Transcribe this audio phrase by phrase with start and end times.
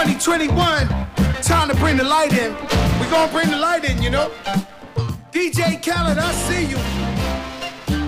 [0.00, 0.88] 2021,
[1.42, 2.54] time to bring the light in.
[2.98, 4.30] We gonna bring the light in, you know.
[5.30, 6.78] DJ Khaled, I see you.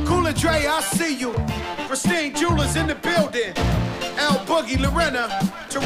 [0.07, 1.35] Cool & Dre, I see you.
[1.87, 3.53] Christine Jewelers in the building.
[4.17, 5.29] L Boogie, Lorena,
[5.69, 5.81] to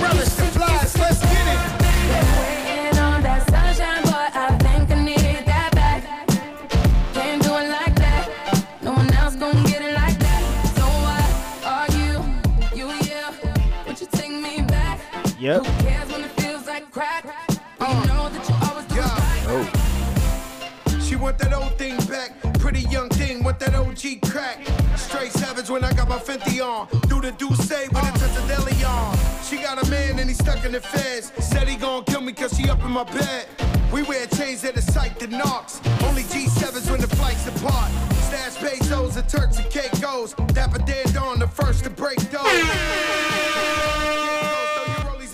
[23.97, 24.59] OG crack.
[24.97, 26.89] Straight savage when I got my 50 on.
[27.09, 29.17] Do the do say with a touch of deli on.
[29.43, 31.33] She got a man and he stuck in the feds.
[31.39, 33.47] Said he gon' kill me cause she up in my bed.
[33.93, 35.81] We wear chains that are sight the knocks.
[36.05, 37.91] Only G7s when the flights apart.
[38.27, 40.35] Stash Bezos and Turks and Caicos.
[40.53, 42.45] Dapper Dan on the first to break those.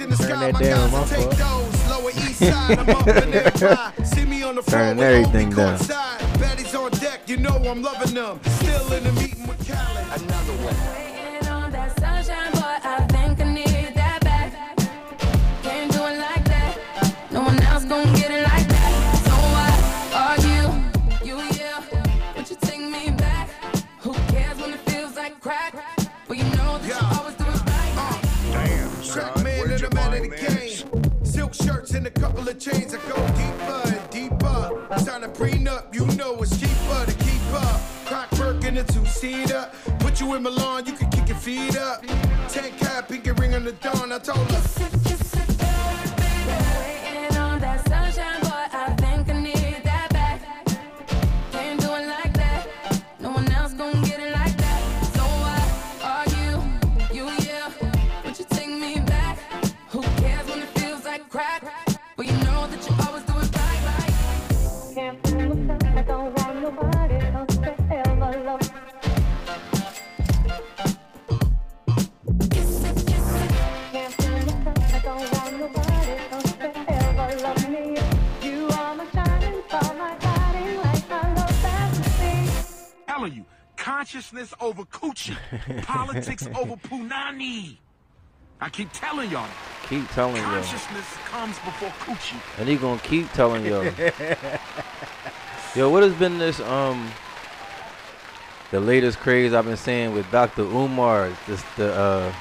[0.00, 1.71] In the Turn sky, that my down, guys will my take fault.
[2.14, 2.22] Those.
[2.22, 3.50] Lower east side, I'm up in there.
[3.52, 3.92] fly.
[4.04, 5.78] See me on the floor Turn everything down.
[5.78, 6.18] courtside.
[6.38, 8.40] Baddies on deck, you know I'm loving them.
[8.44, 10.22] Still in the meeting with Khaled.
[10.22, 10.76] Another one.
[10.94, 14.52] Waiting on that sunshine, boy, I think I need that back.
[15.62, 16.78] Can't do it like that.
[17.30, 18.41] No one else gon' get it
[32.04, 32.92] And a couple of chains.
[32.92, 35.04] I go deeper and deeper.
[35.04, 37.80] Time to prenup, you know it's cheaper to keep up.
[38.06, 39.70] Crack work in a two-seater.
[40.00, 42.04] Put you in Milan, you can kick your feet up.
[42.48, 44.10] Ten cap, pinky ring on the dawn.
[44.10, 45.01] I told her.
[84.12, 85.36] Consciousness over coochie,
[85.84, 87.76] politics over punani.
[88.60, 89.48] I keep telling y'all,
[89.88, 90.44] Keep telling y'all.
[90.44, 92.36] consciousness comes before coochie.
[92.58, 93.84] And he gonna keep telling y'all.
[95.74, 97.10] Yo, what has been this um
[98.70, 100.62] the latest craze I've been seeing with Dr.
[100.62, 101.30] Umar?
[101.46, 102.32] This the uh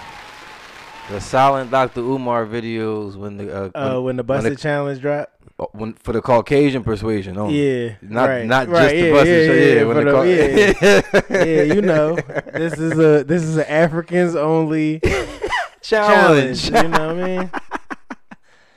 [1.10, 2.02] the silent Dr.
[2.02, 5.31] Umar videos when the uh, Uh, when the busted challenge dropped.
[5.62, 7.86] Uh, when for the Caucasian persuasion only.
[7.86, 9.48] Yeah, not right, not right, just the yeah, busted.
[9.48, 11.46] yeah, Yeah, yeah, when the, the- Cau- yeah.
[11.46, 12.16] yeah, you know,
[12.54, 15.02] this is a this is an Africans only
[15.82, 16.66] Challenge.
[16.66, 17.52] You know what I mean?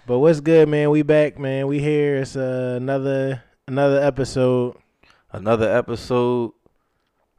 [0.06, 0.90] But what's good, man?
[0.90, 1.66] We back, man.
[1.66, 2.16] We here.
[2.16, 4.76] It's uh, another another episode.
[5.32, 6.52] another episode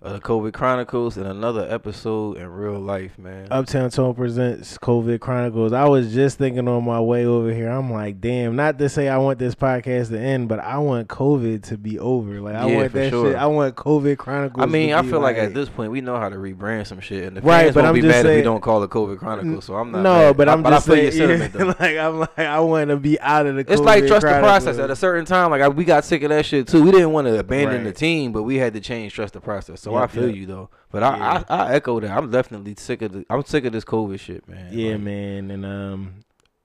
[0.06, 3.48] of the COVID Chronicles and another episode in real life, man.
[3.50, 5.74] Uptown Tone presents COVID Chronicles.
[5.74, 7.70] I was just thinking on my way over here.
[7.70, 8.56] I'm like, damn.
[8.56, 11.98] Not to say I want this podcast to end, but I want COVID to be
[11.98, 12.40] over.
[12.40, 13.32] Like I Yeah, want that sure.
[13.32, 13.36] shit.
[13.36, 14.62] I want COVID Chronicles.
[14.62, 17.24] I mean, I feel like, at this point we know how to rebrand some shit,
[17.24, 19.18] and the Right, fans but I'm be just mad if we don't call it COVID
[19.18, 19.66] Chronicles.
[19.66, 20.04] So I'm not.
[20.04, 20.38] no, mad.
[20.38, 21.66] but I'm but just I feel your saying, though.
[21.80, 23.62] like I'm like I want to be out of the.
[23.62, 24.78] It's like COVID trust the process.
[24.78, 26.84] At a certain time, like I, we got sick of that shit too.
[26.84, 29.82] We didn't want to abandon the team, but we had to change trust the process.
[29.82, 30.36] So I Yep, feel yep.
[30.36, 30.70] you though.
[30.92, 31.44] But I, Yeah.
[31.50, 32.12] I, I echo that.
[32.12, 33.26] I'm definitely sick of the.
[33.30, 34.70] I'm sick of this COVID shit, man.
[34.72, 35.52] Yeah, Like, man.
[35.52, 36.14] And um,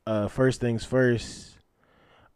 [0.07, 1.57] uh, first things first.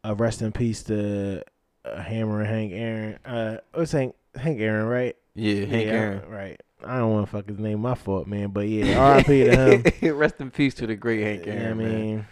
[0.04, 1.42] Uh, rest in peace to
[1.84, 3.18] uh, Hammerin' Hank Aaron.
[3.24, 4.14] Uh, what's Hank?
[4.34, 5.16] Hank Aaron, right?
[5.34, 6.28] Yeah, Hank Aaron.
[6.28, 6.60] Right.
[6.84, 7.80] I don't want to fuck his name.
[7.80, 8.48] My fault, man.
[8.50, 9.44] But yeah, R.I.P.
[9.44, 10.16] to him.
[10.18, 11.78] Rest in peace to the great Hank Yeah, I Aaron.
[11.78, 12.26] man.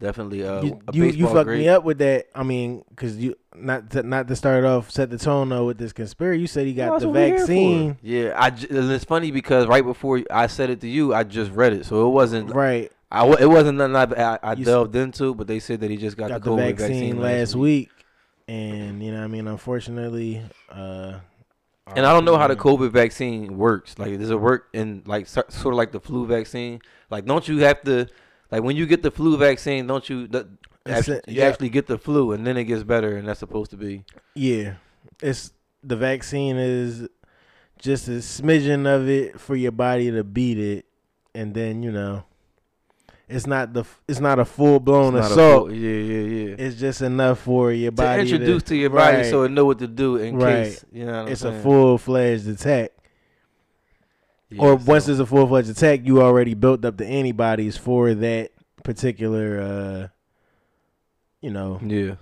[0.00, 0.44] Mean, definitely.
[0.44, 1.60] Uh, you a you, you fucked great.
[1.60, 2.26] me up with that.
[2.34, 5.78] I mean, cause you not to, not to start off set the tone though with
[5.78, 6.40] this conspiracy.
[6.40, 7.38] You said he got That's the what we here for.
[7.40, 7.98] vaccine.
[8.02, 8.50] Yeah, I.
[8.50, 11.72] j- And it's funny because right before I said it to you, I just read
[11.72, 12.50] it, so it wasn't.
[12.54, 12.90] Right.
[13.10, 15.90] I, it wasn't nothing I, I, I You s- delved into, but they said that
[15.90, 17.90] he just got, got the the COVID vaccine, last week.
[18.48, 21.18] and you know, what I mean, unfortunately, uh,
[21.94, 23.98] And I don't know how the COVID vaccine works.
[24.00, 26.80] Like, does it work in like sort of like the flu vaccine?
[27.10, 28.08] Like, don't you have to
[28.54, 29.86] like when you get the flu vaccine?
[29.86, 30.46] Don't you It's
[30.86, 31.46] actually, you yeah.
[31.46, 34.04] actually get the flu and then it gets better, and that's supposed to be
[34.34, 34.74] Yeah,
[35.20, 35.52] it's
[35.82, 37.08] the vaccine is
[37.78, 40.86] just a smidgen of it for your body to beat it,
[41.34, 42.24] and then you know,
[43.28, 45.68] it's not the it's not a full blown assault.
[45.68, 46.54] full- yeah, yeah, yeah.
[46.58, 49.64] It's just enough for your body to introduce to, your body right, so it know
[49.64, 50.64] what to do in right.
[50.64, 51.26] case you know.
[51.26, 51.62] It's I'm a saying?
[51.64, 52.92] full fledged attack.
[54.54, 57.76] Yeah, or so- once it's a full fledged attack, you already built up the antibodies
[57.76, 58.50] for that
[58.82, 60.08] particular, uh,
[61.40, 62.14] you know, Yeah.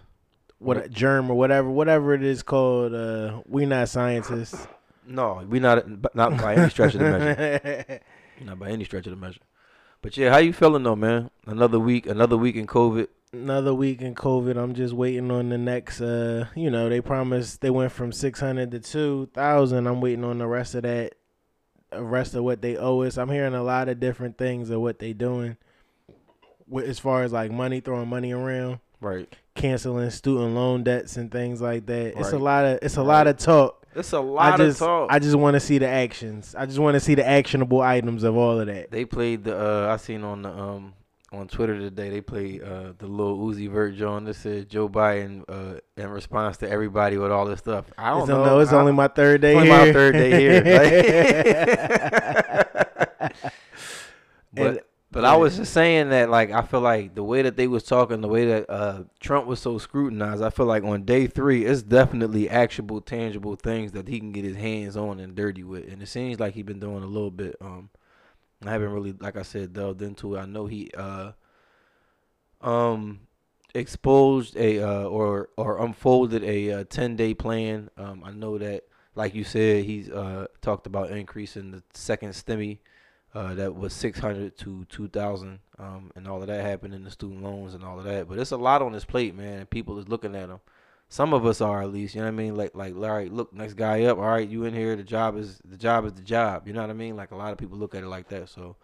[0.58, 2.94] what germ or whatever, whatever it is called.
[2.94, 4.66] Uh, we not scientists.
[5.06, 8.00] No, we not not by any stretch of the measure.
[8.44, 9.40] Not by any stretch of the measure.
[10.00, 11.30] But yeah, how you feeling though, man?
[11.46, 13.06] Another week, another week in COVID.
[13.32, 14.56] Another week in COVID.
[14.56, 16.00] I'm just waiting on the next.
[16.00, 19.86] Uh, you know, they promised they went from 600 to 2,000.
[19.86, 21.14] I'm waiting on the rest of that,
[21.96, 23.16] rest of what they owe us.
[23.18, 25.56] I'm hearing a lot of different things of what they doing,
[26.68, 29.32] with, as far as like money, throwing money around, Right.
[29.54, 32.18] canceling student loan debts and things like that.
[32.18, 33.06] It's a lot of it's a Right.
[33.06, 33.78] lot of talk.
[33.94, 35.08] It's a lot just of talk.
[35.12, 36.54] I just want to see the actions.
[36.56, 38.90] I just want to see the actionable items of all of that.
[38.90, 40.94] they played the uh I seen on the um
[41.32, 45.44] on Twitter today they played uh the Lil Uzi Vert John that said Joe Biden
[45.48, 47.86] uh in response to everybody with all this stuff.
[47.96, 48.44] I don't It's, know.
[48.44, 49.78] no, it's I- only my third day only here.
[49.78, 50.62] my third day here.
[54.54, 54.80] But And-
[55.10, 57.82] but I was just saying that like I feel like the way that they was
[57.84, 61.66] talking, the way that uh Trump was so scrutinized, I feel like on day three
[61.66, 65.86] it's definitely actionable, tangible things that he can get his hands on and dirty with.
[65.92, 67.56] And it seems like he's been doing a little bit.
[67.60, 67.90] Um
[68.68, 70.40] I haven't really like I said delved into it.
[70.40, 71.32] I know he uh
[72.60, 73.20] um
[73.74, 77.90] exposed a uh or or unfolded a uh, 10 day plan.
[77.96, 82.78] Um I know that like you said he's uh talked about increasing the second stimmy
[83.34, 87.42] uh, that was 600 to 2000 um, and all of that happened in the student
[87.42, 90.08] loans and all of that but it's a lot on his plate man people is
[90.08, 90.60] looking at him
[91.12, 92.56] some of us are at least you know what i mean?
[92.56, 95.60] Like like larry look next guy up all right you in here the job is
[95.62, 97.16] the job is the job you know what i mean?
[97.16, 98.76] Like a lot of people look at it like that so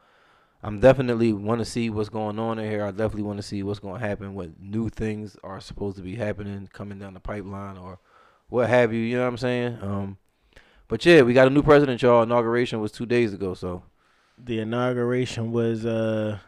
[0.63, 2.85] i'm definitely want to see what's going on in here.
[2.85, 6.03] I definitely want to see what's going to happen what new things are supposed to
[6.03, 7.99] be happening coming down the pipeline or
[8.51, 9.79] what have you you know what i'm saying?
[9.81, 10.19] Um
[10.87, 12.23] but yeah we got a new president y'all.
[12.23, 13.85] Inauguration was two days ago so
[14.37, 16.41] the inauguration was uh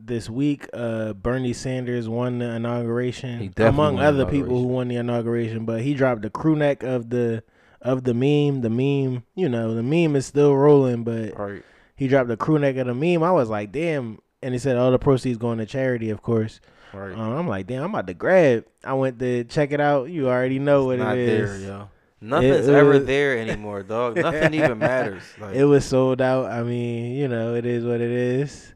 [0.00, 0.68] this week.
[0.72, 5.64] Uh, Bernie Sanders won the inauguration among other people who won the inauguration.
[5.64, 7.42] But he dropped the crew neck of the
[7.82, 8.62] of the meme.
[8.62, 11.62] The meme, you know, the meme is still rolling, but right
[11.96, 13.22] he dropped the crew neck of the meme.
[13.22, 14.18] I was like, damn.
[14.42, 16.60] And he said all the proceeds going to charity, of course.
[16.92, 18.66] right Um, I'm like, damn, I'm about to grab.
[18.84, 20.10] I went to check it out.
[20.10, 21.62] You already know what not it there, is.
[21.64, 21.88] yo.
[22.20, 24.16] Nothing's it ever was- there anymore, dog.
[24.16, 25.22] Nothing even matters.
[25.40, 26.46] Like, It was sold out.
[26.52, 28.74] I mean, you know, it is what it is.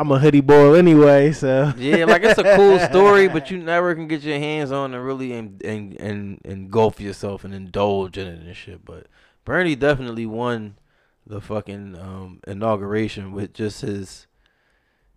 [0.00, 3.94] I'm a hoodie boy anyway, so yeah, like it's a cool story, but you never
[3.94, 8.26] can get your hands on and really and and and engulf yourself and indulge in
[8.26, 8.82] it and shit.
[8.82, 9.08] But
[9.44, 10.76] Bernie definitely won
[11.26, 14.26] the fucking um, inauguration with just his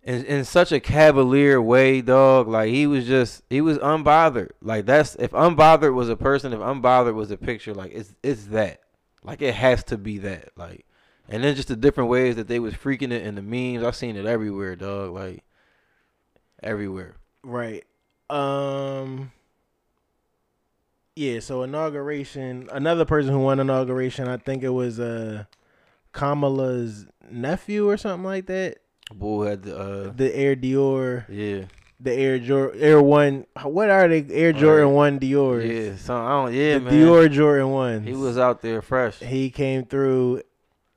[0.02, 2.46] in in such a cavalier way, dog.
[2.46, 4.50] Like he was just he was unbothered.
[4.60, 8.48] Like that's if unbothered was a person, if unbothered was a picture, like it's it's
[8.48, 8.80] that.
[9.22, 10.50] Like it has to be that.
[10.58, 10.84] Like
[11.28, 13.84] and then just the different ways that they was freaking it in the memes.
[13.84, 15.12] I've seen it everywhere, dog.
[15.12, 15.42] Like
[16.62, 17.14] everywhere.
[17.42, 17.84] right.
[18.30, 19.32] Um
[21.16, 25.44] Yeah, so inauguration, another person who won inauguration, I think it was uh
[26.12, 28.78] Kamala's nephew or something like that.
[29.14, 31.66] Bull had the uh The Air Dior, yeah.
[32.00, 33.46] the Air Jordan Air One.
[33.62, 34.24] What are they?
[34.30, 34.92] Air Jordan.
[34.92, 35.60] One Dior.
[35.62, 36.92] Yeah, so I don't yeah, the man.
[36.94, 38.02] Dior Jordan One.
[38.04, 39.18] He was out there fresh.
[39.18, 40.42] He came through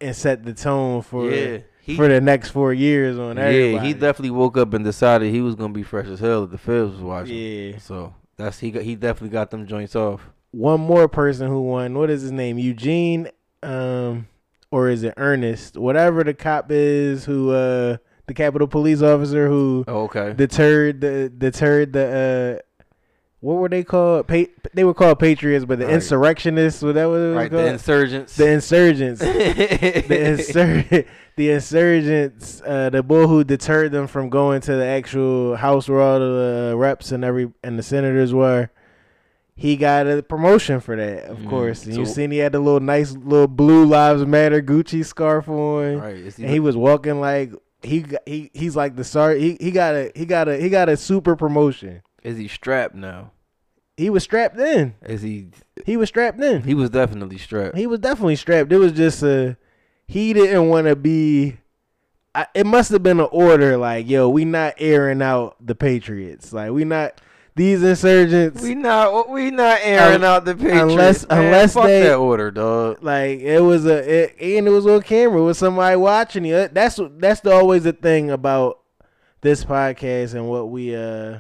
[0.02, 1.60] and set the tone for yeah.
[1.82, 3.50] He, for the next four years on that.
[3.52, 6.52] yeah, he definitely woke up and decided he was gonna be fresh as hell if
[6.52, 7.36] the Feds was watching.
[7.38, 7.78] Yeah.
[7.78, 10.22] So that's he got he definitely got them joints off.
[10.52, 11.94] One more person who won.
[11.98, 12.58] What is his name?
[12.58, 13.30] Eugene,
[13.64, 14.28] um,
[14.70, 15.78] or is it Ernest?
[15.78, 20.34] Whatever the cop is who, uh, the Capitol Police officer who Oh, okay.
[20.34, 22.77] deterred the deterred the uh,
[23.40, 24.28] what were they called?
[24.28, 25.94] Pa- they were called patriots, but the Right.
[25.96, 26.82] insurrectionists.
[26.82, 27.64] Was that what it was right, called?
[27.66, 28.36] the insurgents.
[28.36, 29.20] the insurgents.
[29.22, 29.28] the
[30.10, 35.88] insur- the insurgents, uh, the bull who deterred them from going to the actual house
[35.88, 38.70] where all the uh, reps and every and the senators were.
[39.60, 41.50] He got a promotion for that, of Mhm.
[41.50, 41.86] course.
[41.88, 45.98] And you seen he had the little nice little blue Lives Matter Gucci scarf on,
[46.00, 46.38] right.
[46.38, 47.52] And he was walking like
[47.82, 49.34] he he he's like the star.
[49.34, 52.02] He he got a he got a he got a super promotion.
[52.28, 53.32] Is he strapped now?
[53.96, 54.94] He was strapped in.
[55.02, 55.48] Is he
[55.86, 56.62] He was strapped in.
[56.64, 57.76] he was definitely strapped.
[57.78, 58.72] He was definitely strapped.
[58.72, 59.58] It was just a
[60.08, 61.58] he didn't want to be.
[62.36, 66.54] I, it must have been an order like, yo, we not airing out the Patriots.
[66.54, 67.20] Like we not
[67.56, 68.62] these insurgents.
[68.62, 70.82] We not we not airing out the Patriots.
[70.84, 71.46] unless- man.
[71.46, 73.00] unless Fuck they- that order, dog.
[73.02, 76.68] like it was a it, and it was on camera with somebody watching you.
[76.72, 78.80] That's that's the, always the thing about
[79.42, 81.40] this podcast and what we uh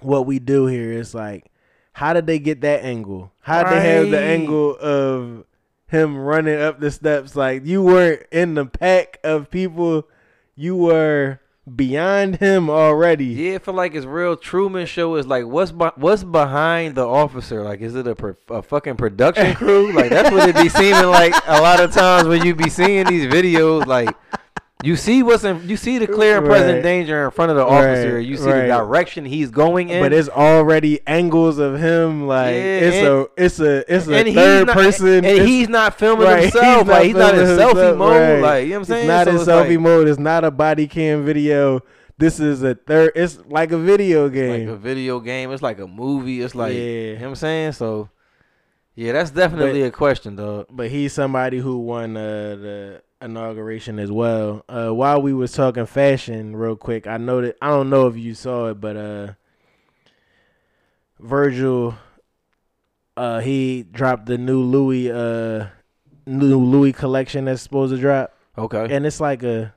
[0.00, 0.92] what we do here.
[0.92, 1.50] It's like,
[1.92, 3.32] how did they get that angle?
[3.40, 5.44] How did they have the angle of
[5.88, 7.34] him running up the steps?
[7.34, 10.06] Like you weren't in the pack of people.
[10.54, 11.40] You were
[11.74, 13.26] beyond him already.
[13.26, 14.36] Yeah, I feel like it's real.
[14.36, 17.62] Truman Show is like what's be- what's behind the officer?
[17.62, 19.92] Like, is it a, a fucking production crew?
[19.92, 23.06] Like that's what it be seeming like a lot of times when you be seeing
[23.06, 23.86] these videos.
[23.86, 24.14] Like,
[24.86, 26.82] you see what's in, you see the clear and present Right.
[26.82, 28.20] danger in front of the Right, officer.
[28.20, 28.68] You see right.
[28.68, 30.02] the direction he's going in.
[30.02, 34.32] But it's already angles of him like Yeah, it's and- a it's a it's a
[34.32, 36.86] third not, person and he's not filming right, he's himself.
[36.88, 38.10] like he's not in filming selfie mode.
[38.16, 38.40] right.
[38.40, 39.00] Like you know what I'm saying?
[39.04, 40.08] It's not So in selfie like- mode.
[40.08, 41.80] It's not a body cam video.
[42.18, 43.12] This is a third.
[43.14, 44.66] It's like a video game.
[44.68, 45.50] like a video game.
[45.52, 46.40] It's like a movie.
[46.40, 46.80] It's like Yeah.
[46.80, 47.72] you know what I'm saying.
[47.72, 48.08] So
[48.94, 50.66] yeah, that's definitely a question, dog.
[50.70, 54.64] but he's somebody who won uh, the inauguration as well.
[54.68, 58.16] Uh, while we was talking fashion, real quick, I know that I don't know if
[58.16, 59.32] you saw it, but uh,
[61.18, 61.94] Virgil,
[63.16, 65.68] uh, he dropped the new Louis uh
[66.26, 68.94] new Louis collection that's supposed to drop, Okay.
[68.94, 69.74] and it's like a.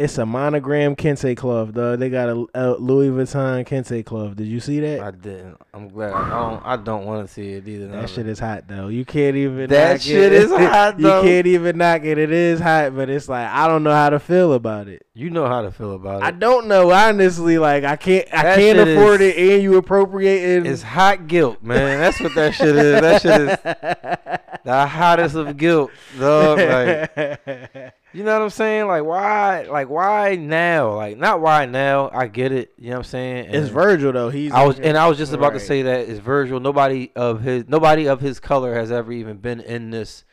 [0.00, 1.98] It's a monogram kente cloth, dog.
[1.98, 4.34] They got a, a Louis Vuitton kente cloth.
[4.34, 5.00] Did you see that?
[5.00, 5.58] I didn't.
[5.74, 6.14] I'm glad.
[6.14, 6.62] I don't.
[6.64, 7.88] I don't want to see it either.
[7.88, 8.88] That shit is hot though.
[8.88, 9.68] You can't even.
[9.68, 10.44] That shit it.
[10.44, 12.16] is hot, you can't even knock it.
[12.16, 15.04] It is hot, but it's like I don't know how to feel about it.
[15.12, 16.24] You know how to feel about it.
[16.24, 17.58] I don't know honestly.
[17.58, 18.26] Like I can't.
[18.32, 20.64] I That can't afford is- it, and you appropriating.
[20.64, 22.00] It's hot guilt, man.
[22.00, 23.00] That's what that shit is.
[23.02, 26.58] That shit is the hottest of guilt, dog.
[26.58, 28.86] Like, you know what I'm saying?
[28.86, 29.62] Like, why?
[29.62, 30.94] Like, why now?
[30.94, 32.10] Like, not why now.
[32.12, 32.72] I get it.
[32.76, 33.54] You know what I'm saying?
[33.54, 34.30] it's Virgil though.
[34.30, 34.52] He's.
[34.52, 36.60] I was, and I was just about to say that it's Virgil.
[36.60, 40.24] Nobody of his, nobody of his color has ever even been in this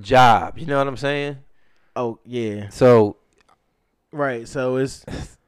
[0.00, 0.58] job.
[0.58, 1.38] You know what I'm saying?
[1.96, 2.68] Oh yeah.
[2.70, 3.16] So
[4.14, 4.46] Right.
[4.48, 5.04] So it's.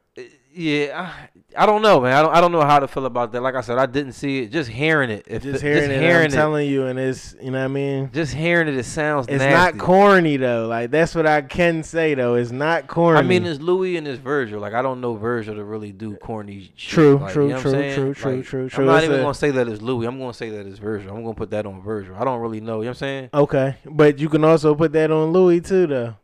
[0.59, 2.13] Yeah, I, I don't know, man.
[2.13, 3.41] I don't I don't know how to feel about that.
[3.41, 4.53] Like I said, I didn't see it.
[4.53, 7.51] Just hearing it, if Just it- hearing it, hearing I'm telling you, and it's you
[7.51, 8.11] know what I mean.
[8.13, 9.35] just hearing it, it sounds nasty.
[9.37, 9.77] It's nasty.
[9.79, 10.67] not corny though.
[10.67, 12.35] Like that's what I can say though.
[12.35, 13.19] It's not corny.
[13.19, 14.61] I mean, it's Louis and it's Virgil.
[14.61, 16.91] Like I don't know Virgil to really do corny shit.
[16.95, 18.85] True, like, true, you know true, true, true, Like, true, true.
[18.85, 20.07] I'm not It's even a- gonna say that it's Louis.
[20.07, 21.15] I'm gonna say that it's Virgil.
[21.17, 22.15] I'm gonna put that on Virgil.
[22.17, 22.77] I don't really know.
[22.77, 23.31] You know what I'm saying?
[23.33, 26.15] Okay, but you can also put that on Louis too, though.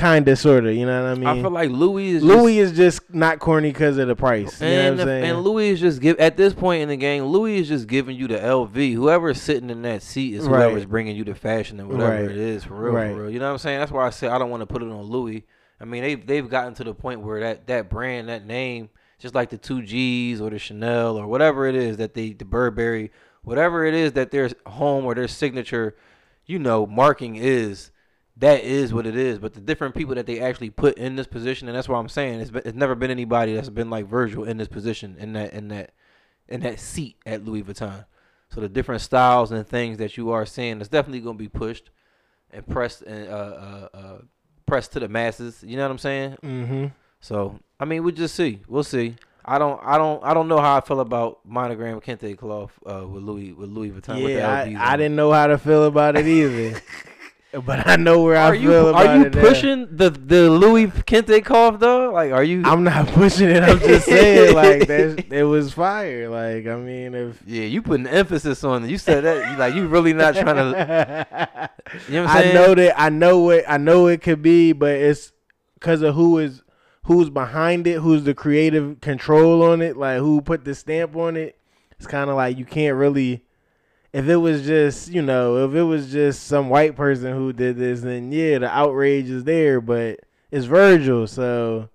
[0.00, 0.72] Kinda, sorta.
[0.72, 1.26] You know what I mean?
[1.26, 4.58] I feel like Louis is Louis is just not corny because of the price.
[4.60, 5.24] You know and what I'm the- saying?
[5.24, 7.24] and Louis is just give at this point in the game.
[7.24, 8.94] Louis is just giving you the LV.
[8.94, 10.62] Whoever's sitting in that seat is Right.
[10.64, 12.24] whoever's bringing you the fashion and whatever Right.
[12.30, 13.12] it is for real, Right.
[13.14, 13.30] for real.
[13.30, 13.78] You know what I'm saying?
[13.80, 15.44] That's why I said I don't want to put it on Louis.
[15.80, 18.88] I mean, they've they've gotten to the point where that that brand, that name,
[19.18, 22.46] just like the two G's or the Chanel or whatever it is that they the
[22.46, 23.10] Burberry,
[23.42, 25.94] whatever it is that their home or their signature,
[26.46, 27.90] you know, marking is.
[28.40, 31.26] That is what it is, but the different people that they actually put in this
[31.26, 34.06] position, and that's why I'm saying it's, been, it's never been anybody that's been like
[34.06, 35.92] Virgil in this position, in that, in that,
[36.48, 38.06] in that seat at Louis Vuitton.
[38.48, 41.48] So the different styles and things that you are seeing is definitely going to be
[41.48, 41.90] pushed
[42.50, 44.18] and pressed and uh, uh, uh,
[44.66, 45.62] pressed to the masses.
[45.64, 46.36] You know what I'm saying?
[46.42, 46.86] mm-hmm.
[47.20, 48.60] So I mean, we'll just see.
[48.66, 49.16] We'll see.
[49.44, 53.06] I don't, I don't, I don't know how I feel about monogram kente cloth uh,
[53.06, 54.22] with Louis with Louis Vuitton.
[54.22, 56.80] with Yeah, LVs I, I didn't know how to feel about it either.
[57.66, 59.34] but I know where I Are you feel about are you it.
[59.34, 59.40] now.
[59.40, 62.12] pushing the the Louis kente cloth though?
[62.12, 62.62] Like, are you?
[62.64, 63.62] I'm not pushing it.
[63.62, 65.24] I'm just saying, like that.
[65.32, 66.28] It was fire.
[66.28, 68.90] Like I mean, if yeah, you putting emphasis on it.
[68.90, 69.50] You said that.
[69.50, 71.70] You like you really not trying to.
[72.08, 74.72] You know what I'm I know that I know it I know it could be,
[74.72, 75.32] but it's
[75.74, 76.62] because of who is
[77.04, 81.36] who's behind it, who's the creative control on it, like who put the stamp on
[81.36, 81.58] it.
[81.98, 83.42] It's kind of like you can't really.
[84.12, 87.76] If it was just you know, if it was just some white person who did
[87.76, 89.80] this, then yeah, the outrage is there.
[89.80, 91.88] But it's Virgil, so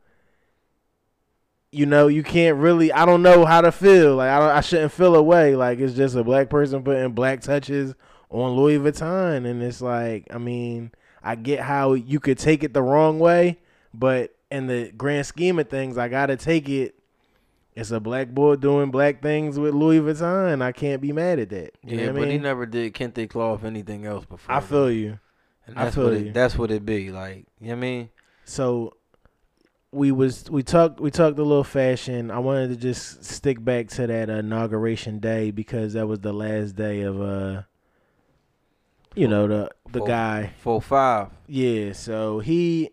[1.72, 2.92] you know you can't really.
[2.92, 4.16] I don't know how to feel.
[4.16, 4.50] Like I don't.
[4.50, 5.56] I shouldn't feel away.
[5.56, 7.94] Like it's just a black person putting black touches
[8.30, 10.92] on Louis Vuitton, and it's like, I mean,
[11.24, 13.60] I get how you could take it the wrong way,
[13.94, 16.96] but in the grand scheme of things, I gotta take it.
[17.76, 20.62] It's a black boy doing black things with Louis Vuitton.
[20.62, 21.72] I can't be mad at that.
[21.84, 24.56] You Yeah, but I he never did kente cloth anything else before.
[24.56, 25.20] I feel you.
[25.68, 26.28] And I that's feel what you.
[26.28, 27.46] it, that's what it be like.
[27.60, 28.10] You know what I mean?
[28.46, 28.94] So
[29.92, 32.32] we was we talked we talked a little fashion.
[32.32, 36.76] I wanted to just stick back to that inauguration day because that was the last
[36.78, 37.64] day of uh
[39.16, 40.52] you know the the Four- guy.
[40.62, 41.28] Four five.
[41.48, 42.92] Yeah, so he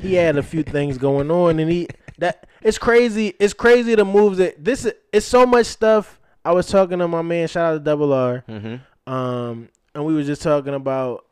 [0.00, 1.88] he had a few things going on, and he
[2.18, 3.34] that it's crazy.
[3.38, 4.92] It's crazy the moves that this is.
[5.12, 6.18] It's so much stuff.
[6.44, 7.48] I was talking to my man.
[7.48, 8.44] Shout out to Double R.
[8.48, 9.12] Mm-hmm.
[9.12, 11.24] Um, and we was just talking about.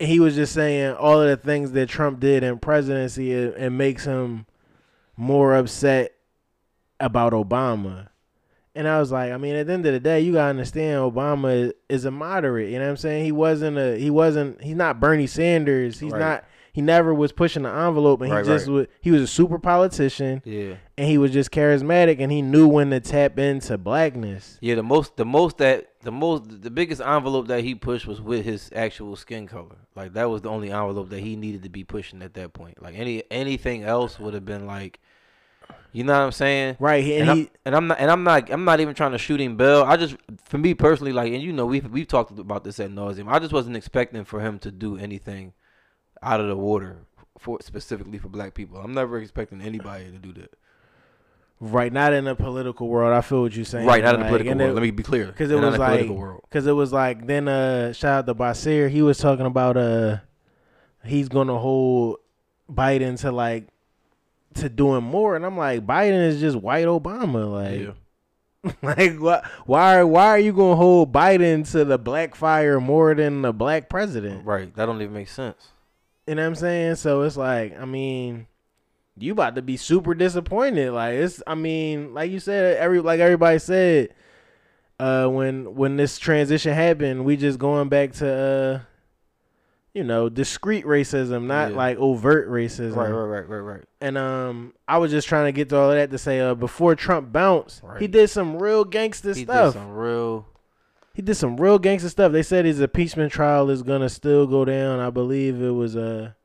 [0.00, 3.78] He was just saying all of the things that Trump did in presidency, and, and
[3.78, 4.46] makes him
[5.16, 6.12] more upset
[7.00, 8.08] about Obama.
[8.76, 11.00] And I was like, I mean, at the end of the day, you gotta understand
[11.00, 12.70] Obama is, is a moderate.
[12.70, 13.24] You know what I'm saying?
[13.24, 15.98] He wasn't a he wasn't he's not Bernie Sanders.
[15.98, 16.20] He's Right.
[16.20, 16.44] not
[16.78, 18.72] he never was pushing the envelope, and Right, he just right.
[18.72, 20.74] was, he was a super politician, Yeah.
[20.96, 24.58] and he was just charismatic, and he knew when to tap into blackness.
[24.60, 28.20] Yeah, the most, the most that, the most, the biggest envelope that he pushed was
[28.20, 29.74] with his actual skin color.
[29.96, 32.80] Like that was the only envelope that he needed to be pushing at that point.
[32.80, 35.00] Like any anything else would have been like,
[35.90, 36.76] you know what I'm saying?
[36.78, 39.10] Right, and, And, he I'm, and I'm not, and I'm not, I'm not even trying
[39.12, 39.82] to shoot him Bell.
[39.82, 42.90] I just, for me personally, like, and you know, we've we've talked about this at
[42.92, 43.26] nauseum.
[43.28, 45.54] I just wasn't expecting for him to do anything
[46.22, 46.98] out of the water
[47.38, 48.78] for specifically for black people.
[48.78, 50.52] I'm never expecting anybody to do that.
[51.60, 53.12] right not in the political world.
[53.12, 53.86] I feel what you're saying.
[53.86, 54.70] Right, not in the political world.
[54.70, 55.26] it- Let me be clear.
[55.26, 56.08] Because it was like,
[56.42, 58.88] because it was like, then uh, shout out to Basir.
[58.88, 60.18] He was talking about uh,
[61.04, 62.18] he's gonna hold
[62.72, 63.68] Biden to like
[64.54, 67.50] to doing more, and I'm like, Biden is just white Obama.
[67.52, 68.72] Like, Yeah.
[68.82, 69.44] like what?
[69.66, 70.02] Why?
[70.02, 74.44] Why are you gonna hold Biden to the black fire more than the black president?
[74.44, 74.74] Right.
[74.74, 75.68] That don't even make sense.
[76.28, 76.94] You know what I'm saying?
[76.96, 78.46] So it's like, I mean,
[79.18, 80.92] you about to be super disappointed.
[80.92, 84.10] Like it's, I mean, like you said, every like everybody said,
[85.00, 88.80] uh, when when this transition happened, we just going back to, uh,
[89.94, 91.76] you know, discreet racism, not Yeah.
[91.76, 92.94] like overt racism.
[92.96, 93.84] Right, right, right, right, right.
[94.00, 96.54] And um, I was just trying to get to all of that to say, uh,
[96.54, 99.72] before Trump bounced, he did some real gangster He stuff.
[99.74, 100.46] did some real.
[101.18, 102.30] He did some real gangster stuff.
[102.30, 105.00] They said his impeachment trial is gonna still go down.
[105.00, 106.36] I believe it was a.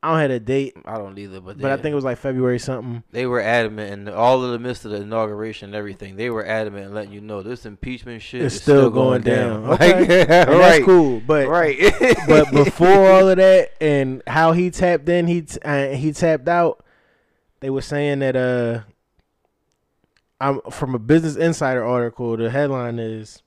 [0.00, 0.76] I don't have a date.
[0.84, 3.02] I don't either, but But I think it was like February something.
[3.10, 6.46] they were adamant, and all of the midst of the inauguration and everything, they were
[6.46, 9.64] adamant and letting you know this impeachment shit It's is still going down.
[9.70, 10.20] Like, Okay.
[10.28, 11.20] And right, That's cool.
[11.26, 11.76] But right.
[12.28, 16.46] but before all of that and how he tapped in, he t- uh, he tapped
[16.46, 16.84] out.
[17.58, 18.82] They were saying that uh,
[20.40, 22.36] I'm from a Business Insider article.
[22.36, 23.42] The headline is.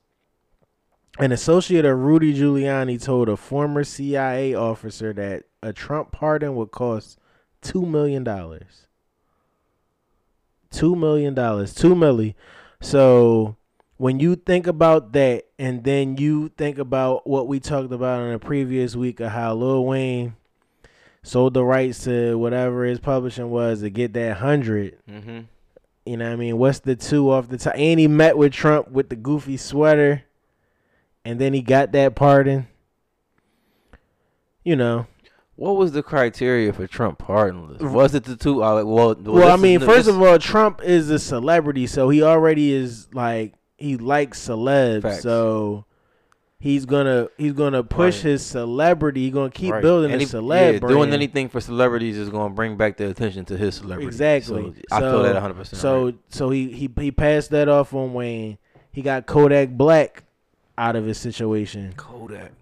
[1.20, 6.70] An associate of Rudy Giuliani told a former CIA officer that a Trump pardon would
[6.70, 7.18] cost
[7.60, 8.86] two million dollars.
[10.70, 12.34] Two million dollars, two milli.
[12.80, 13.56] So
[13.96, 18.32] when you think about that, and then you think about what we talked about in
[18.32, 20.36] the previous week of how Lil Wayne
[21.22, 24.96] sold the rights to whatever his publishing was to get that hundred.
[25.08, 25.40] mm-hmm.
[26.06, 26.56] You know what I mean?
[26.56, 27.74] What's the two off the top?
[27.76, 30.24] And he met with Trump with the goofy sweater,
[31.24, 32.68] and then he got that pardon.
[34.64, 35.06] You know.
[35.56, 37.82] What was the criteria for Trump pardonless?
[37.82, 38.62] Was it the two?
[38.64, 42.72] Uh, well, Well, I mean, first of all, Trump is a celebrity, so he already
[42.72, 45.22] is like he likes celebs, Facts.
[45.22, 45.84] so
[46.60, 48.30] he's gonna he's gonna push Right.
[48.32, 49.24] his celebrity.
[49.24, 50.94] He's gonna keep building Any, the celeb yeah, brand.
[50.94, 54.06] doing anything for celebrities is going to bring back the attention to his celebrity.
[54.06, 54.72] Exactly.
[54.88, 55.54] So, I feel that 100.
[55.54, 58.56] percent So so he he he passed that off on Wayne.
[58.92, 60.24] He got Kodak Black
[60.78, 61.92] out of his situation.
[61.96, 62.52] Kodak,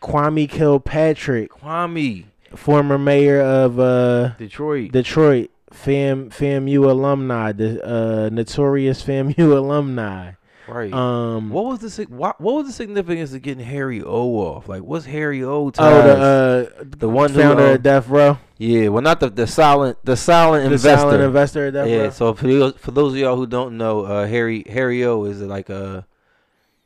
[0.00, 2.24] Kwame Kilpatrick, Kwame,
[2.54, 4.92] former mayor of uh, Detroit.
[4.92, 10.32] Detroit, Fam FAMU alumni, the uh, notorious FAMU alumni.
[10.66, 10.92] right.
[10.92, 14.68] Um, what was the what, what was the significance of getting Harry O off?
[14.68, 15.66] Like, what's Harry O?
[15.66, 15.82] oh, the
[16.80, 20.16] uh, The one founder um, of Death Row, yeah, well, not the the silent the
[20.16, 20.96] silent the investor.
[21.00, 21.96] silent investor of Death yeah.
[22.04, 22.10] Row.
[22.10, 25.40] So for those, for those of y'all who don't know, uh, Harry Harry O is
[25.42, 26.02] like uh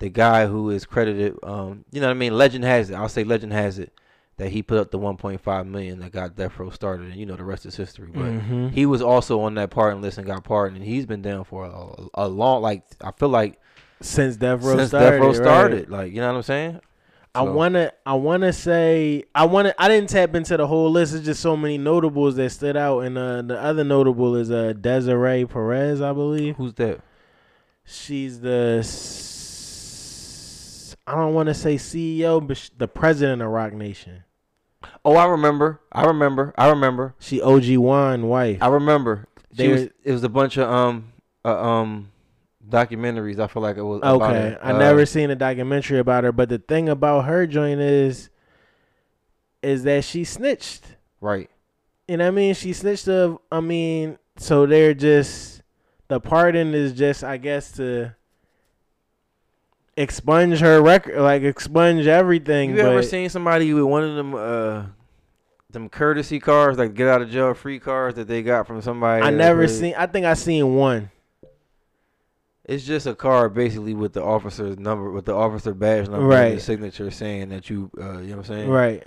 [0.02, 1.36] the guy who is credited.
[1.44, 2.36] Um, you know what I mean?
[2.36, 2.94] Legend has it.
[2.94, 3.92] I'll say legend has it
[4.36, 7.36] that he put up the 1.5 million that got Death Row started, and you know
[7.36, 8.08] the rest is history.
[8.12, 8.72] But Mhm.
[8.72, 11.66] he was also on that pardon list and got pardoned, and he's been down for
[11.66, 12.62] a, a long.
[12.62, 13.60] Like I feel like
[14.00, 15.88] since Death Row since started, Death Row right.
[15.88, 16.80] Like you know what I'm saying?
[17.34, 21.14] I wanna, I wanna say, I wanna, I didn't tap into the whole list.
[21.14, 24.72] It's just so many notables that stood out, and uh, the other notable is uh,
[24.72, 26.56] Desiree Perez, I believe.
[26.56, 27.00] Who's that?
[27.84, 28.82] She's the,
[31.06, 34.24] I don't want to say CEO, but sh- the president of Roc Nation.
[35.04, 35.80] Oh, I remember.
[35.90, 36.54] I remember.
[36.56, 37.14] I remember.
[37.18, 38.58] She OG Juan wife.
[38.62, 39.26] I remember.
[39.50, 41.12] She They was, it was a bunch of um
[41.44, 42.10] uh, um
[42.68, 43.38] documentaries.
[43.38, 43.98] I feel like it was.
[43.98, 44.56] about Okay.
[44.62, 48.30] I Uh, never seen a documentary about her, but the thing about her joint is,
[49.62, 50.96] is that she snitched.
[51.20, 51.50] Right.
[52.08, 52.54] You know what I mean?
[52.54, 55.62] She snitched of I mean, so they're just
[56.08, 58.14] the pardon is just I guess to
[59.96, 62.70] expunge her record like expunge everything.
[62.70, 64.84] You ever seen somebody with one of them uh
[65.70, 69.22] them courtesy cars, like get out of jail free cars that they got from somebody?
[69.22, 71.10] I never played- seen I think I seen one.
[72.64, 76.54] It's just a card basically with the officer's number, with the officer badge number, Right.
[76.54, 78.70] the signature saying that you, uh, you know what I'm saying?
[78.70, 79.02] Right.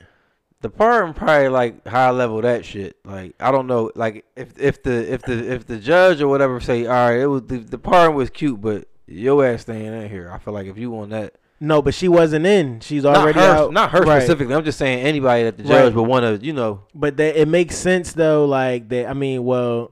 [0.62, 2.98] The pardon probably like high level that shit.
[3.06, 6.60] Like I don't know, like if if the if the if the judge or whatever
[6.60, 10.10] say, all right, it was the, the pardon was cute, but your ass staying in
[10.10, 10.32] here.
[10.34, 12.80] I feel like if you on that, No, but she wasn't in.
[12.82, 13.72] She's Not already her, out.
[13.74, 14.22] not her Right.
[14.22, 14.54] specifically.
[14.56, 15.70] I'm just saying anybody that the Right.
[15.70, 16.82] judge would want to, you know.
[16.94, 18.46] But that it makes sense though.
[18.46, 19.08] Like that.
[19.10, 19.92] I mean, well,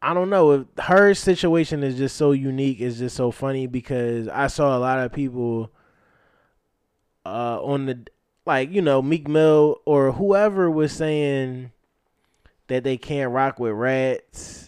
[0.00, 0.52] I don't know.
[0.52, 2.80] If her situation is just so unique.
[2.80, 5.72] It's just so funny because I saw a lot of people
[7.26, 7.98] uh, on the
[8.46, 11.72] like you know Meek Mill or whoever was saying
[12.68, 14.67] that they can't rock with rats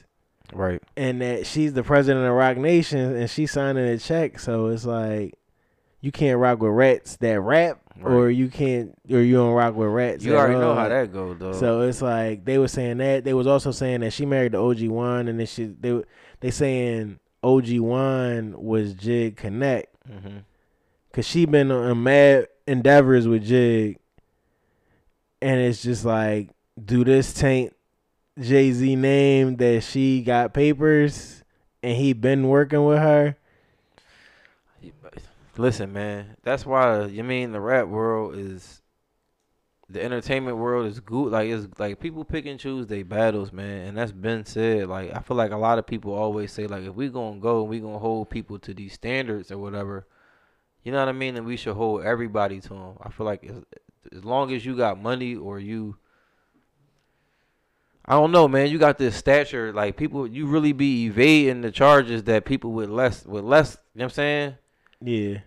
[0.53, 0.83] Right.
[0.97, 4.39] and that she's the president of Roc Nation and she's signing a check.
[4.39, 5.35] So it's like
[6.01, 9.89] you can't rock with rats that rap, or you can't, or you don't rock with
[9.89, 10.25] rats.
[10.25, 11.53] You already know how that goes, though.
[11.53, 14.63] So it's like they were saying that they was also saying that she married the
[14.63, 16.03] OG Juan, and then she they
[16.41, 20.39] they saying OG Juan was Jig Connect hmm
[21.11, 23.99] because she been on mad endeavors with Jig,
[25.43, 26.51] and it's just like,
[26.83, 27.75] do this taint
[28.41, 31.43] Jay Z name that she got papers
[31.83, 33.37] and he been working with her?
[35.57, 38.81] Listen, man, that's why you mean the rap world is
[39.91, 41.33] the entertainment world is good.
[41.33, 44.89] Like it's like people pick and choose their battles, man, and that's been said.
[44.89, 47.61] Like I feel like a lot of people always say like if we gonna go
[47.63, 50.07] and we gonna hold people to these standards or whatever,
[50.85, 52.95] you know what I mean, then we should hold everybody to them.
[53.03, 53.65] I feel like as,
[54.17, 55.97] as long as you got money or you.
[58.07, 58.69] I don't know, man.
[58.71, 60.27] You got this stature, like people.
[60.27, 63.77] You really be evading the charges that people with less, with less.
[63.95, 64.55] You know what I'm saying?
[65.03, 65.39] Yeah,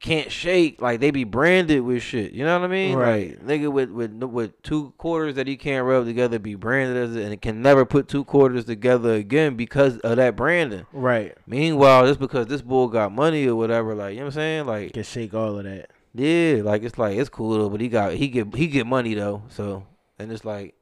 [0.00, 2.32] can't shake like they be branded with shit.
[2.32, 2.94] You know what I mean?
[2.96, 3.30] Right.
[3.30, 7.16] Like nigga with with with two quarters that he can't rub together be branded as
[7.16, 10.84] it and can never put two quarters together again because of that branding.
[10.92, 11.34] right.
[11.46, 14.66] Meanwhile, just because this bull got money or whatever, like you know what I'm saying?
[14.66, 15.90] Like Can shake all of that.
[16.14, 19.14] yeah, like it's like it's cool though, but he got he get he get money
[19.14, 19.44] though.
[19.48, 19.86] So
[20.18, 20.74] and it's like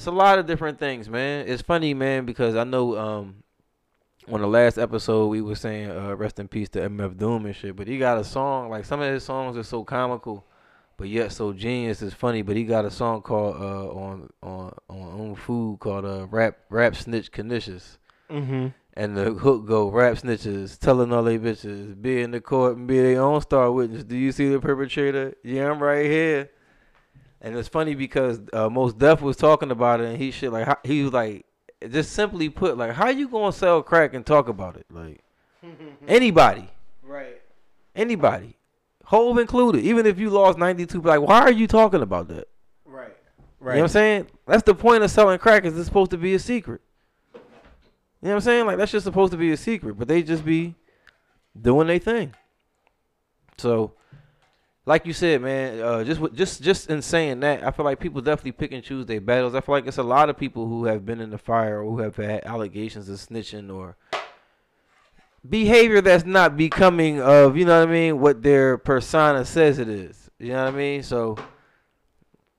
[0.00, 1.46] it's a lot of different things, man.
[1.46, 3.42] It's funny, man, because I know um
[4.32, 7.54] on the last episode we were saying uh rest in peace to MF Doom and
[7.54, 10.46] shit, but he got a song like some of his songs are so comical,
[10.96, 12.00] but yet so genius.
[12.00, 16.26] It's funny, but he got a song called uh on on on food called uh
[16.28, 17.98] rap Rap Snitch Knishes.
[18.30, 18.68] Mm-hmm.
[18.94, 22.86] And the hook go rap snitches telling all they bitches be in the court and
[22.86, 24.04] be their own star witness.
[24.04, 25.34] Do you see the perpetrator?
[25.44, 26.48] Yeah, I'm right here.
[27.40, 30.66] And it's funny because uh, Mos Def was talking about it, and he shit like
[30.66, 31.46] how, he was like,
[31.90, 34.84] just simply put, like how you gonna sell crack and talk about it?
[34.90, 35.20] Like
[36.08, 36.68] anybody,
[37.02, 37.40] Right.
[37.96, 38.56] anybody,
[39.04, 39.84] Hove included.
[39.84, 42.46] Even if you lost 92, like why are you talking about that?
[42.84, 43.08] Right.
[43.08, 43.74] You Right.
[43.76, 44.26] know what I'm saying?
[44.46, 45.64] That's the point of selling crack.
[45.64, 46.80] Is it's supposed to be a secret.
[47.34, 47.40] You
[48.28, 48.66] know what I'm saying?
[48.66, 50.74] Like that's just supposed to be a secret, but they just be
[51.60, 52.34] doing their thing.
[53.56, 53.92] So,
[54.86, 58.20] like you said, man, uh, just just just in saying that, I feel like people
[58.20, 59.54] definitely pick and choose their battles.
[59.54, 61.90] I feel like it's a lot of people who have been in the fire or
[61.90, 63.96] who have had allegations of snitching or
[65.48, 69.88] behavior that's not becoming of you know what I mean what their persona says it
[69.88, 70.30] is.
[70.38, 71.02] You know what I mean?
[71.02, 71.36] So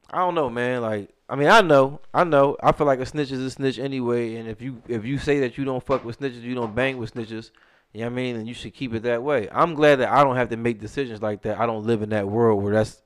[0.10, 0.82] I don't know, man.
[0.82, 2.58] Like I mean, I know, I know.
[2.62, 4.36] I feel like a snitch is a snitch anyway.
[4.36, 6.98] And if you if you say that you don't fuck with snitches, you don't bang
[6.98, 7.52] with snitches.
[7.94, 8.36] You know what I mean?
[8.38, 9.50] And you should keep it that way.
[9.52, 11.60] I'm glad that I don't have to make decisions like that.
[11.60, 13.02] I don't live in that world where that's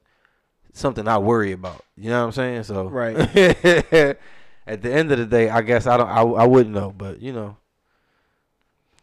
[0.73, 1.83] something I worry about.
[1.97, 2.63] You know what I'm saying?
[2.63, 3.15] So Right.
[4.67, 6.09] at the end of the day, I guess I don't.
[6.09, 7.57] I, I wouldn't know, but you know,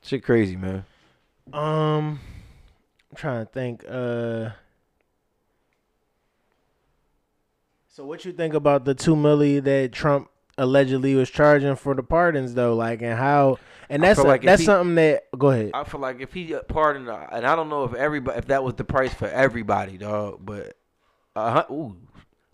[0.02, 0.84] shit crazy, man.
[1.52, 2.20] Um,
[3.10, 3.84] I'm trying to think.
[3.88, 4.50] Uh,
[7.88, 12.02] so what you think about the two milli that Trump allegedly was charging for the
[12.02, 12.74] pardons, though?
[12.74, 13.58] Like, and how?
[13.90, 15.24] And that's like that's he- something that.
[15.36, 15.70] Go ahead.
[15.74, 18.46] I feel like if he uh, pardoned, uh, and I don't know if everybody, if
[18.46, 20.40] that was the price for everybody, dog.
[20.44, 20.76] But
[21.36, 21.96] a hun- ooh,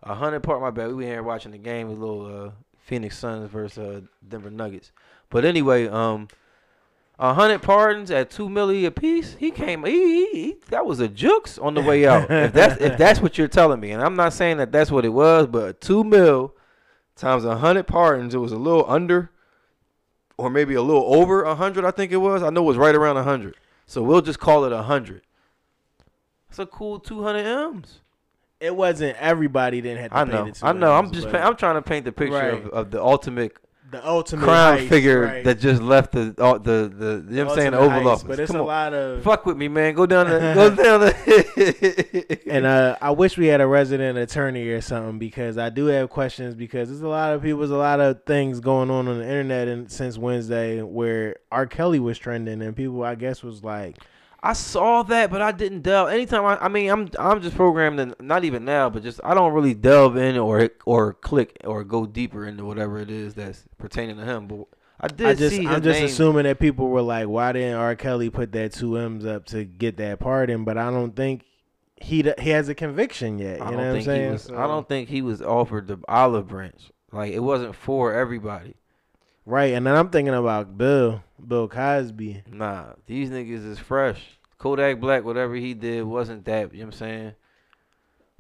[0.03, 0.61] a hundred part.
[0.61, 0.89] My bad.
[0.89, 4.93] We were here watching the game with little uh, Phoenix Suns versus uh, Denver Nuggets.
[5.31, 6.29] But anyway, um,
[7.19, 9.35] a hundred pardons at two milli a piece.
[9.39, 9.85] He came.
[9.85, 12.31] He, he, he that was a jukes on the way out.
[12.31, 15.05] if that's if that's what you're telling me, and I'm not saying that that's what
[15.05, 16.55] it was, but two mil
[17.17, 19.31] times a hundred pardons, it was a little under
[20.39, 21.85] or maybe a little over a hundred.
[21.85, 22.43] I think it was.
[22.43, 23.57] I know it was right around a hundred.
[23.87, 25.23] So we'll just call it a hundred.
[26.49, 28.01] That's a cool two hundred m's.
[28.61, 30.51] It wasn't everybody didn't have to I pay know.
[30.51, 30.93] the I know.
[30.95, 31.31] I'm just.
[31.31, 32.55] Pa- I'm trying to paint the picture Right.
[32.55, 33.57] of, of the ultimate
[33.91, 35.45] the ultimate crown heist, figure right.
[35.45, 37.25] that just left the all the the.
[37.29, 37.71] You know what I'm saying?
[37.73, 38.23] The Oval Office.
[38.25, 38.67] But it's Come a on.
[38.67, 39.23] lot of.
[39.23, 39.95] Fuck with me, man.
[39.95, 40.39] Go down the.
[40.55, 42.39] go down the.
[42.49, 46.09] And uh, I wish we had a resident attorney or something because I do have
[46.09, 49.19] questions because there's a lot of people, there's a lot of things going on on
[49.19, 51.67] the internet and since Wednesday where R.
[51.67, 53.99] Kelly was trending and people I guess was like,
[54.41, 56.11] I saw that, but I didn't delve.
[56.11, 59.35] Anytime I, I mean, I'm I'm just programmed, in, not even now, but just I
[59.35, 63.65] don't really delve in or or click or go deeper into whatever it is that's
[63.79, 64.47] pertaining to him.
[64.47, 64.67] But
[65.01, 66.07] I did I just, see I'm just name.
[66.07, 67.97] assuming that people were like, why didn't R.
[67.97, 70.65] Kelly put that two M's up to get that pardon?
[70.65, 71.43] But I don't think
[71.97, 73.59] he he has a conviction yet.
[73.59, 74.25] You I know don't what I'm saying?
[74.27, 74.43] he was.
[74.45, 76.93] So- I don't think he was offered the olive branch.
[77.11, 78.75] Like it wasn't for everybody.
[79.45, 82.43] Right, and then I'm thinking about Bill, Bill Cosby.
[82.51, 84.39] Nah, these niggas is fresh.
[84.59, 86.73] Kodak Black, whatever he did, wasn't that.
[86.73, 87.33] You know what I'm saying?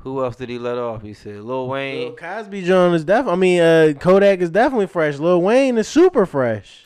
[0.02, 1.02] Who else did he let off?
[1.02, 2.16] He said Lil Bill Wayne.
[2.16, 3.26] Cosby John is def.
[3.26, 5.18] I mean, uh, Kodak is definitely fresh.
[5.18, 6.84] Lil Wayne is super fresh.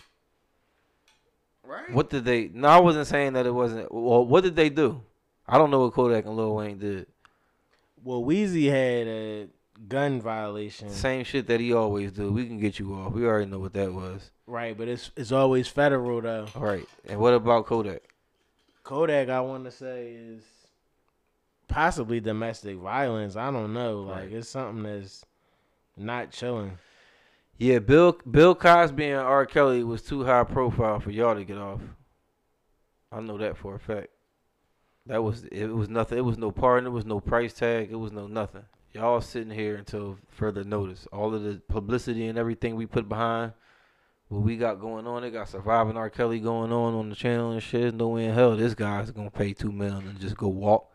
[1.66, 1.92] Right.
[1.92, 2.50] What did they?
[2.52, 3.92] No, I wasn't saying that it wasn't.
[3.92, 5.02] Well, what did they do?
[5.46, 7.06] I don't know what Kodak and Lil Wayne did.
[8.02, 9.48] Well, Wheezy had a
[9.88, 10.88] gun violation.
[10.90, 12.32] Same shit that he always do.
[12.32, 13.12] We can get you off.
[13.12, 14.30] We already know what that was.
[14.46, 16.46] Right, but it's it's always federal though.
[16.54, 16.86] All right.
[17.08, 18.02] And what about Kodak?
[18.84, 20.42] Kodak, I want to say is
[21.68, 23.36] possibly domestic violence.
[23.36, 24.00] I don't know.
[24.02, 24.32] Like Right.
[24.32, 25.24] it's something that's
[25.96, 26.78] not chilling.
[27.58, 29.46] Yeah, Bill Bill Cosby and R.
[29.46, 31.80] Kelly was too high profile for y'all to get off.
[33.12, 34.08] I know that for a fact.
[35.06, 36.18] That was it was nothing.
[36.18, 36.86] It was no pardon.
[36.86, 37.88] It was no price tag.
[37.90, 38.64] It was no nothing.
[38.94, 41.06] Y'all sitting here until further notice.
[41.12, 43.52] All of the publicity and everything we put behind
[44.28, 45.22] what we got going on.
[45.22, 46.10] They got surviving R.
[46.10, 47.94] Kelly going on on the channel and shit.
[47.94, 50.90] No way in hell this guy's gonna pay two million and just go walk.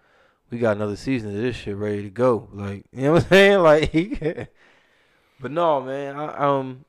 [0.52, 2.48] We got another season of this shit ready to go.
[2.52, 3.60] Like you know what I'm saying?
[3.60, 3.92] Like,
[5.40, 6.16] but no, man.
[6.16, 6.86] I, um,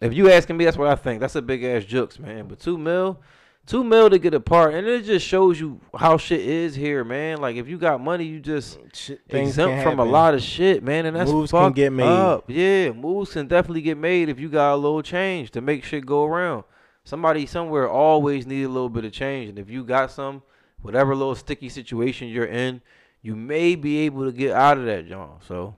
[0.00, 1.20] if you asking me, that's what I think.
[1.20, 2.48] That's a big ass jokes, man.
[2.48, 3.20] But two mil,
[3.66, 7.04] two mil to get a part, and it just shows you how shit is here,
[7.04, 7.40] man.
[7.40, 11.06] Like if you got money, you just Shit, exempt from a lot of shit, man,
[11.06, 12.06] and that's Moves can get made.
[12.06, 12.44] Up.
[12.48, 16.04] Yeah, moves can definitely get made if you got a little change to make shit
[16.04, 16.64] go around.
[17.04, 20.42] Somebody somewhere always need a little bit of change, and if you got some,
[20.82, 22.82] whatever little sticky situation you're in,
[23.22, 25.38] you may be able to get out of that, John.
[25.46, 25.76] So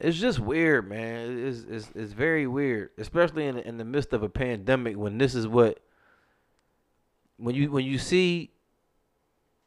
[0.00, 1.46] it's just weird, man.
[1.46, 5.34] It's it's, it's very weird, especially in in the midst of a pandemic when this
[5.34, 5.80] is what
[7.38, 8.50] when you when you see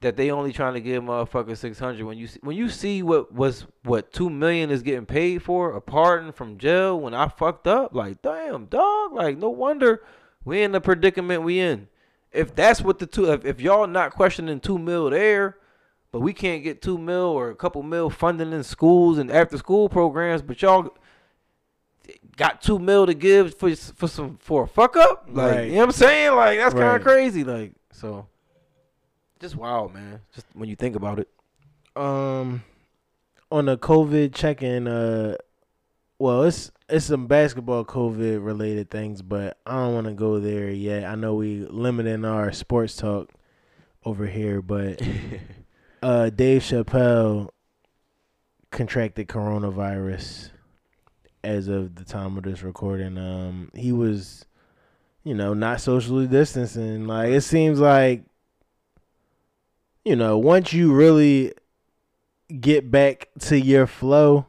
[0.01, 2.05] that they only trying to give motherfuckers six hundred.
[2.05, 5.73] When you see, when you see what was what two million is getting paid for
[5.73, 10.03] a pardon from jail when I fucked up, like damn dog, like no wonder
[10.43, 11.88] we in the predicament we in.
[12.31, 15.57] If that's what the two, if, if y'all not questioning two mil there,
[16.12, 19.57] but we can't get two mil or a couple mil funding in schools and after
[19.57, 20.93] school programs, but y'all
[22.41, 25.65] got two mil to give for for some for a fuck up, like Right.
[25.67, 26.36] you know what I'm saying?
[26.36, 28.27] Like that's kind of crazy, like so.
[29.39, 30.21] Just wild, man.
[30.34, 31.30] Just when you think about it.
[31.95, 32.63] um
[33.51, 35.36] on the COVID check-in, uh,
[36.19, 40.69] well, it's it's some basketball COVID related things, but I don't want to go there
[40.69, 41.06] yet.
[41.06, 43.30] I know we limiting our sports talk
[44.06, 45.01] over here, but
[46.01, 47.49] uh, Dave Chappelle
[48.71, 50.51] contracted coronavirus
[51.43, 53.17] as of the time of this recording.
[53.17, 54.45] Um, he was,
[55.23, 57.08] you know, not socially distancing.
[57.08, 58.23] Like it seems like,
[60.06, 61.54] you know, once you really
[62.60, 64.47] get back to your flow,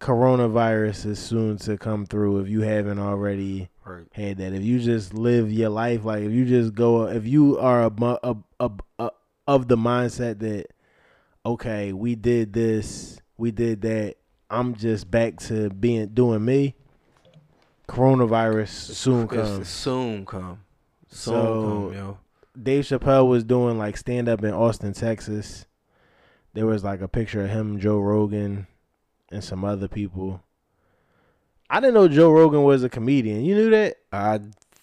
[0.00, 4.06] coronavirus is soon to come through if you haven't already Right.
[4.12, 4.52] had that.
[4.52, 8.18] If you just live your life, like if you just go, if you are a,
[8.22, 9.10] a, a, a
[9.46, 10.66] of the mindset that
[11.44, 14.16] okay, we did this, we did that.
[14.50, 16.74] I'm just back to being doing me.
[17.88, 19.68] Coronavirus soon comes.
[19.68, 20.60] Soon come.
[21.08, 22.18] Soon So- come, yo.
[22.60, 25.66] Dave Chappelle was doing like stand up in Austin, Texas.
[26.52, 28.66] There was like a picture of him, Joe Rogan,
[29.30, 30.42] and some other people.
[31.70, 33.44] I didn't know Joe Rogan was a comedian.
[33.44, 33.98] You knew that?
[34.12, 34.40] I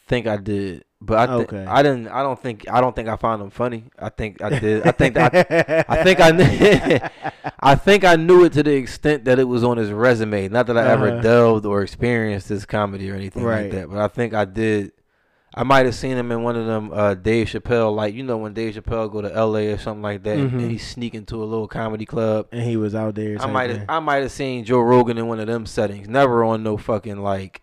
[0.07, 1.65] think I did, but I think Okay.
[1.65, 2.07] I didn't.
[2.07, 2.65] I don't think.
[2.69, 3.85] I don't think I found him funny.
[3.99, 4.85] I think I did.
[4.87, 5.85] I think that.
[5.89, 6.99] I, I think I knew.
[7.59, 10.47] I think I knew it to the extent that it was on his resume.
[10.49, 11.21] Not that I ever Uh-huh.
[11.21, 13.63] delved or experienced this comedy or anything Right.
[13.63, 13.89] like that.
[13.89, 14.91] But I think I did.
[15.55, 18.37] I might have seen him in one of them uh, Dave Chappelle, like you know
[18.37, 19.71] when Dave Chappelle go to L.A.
[19.71, 20.51] or something like that, Mhm.
[20.53, 22.47] and he sneak into a little comedy club.
[22.51, 23.37] and he was out there.
[23.39, 23.85] I might have.
[23.89, 26.07] I might have seen Joe Rogan in one of them settings.
[26.07, 27.61] Never on no fucking like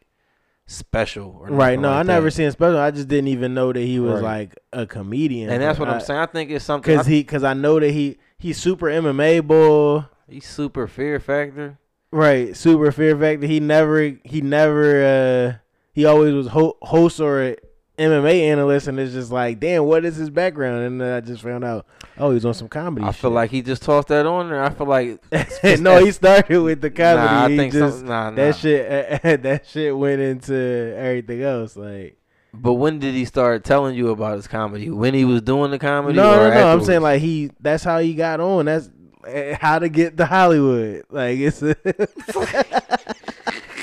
[0.66, 1.79] special or Right.
[1.79, 2.31] No, like I never that.
[2.33, 2.79] seen special.
[2.79, 4.48] I just didn't even know that he was Right.
[4.50, 5.50] like a comedian.
[5.50, 6.20] And that's what I'm saying.
[6.20, 6.96] I think it's something.
[6.96, 10.05] Cause he, cause I know that he he's super MMA boy.
[10.29, 11.79] he's super fear factor.
[12.11, 13.46] Right, super fear factor.
[13.46, 15.59] He never, he never, uh
[15.92, 17.57] he always was ho- host or
[17.98, 20.85] MMA analyst, and it's just like, damn, what is his background?
[20.85, 21.87] And then I just found out,
[22.18, 23.07] oh, he's on some comedy.
[23.07, 24.64] I feel like he just tossed that on there.
[24.64, 25.22] I feel like
[25.80, 27.26] no, he started with the comedy.
[27.26, 28.37] Nah, I he think just some, nah, nah.
[28.37, 30.54] that shit, that shit went into
[30.96, 31.76] everything else.
[31.76, 32.18] Like,
[32.52, 34.90] But when did he start telling you about his comedy?
[34.90, 36.16] When he was doing the comedy?
[36.16, 36.72] no, no, no.
[36.72, 37.52] I'm saying like he.
[37.61, 38.64] That's how he got on.
[38.64, 38.90] That's
[39.24, 41.04] eh, how to get to Hollywood.
[41.11, 41.62] Like it's.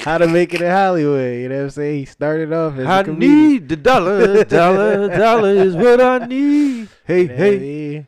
[0.03, 1.35] how to make it in Hollywood.
[1.39, 1.99] You know what I'm saying?
[1.99, 3.49] He started off as a I comedian.
[3.51, 6.87] need the dollar, dollar, dollar is what I need.
[7.05, 8.07] Hey, You know what I hey, mean?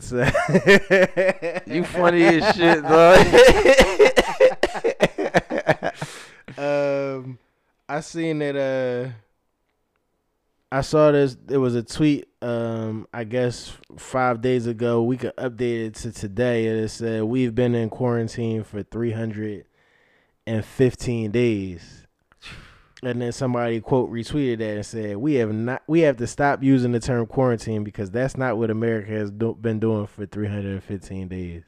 [0.00, 0.16] So
[1.66, 2.82] you funny as shit,
[6.58, 6.58] dog.
[6.58, 7.38] um,
[7.88, 8.56] I seen that.
[8.56, 9.10] Uh,
[10.72, 11.36] I saw this.
[11.48, 12.28] It was a tweet.
[12.42, 15.02] Um, I guess five days ago.
[15.02, 16.66] We could update it to today.
[16.66, 19.64] And it said we've been in quarantine for three hundred
[20.46, 22.00] and fifteen days.
[23.02, 25.82] And then somebody quote retweeted that and said, "We have not.
[25.86, 29.54] We have to stop using the term quarantine because that's not what America has do,
[29.60, 31.64] been doing for 315 days,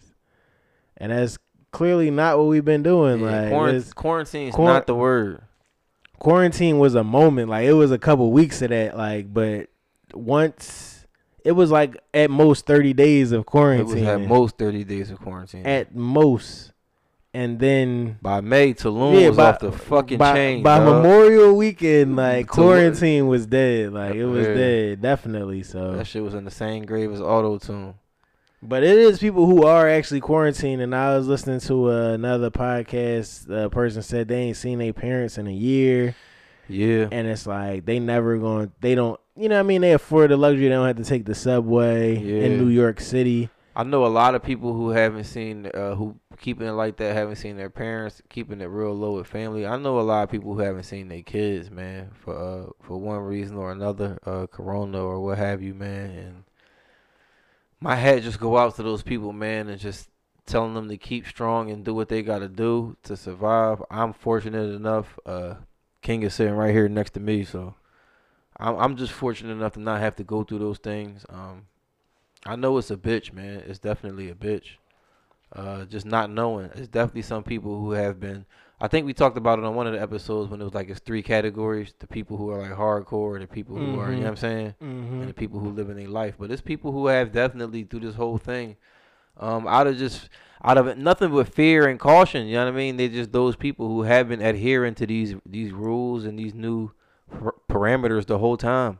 [0.97, 1.37] and that's
[1.73, 3.21] clearly not what we've been doing.
[3.21, 5.43] Yeah, like, quarant- it's- quarantine's quar- not the word.
[6.19, 9.69] quarantine was a moment like it was a couple weeks of that like but
[10.15, 11.07] once
[11.45, 13.81] it was like at most 30 days of quarantine.
[13.83, 15.67] It quarantine was at most 30 days of quarantine.
[15.67, 16.73] at most
[17.37, 20.62] and then by May, Tulum Yeah, was by- off the fucking by, chain.
[20.62, 21.03] by dog.
[21.03, 24.55] memorial weekend like Tulum- quarantine was dead like it was Yeah.
[24.55, 27.94] dead definitely so That shit was in the same grave as Auto Tune.
[28.62, 30.81] But it is people who are actually quarantined.
[30.83, 33.49] And I was listening to uh, another podcast.
[33.51, 36.16] A person said they ain't seen their parents in a year,
[36.66, 37.07] Yeah.
[37.12, 38.72] and it's like they never going.
[38.81, 39.20] They don't.
[39.37, 40.64] You know, what I mean, they afford the luxury.
[40.64, 43.51] They don't have to take the subway in New York City.
[43.79, 47.15] I know a lot of people who haven't seen, uh, who keeping it like that,
[47.15, 49.67] haven't seen their parents, keeping it real low with family.
[49.67, 52.97] I know a lot of people who haven't seen their kids, man, for uh, for
[52.97, 56.09] one reason or another, uh, Corona or what have you, man.
[56.09, 56.45] And
[57.79, 60.09] my head just go out to those people, man, and just
[60.47, 63.83] telling them to keep strong and do what they got to do to survive.
[63.91, 65.19] I'm fortunate enough.
[65.27, 65.57] Uh,
[66.01, 67.75] King is sitting right here next to me, so
[68.57, 71.27] I'm I'm just fortunate enough to not have to go through those things.
[71.29, 71.67] Um,
[72.46, 73.62] I know it's a bitch, man.
[73.66, 74.76] It's definitely a bitch.
[75.54, 76.70] Uh, just not knowing.
[76.74, 78.44] It's definitely some people who have been.
[78.80, 80.90] I think we talked about it on one of the episodes when it was like
[80.90, 84.22] it's three categories: the people who are like hardcore, the people who are, you know
[84.24, 85.20] what I'm saying, Mm-hmm.
[85.20, 86.35] and the people who live in their life.
[86.38, 88.76] But it's people who have definitely through this whole thing,
[89.38, 90.28] um, out of just
[90.62, 92.46] out of it, nothing but fear and caution.
[92.48, 92.96] You know what I mean?
[92.96, 96.90] They're just those people who have been adhering to these these rules and these new
[97.30, 98.98] par- parameters the whole time.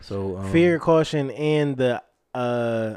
[0.00, 2.02] So um, Fear, caution, and the
[2.36, 2.96] uh,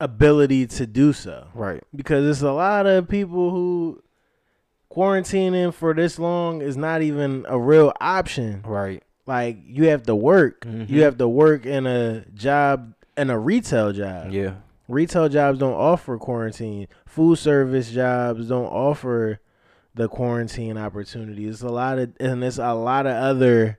[0.00, 1.48] ability to do so.
[1.54, 1.82] right?
[1.94, 4.02] Because it's a lot of people who
[4.90, 8.62] quarantining for this long is not even a real option.
[8.64, 9.02] Right.
[9.26, 10.62] Like you have to work.
[10.64, 10.88] Mhm.
[10.88, 14.30] You have to work in a job in a retail job.
[14.32, 14.54] Yeah.
[14.88, 16.86] Retail jobs don't offer quarantine.
[17.04, 19.40] Food service jobs don't offer
[19.94, 21.46] the quarantine opportunity.
[21.46, 23.77] It's a lot of and it's a lot of other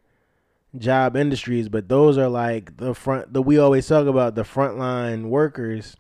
[0.78, 5.26] job industries, but those are like the front that we always talk about the frontline
[5.30, 5.96] workers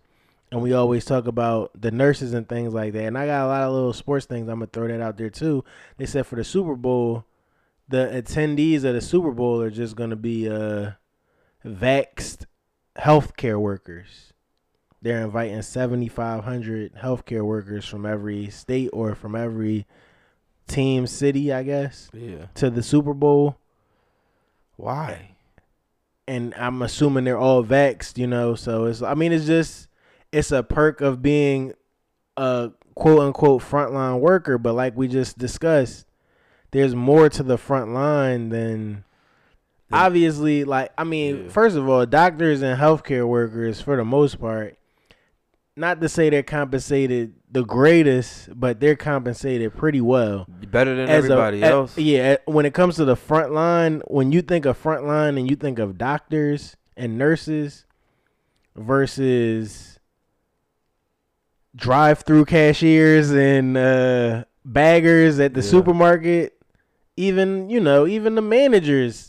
[0.51, 3.03] and we always talk about the nurses and things like that.
[3.05, 5.29] And I got a lot of little sports things I'm gonna throw that out there
[5.29, 5.63] too.
[5.97, 7.25] They said for the Super Bowl,
[7.87, 10.91] the attendees of the Super Bowl are just gonna be uh
[11.65, 12.45] vaxxed
[12.97, 14.33] healthcare workers.
[15.01, 19.87] They're inviting 7,500 healthcare workers from every state or from every
[20.67, 22.47] team city, I guess, Yeah.
[22.55, 23.57] to the Super Bowl.
[24.79, 25.31] Why?
[26.27, 28.55] And I'm assuming they're all vaxxed, you know.
[28.55, 29.87] So it's, I mean, it's just,
[30.31, 31.73] it's a perk of being
[32.37, 34.57] a quote unquote frontline worker.
[34.57, 36.05] But like we just discussed,
[36.71, 39.03] there's more to the front line than
[39.89, 41.49] Then- obviously like i mean Yeah.
[41.49, 44.77] first of all doctors and healthcare workers for the most part
[45.75, 51.23] not to say they're compensated the greatest but they're compensated pretty well Better than As
[51.25, 51.97] everybody a- else.
[51.97, 55.49] yeah when it comes to the front line when you think of front line and
[55.49, 57.85] you think of doctors and nurses
[58.75, 59.99] versus
[61.75, 65.69] drive-through cashiers and uh, baggers at the Yeah.
[65.69, 66.53] supermarket
[67.15, 69.28] even you know even the managers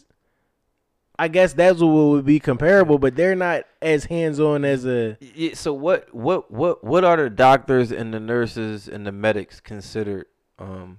[1.21, 5.55] i guess that's what would be comparable but they're not as hands-on as a Yeah,
[5.55, 10.27] so what what what what are the doctors and the nurses and the medics considered
[10.59, 10.99] um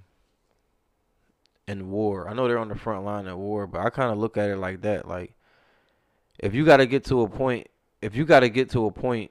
[1.66, 2.28] in war?
[2.28, 4.48] I know they're on the front line of war, but I kind of look at
[4.48, 5.34] it like that like
[6.38, 7.68] if you got to get to a point
[8.00, 9.30] if you got to get to a point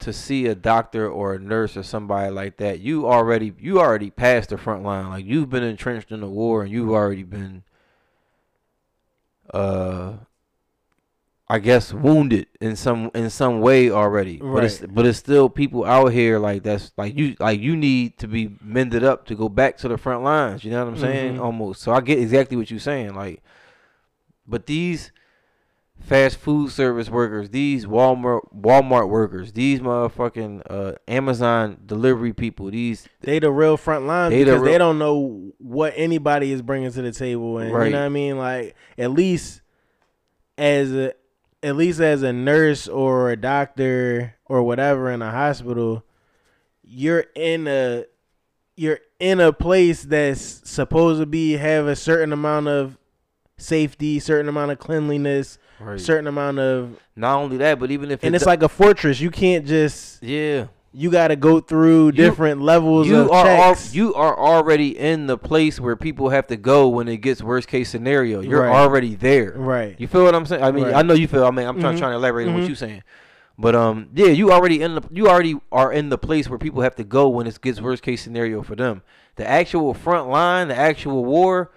[0.00, 4.10] to see a doctor or a nurse or somebody like that, you already you already
[4.10, 5.08] passed the front line.
[5.08, 7.64] Like you've been entrenched in the war and you've already been
[9.52, 10.12] uh
[11.48, 14.36] I guess wounded in some in some way already.
[14.36, 18.18] But it's but it's still people out here like that's like you like you need
[18.18, 20.64] to be mended up to go back to the front lines.
[20.64, 21.36] You know what I'm saying?
[21.36, 21.40] Mhm.
[21.42, 21.82] Almost.
[21.82, 23.14] So I get exactly what you're saying.
[23.14, 23.42] Like,
[24.46, 25.10] but these
[26.00, 33.06] fast food service workers, these Walmart Walmart workers, these motherfucking uh, Amazon delivery people, these
[33.20, 36.90] They the real front line They the because they don't know what anybody is bringing
[36.92, 37.86] to the table, and Right.
[37.86, 38.38] you know what I mean.
[38.38, 39.60] Like at least
[40.58, 41.12] as a
[41.62, 46.04] at least as a nurse or a doctor or whatever in a hospital,
[46.82, 48.04] you're in a
[48.76, 52.96] you're in a place that's supposed to be have a certain amount of
[53.58, 56.00] safety, certain amount of cleanliness, Right.
[56.00, 59.20] certain amount of, not only that, but even if and it it's like a fortress.
[59.20, 60.66] You can't just yeah.
[60.92, 65.26] you got to go through different levels you of are al- you are already in
[65.26, 68.40] the place where people have to go when it gets worst case scenario.
[68.42, 68.74] You're Right.
[68.76, 69.54] already there.
[69.56, 69.94] right.
[69.98, 70.62] You feel what I'm saying?
[70.62, 70.94] I mean, Right.
[70.94, 71.44] I know you feel.
[71.44, 71.98] I mean, I'm trying, Mhm.
[71.98, 72.68] trying to elaborate on what Mhm.
[72.68, 73.02] you're saying.
[73.58, 76.82] But um, yeah, you already in the you already are in the place where people
[76.82, 79.02] have to go when it gets worst case scenario for them.
[79.36, 81.70] The actual front line, the actual war,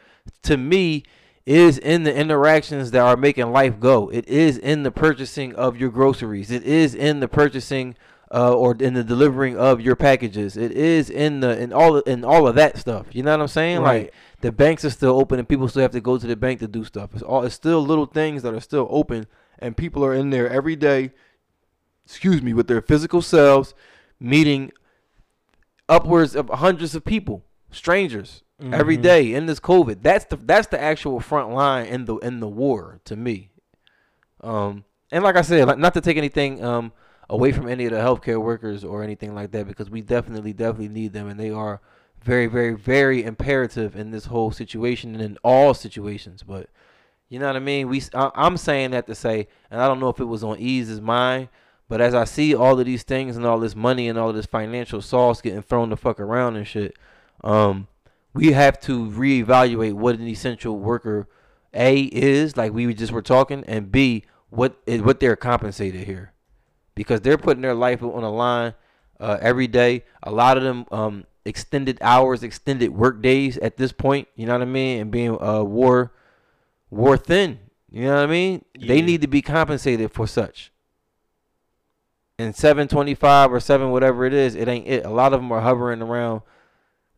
[0.44, 1.04] to me,
[1.46, 4.10] is in the interactions that are making life go.
[4.10, 6.52] It is in the purchasing of your groceries.
[6.52, 7.96] It is in the purchasing
[8.34, 10.58] uh, or in the delivering of your packages.
[10.58, 13.08] It is in the in all in all of that stuff.
[13.12, 13.82] You know what I'm saying?
[13.82, 14.06] Right.
[14.06, 16.60] Like the banks are still open and people still have to go to the bank
[16.62, 17.12] to do stuff.
[17.14, 19.28] It's all it's still little things that are still open
[19.60, 21.12] and people are in there every day.
[22.06, 23.74] Excuse me, with their physical selves,
[24.20, 24.72] meeting
[25.88, 29.02] upwards of hundreds of people, strangers, every Mhm.
[29.02, 30.02] day in this COVID.
[30.02, 33.50] That's the that's the actual front line in the in the war to me.
[34.42, 36.92] Um, and like I said, like, not to take anything um
[37.30, 40.90] away from any of the healthcare workers or anything like that, because we definitely definitely
[40.90, 41.82] need them, and they are
[42.22, 46.44] very very very imperative in this whole situation and in all situations.
[46.44, 46.68] But
[47.30, 47.90] you know what I mean?
[47.90, 50.58] We I, I'm saying that to say, and I don't know if it was on
[50.58, 51.50] Eaze's mind.
[51.90, 54.36] But as I see all of these things and all this money and all of
[54.36, 56.96] this financial sauce getting thrown the fuck around and shit,
[57.44, 57.88] um,
[58.34, 61.28] we have to reevaluate what an essential worker
[61.74, 66.32] a is like we just were talking and b what is what they're compensated here.
[66.96, 68.76] Because they're putting their life on the line
[69.20, 70.04] uh, every day.
[70.22, 74.54] A lot of them um, extended hours extended work days at this point you know
[74.54, 76.14] what i mean and being uh, war
[76.90, 77.60] war thin
[77.94, 78.66] you know what i mean?
[78.80, 80.72] They need to be compensated for such.
[82.40, 85.06] And 725 or 7 whatever it is it ain't it.
[85.06, 86.42] A lot of them are hovering around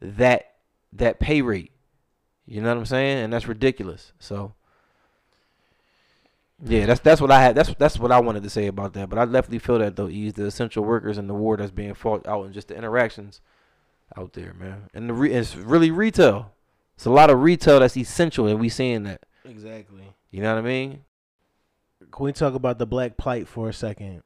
[0.01, 0.54] that
[0.97, 1.71] that pay rate.
[2.45, 3.23] You know what I'm saying?
[3.23, 4.13] And that's ridiculous.
[4.19, 4.53] So
[6.63, 7.55] yeah, that's that's what I had.
[7.55, 9.09] That's that's what I wanted to say about that.
[9.09, 11.93] But I definitely feel that though, ease the essential workers and the war that's being
[11.93, 13.41] fought out and just the interactions
[14.15, 14.89] out there, man.
[14.93, 16.53] And the re- it's really retail.
[16.95, 19.23] It's a lot of retail that's essential, and we seeing that.
[19.43, 20.13] Exactly.
[20.31, 21.01] You know what I mean?
[22.11, 24.23] Can we talk about the black plight for a second?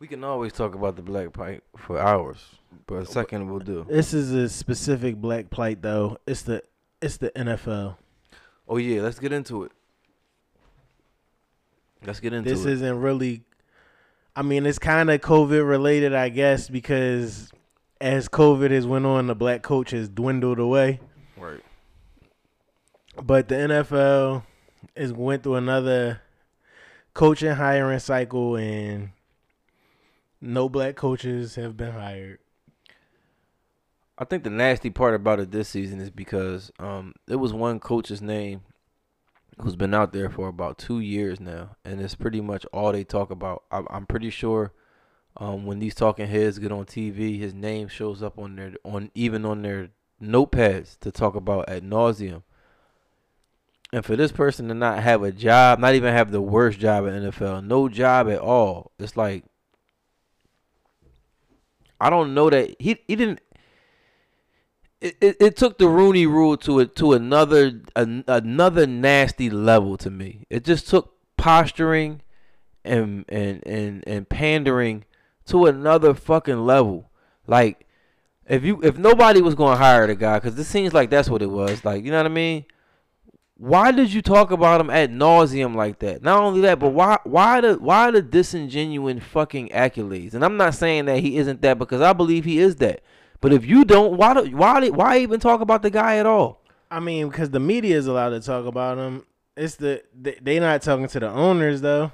[0.00, 2.38] We can always talk about the black pipe for hours,
[2.86, 3.84] but a second we'll do.
[3.88, 6.18] This is a specific black plight though.
[6.26, 6.62] It's the
[7.02, 7.96] it's the NFL.
[8.68, 9.72] Oh yeah, let's get into it.
[12.06, 12.52] Let's get into it.
[12.52, 13.42] This isn't really
[14.36, 17.50] I mean it's kind of COVID related I guess because
[18.00, 21.00] as COVID has went on the black coach has dwindled away.
[21.36, 21.60] right.
[23.20, 24.44] But the NFL
[24.94, 26.20] is went through another
[27.14, 29.10] coaching hiring cycle and
[30.40, 32.38] no black coaches have been hired.
[34.16, 37.78] I think the nasty part about it this season is because um, it was one
[37.78, 38.62] coach's name
[39.60, 43.04] who's been out there for about two years now, and it's pretty much all they
[43.04, 43.62] talk about.
[43.70, 44.72] I'm, I'm pretty sure
[45.36, 49.10] um, when these talking heads get on TV, his name shows up on their on
[49.14, 52.42] even on their notepads to talk about at nauseum.
[53.92, 57.06] And for this person to not have a job, not even have the worst job
[57.06, 59.44] in NFL, no job at all, it's like
[62.00, 63.40] I don't know that he he didn't
[65.00, 69.96] it, it, it took the Rooney Rule to it to another an, another nasty level
[69.98, 70.46] to me.
[70.50, 72.22] It just took posturing
[72.84, 75.04] and and and and pandering
[75.46, 77.10] to another fucking level.
[77.46, 77.86] Like
[78.46, 81.30] if you if nobody was going to hire the guy, because it seems like that's
[81.30, 81.84] what it was.
[81.84, 82.64] Like you know what I mean.
[83.58, 86.22] Why did you talk about him at nauseum like that?
[86.22, 90.34] Not only that, but why why the why the disingenuine fucking accolades?
[90.34, 93.02] And I'm not saying that he isn't that because I believe he is that.
[93.40, 96.62] But if you don't, why do, why why even talk about the guy at all?
[96.88, 99.26] I mean, because the media is allowed to talk about him.
[99.56, 102.12] It's the they, not talking to the owners though.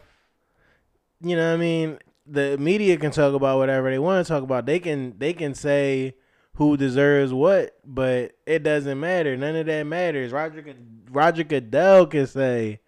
[1.21, 1.99] You know what I mean?
[2.27, 4.65] The media can talk about whatever they want to talk about.
[4.65, 6.15] They can they can say
[6.55, 9.37] who deserves what, but it doesn't matter.
[9.37, 10.33] None of that matters.
[10.33, 12.81] Roger Good- Roger Goodell can say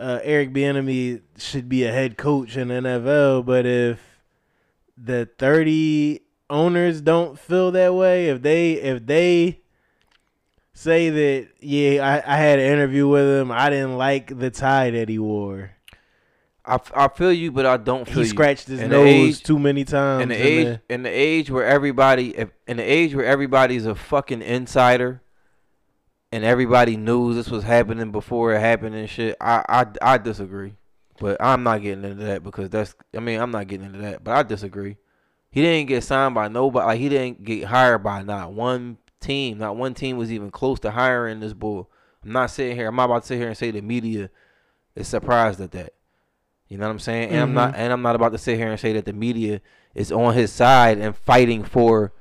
[0.00, 4.00] uh, Eric Bieniemy should be a head coach in NFL, but if
[4.96, 6.20] the thirty
[6.50, 9.60] owners don't feel that way, if they if they
[10.72, 13.50] say that yeah, I, I had an interview with him.
[13.50, 15.72] I didn't like the tie that he wore.
[16.64, 18.26] I, I feel you, but I don't feel He you.
[18.26, 20.22] scratched his In nose age- too many times.
[20.22, 22.36] in the age the- in the age where everybody
[22.66, 25.22] in the age where everybody's a fucking insider
[26.32, 30.74] and everybody knew this was happening before it happened and shit I, I I disagree.
[31.20, 34.22] But I'm not getting into that because that's I mean I'm not getting into that
[34.24, 34.96] but I disagree.
[35.50, 39.58] He didn't get signed by nobody like he didn't get hired by not one team
[39.58, 41.90] not one team was even close to hiring this bull
[42.22, 44.30] I'm not sitting here I'm not about to sit here and say the media
[44.94, 45.94] is surprised at that.
[46.68, 47.30] You know what I'm saying?
[47.30, 47.80] And I'm not mm-hmm.
[47.80, 49.60] and I'm not about to sit here and say that the media
[49.94, 52.12] is on his side and fighting for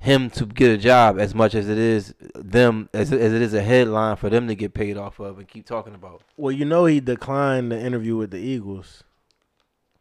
[0.00, 3.52] him to get a job as much as it is them as, as it is
[3.52, 6.22] a headline for them to get paid off of and keep talking about.
[6.36, 9.04] well, you know, he declined the interview with the Eagles.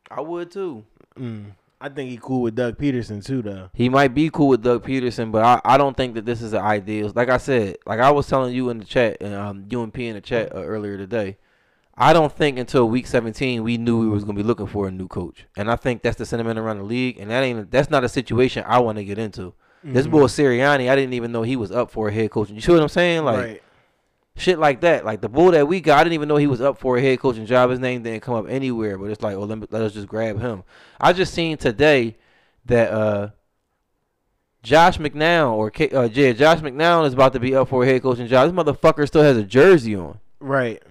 [0.10, 0.86] I would too.
[1.18, 1.52] Mm.
[1.82, 3.70] I think he cool with Doug Pederson too, though.
[3.74, 6.54] He might be cool with Doug Pederson, but I, I don't think that this is
[6.54, 7.12] an ideal.
[7.14, 9.94] Like I said, like I was telling you in the chat and um you and
[9.94, 11.38] P in the chat uh, earlier today.
[12.02, 14.92] I don't think until week 17 we knew we was gonna be looking for a
[14.92, 17.90] new coach, and I think that's the sentiment around the league, and that ain't that's
[17.90, 19.54] not a situation I want to get into.
[19.84, 20.12] This Mm-hmm.
[20.12, 22.50] boy Sirianni, I didn't even know he was up for a head coach.
[22.50, 23.24] You see what I'm saying?
[23.24, 23.64] Like right.
[24.36, 25.06] shit like that.
[25.06, 27.02] Like the bull that we got, I didn't even know he was up for a
[27.02, 27.70] head coaching job.
[27.70, 30.08] His name didn't come up anywhere, but it's like, oh, let, me, let us just
[30.08, 30.64] grab him.
[31.00, 32.18] I just seen today
[32.66, 33.30] that uh,
[34.64, 37.86] Josh McCown or K, uh, yeah, Josh McCown is about to be up for a
[37.86, 38.54] head coaching job.
[38.54, 40.20] This motherfucker still has a jersey on.
[40.42, 40.84] Right.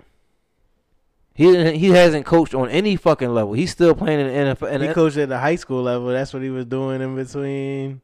[1.34, 3.52] He he hasn't coached on any fucking level.
[3.52, 4.72] He's still playing in the NFL.
[4.72, 6.08] And he coached at the high school level.
[6.08, 8.00] That's what he was doing in between.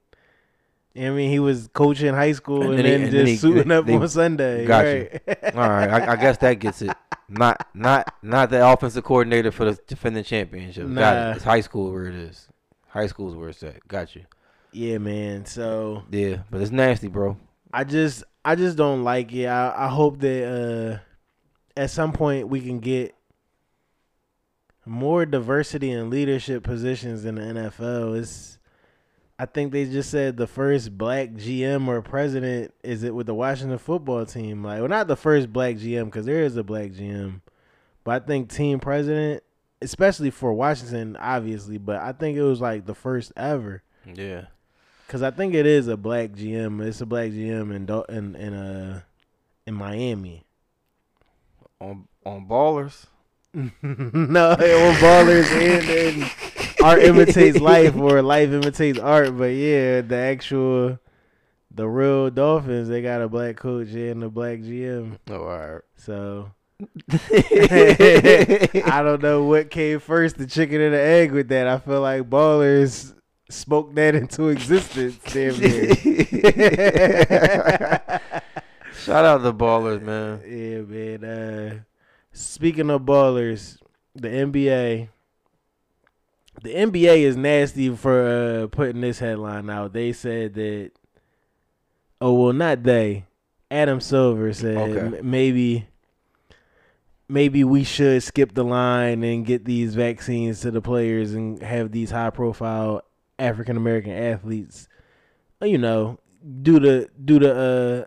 [0.97, 3.37] I mean, he was coaching high school And and, then he- then, and just he-
[3.37, 4.65] suiting up they- on Sunday.
[4.67, 5.09] Got you.
[5.61, 6.97] All right, I, I guess that gets it.
[7.29, 10.85] Not not not the offensive coordinator for the defending championship.
[10.85, 11.31] Got Nah.
[11.31, 11.37] it.
[11.37, 12.49] It's high school where it is.
[12.89, 13.87] High school is where it's at.
[13.89, 14.23] Got you.
[14.73, 15.47] yeah, man.
[15.47, 17.37] So Yeah, but it's nasty, bro.
[17.73, 19.47] I just, I just don't like it.
[19.47, 21.01] I, I hope that
[21.77, 23.17] uh, at some point we can get
[24.87, 28.19] more diversity in leadership positions in the NFL.
[28.19, 28.59] It's,
[29.39, 33.35] I think they just said the first black GM or president is it with the
[33.35, 34.63] Washington football team.
[34.63, 37.41] Like, well, not the first black GM because there is a black GM,
[38.05, 39.43] but I think team president,
[39.83, 41.79] especially for Washington, obviously.
[41.79, 43.83] But I think it was like the first ever.
[44.07, 44.47] Yeah.
[45.09, 46.85] Cause I think it is a black GM.
[46.85, 49.01] It's a black GM in in in uh
[49.67, 50.45] in Miami.
[51.81, 53.07] On on ballers.
[53.55, 56.31] no, it was ballers and, and
[56.85, 59.37] art imitates life or life imitates art.
[59.37, 60.99] But yeah, the actual
[61.71, 65.19] the real Dolphins they got a black coach and a black GM.
[65.31, 65.83] Oh, all right.
[65.97, 66.51] So
[67.11, 71.67] I don't know what came first, the chicken or the egg with that.
[71.67, 73.15] I feel like ballers
[73.49, 75.19] spoke that into existence.
[75.33, 75.55] Damn.
[79.05, 80.41] Shout out the ballers, man.
[80.47, 81.25] Yeah, man.
[81.25, 81.81] Uh,
[82.33, 83.79] speaking of ballers,
[84.15, 85.09] the NBA.
[86.65, 89.93] The NBA is nasty for uh, putting this headline out.
[89.93, 90.91] They said that.
[92.21, 93.27] Oh well, not they.
[93.71, 95.17] Adam Silver said Okay.
[95.19, 95.87] m- maybe.
[97.29, 101.91] Maybe we should skip the line and get these vaccines to the players and have
[101.91, 103.01] these high-profile
[103.39, 104.89] African American athletes.
[105.63, 106.19] uh, You know,
[106.63, 108.05] do the do the uh,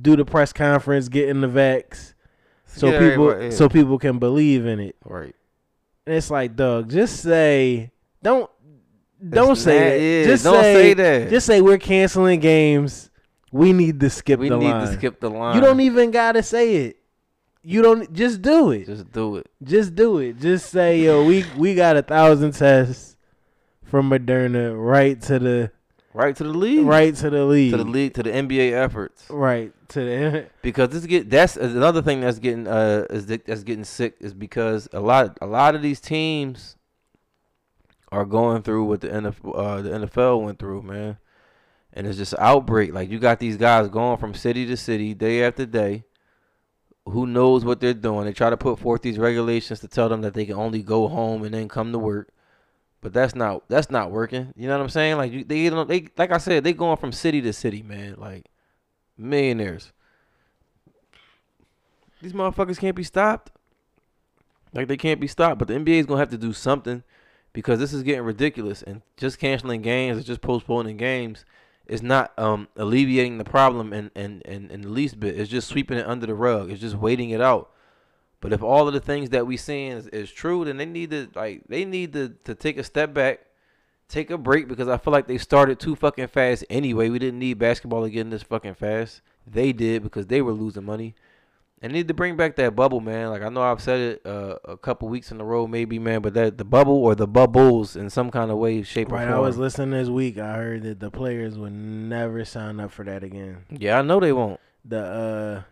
[0.00, 2.14] do the press conference, getting the vax,
[2.64, 3.50] so Yeah, people yeah.
[3.50, 4.96] so people can believe in it.
[5.04, 5.34] Right.
[6.06, 7.90] And it's like, Doug, just say
[8.22, 8.50] don't
[9.28, 10.28] don't It's say that.
[10.30, 11.30] just don't say, say that.
[11.30, 13.10] Just say we're canceling games.
[13.52, 14.86] We need to skip We the need line.
[14.86, 15.56] to skip the line.
[15.56, 16.96] You don't even gotta say it.
[17.62, 18.86] You don't just do it.
[18.86, 19.46] just do it.
[19.62, 20.38] Just do it.
[20.38, 23.16] Just say, yo, we we got a thousand tests
[23.84, 25.70] from Moderna right to the
[26.12, 26.86] Right to the league.
[26.86, 27.70] right to the league.
[27.70, 29.26] To the league to the NBA efforts.
[29.30, 33.62] Right to the because this get that's another thing that's getting uh is that- that's
[33.62, 36.76] getting sick is because a lot a lot of these teams
[38.12, 41.18] are going through what the NFL uh the NFL went through, man.
[41.92, 42.92] And it's just outbreak.
[42.92, 46.04] Like you got these guys going from city to city day after day.
[47.06, 48.26] Who knows what they're doing?
[48.26, 51.08] They try to put forth these regulations to tell them that they can only go
[51.08, 52.30] home and then come to work.
[53.02, 54.52] But that's not that's not working.
[54.56, 55.16] You know what I'm saying?
[55.16, 58.16] Like you, they they like I said they going from city to city, man.
[58.18, 58.46] Like
[59.16, 59.92] millionaires.
[62.20, 63.52] These motherfuckers can't be stopped.
[64.74, 65.58] Like they can't be stopped.
[65.58, 67.02] But the NBA is gonna have to do something
[67.54, 68.82] because this is getting ridiculous.
[68.82, 71.46] And just canceling games or just postponing games
[71.86, 75.40] is not um alleviating the problem in, in, in the least bit.
[75.40, 76.70] It's just sweeping it under the rug.
[76.70, 77.70] It's just waiting it out.
[78.40, 81.10] But if all of the things that we seeing is, is true, then they need
[81.10, 83.40] to like they need to, to take a step back,
[84.08, 87.10] take a break because I feel like they started too fucking fast anyway.
[87.10, 89.20] We didn't need basketball again this fucking fast.
[89.46, 91.14] They did because they were losing money.
[91.82, 93.30] And need to bring back that bubble, man.
[93.30, 96.20] Like I know I've said it uh, a couple weeks in a row, maybe, man.
[96.20, 99.34] But that the bubble or the bubbles in some kind of way, shape, Right, or
[99.34, 100.36] I was listening this week.
[100.36, 103.64] I heard that the players would never sign up for that again.
[103.70, 104.60] yeah, I know they won't.
[104.84, 105.62] The uh,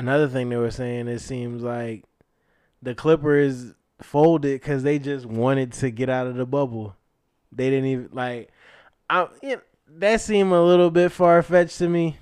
[0.00, 2.04] another thing they were saying, it seems like
[2.80, 6.96] the Clippers folded because they just wanted to get out of the bubble.
[7.52, 8.50] They didn't even like.
[9.10, 9.60] I you know,
[9.98, 12.16] that seemed a little bit far fetched to me.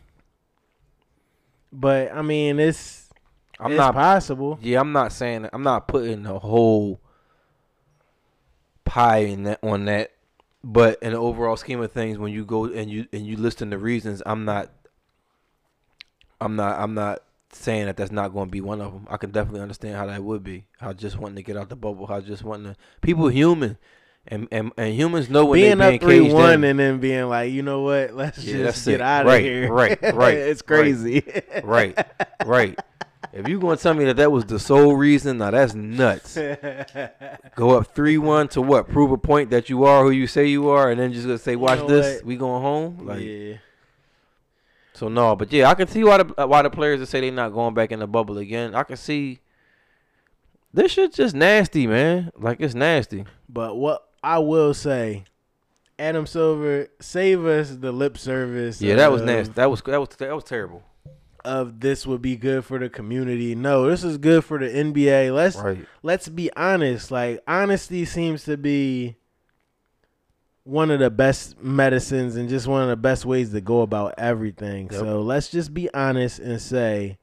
[1.73, 3.11] But I mean, it's
[3.61, 3.95] I'm it's not.
[3.95, 4.59] possible.
[4.61, 5.49] Yeah, I'm not saying.
[5.53, 7.01] I'm not putting the whole
[8.85, 10.11] pie in that on that.
[10.65, 13.71] But in the overall scheme of things, when you go and you and you listen
[13.71, 14.73] to reasons, I'm not.
[16.41, 16.81] I'm not.
[16.81, 17.23] I'm not
[17.53, 19.07] saying that that's not going to be one of them.
[19.11, 20.65] I can definitely understand how that would be.
[20.79, 22.07] How just wanting to get out the bubble.
[22.07, 22.77] How just wanting to.
[23.01, 23.79] People human,
[24.27, 27.51] and and, and humans know when being they're up three one and then being like,
[27.53, 28.15] you know what?
[28.15, 29.01] Let's Yeah, just get it.
[29.01, 29.73] out of Right, here.
[29.73, 31.23] right, right, it's crazy.
[31.65, 31.99] right,
[32.45, 32.79] right.
[33.33, 36.35] If you going to tell me that that was the sole reason, now that's nuts.
[37.57, 38.89] Go up three one to what?
[38.89, 41.39] Prove a point that you are who you say you are, and then just gonna
[41.39, 42.25] say, "Watch know this, what?
[42.27, 43.55] we going home." Like, yeah.
[44.99, 47.31] So no, but yeah, I can see why the why the players that say they're
[47.31, 48.75] not going back in the bubble again.
[48.75, 49.39] I can see
[50.75, 52.33] this shit's just nasty, man.
[52.37, 53.25] Like it's nasty.
[53.49, 55.25] But what I will say,
[55.99, 58.83] Adam Silver, save us the lip service.
[58.83, 59.53] Yeah, that was nasty.
[59.55, 60.83] That was that was that was terrible.
[61.45, 63.55] Of this would be good for the community.
[63.55, 65.33] No, this is good for the NBA.
[65.33, 65.87] Let's Right.
[66.03, 67.13] let's be honest.
[67.13, 69.15] Like honesty seems to be
[70.69, 74.15] one of the best medicines and just one of the best ways to go about
[74.19, 74.85] everything.
[74.91, 75.01] Yep.
[75.01, 77.17] So let's just be honest and say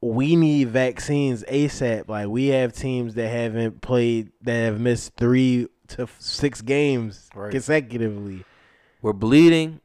[0.00, 2.08] we need vaccines ASAP.
[2.08, 7.50] Like we have teams that haven't played that have missed 3 to 6 games Right.
[7.50, 8.44] consecutively.
[9.02, 9.80] We're bleeding.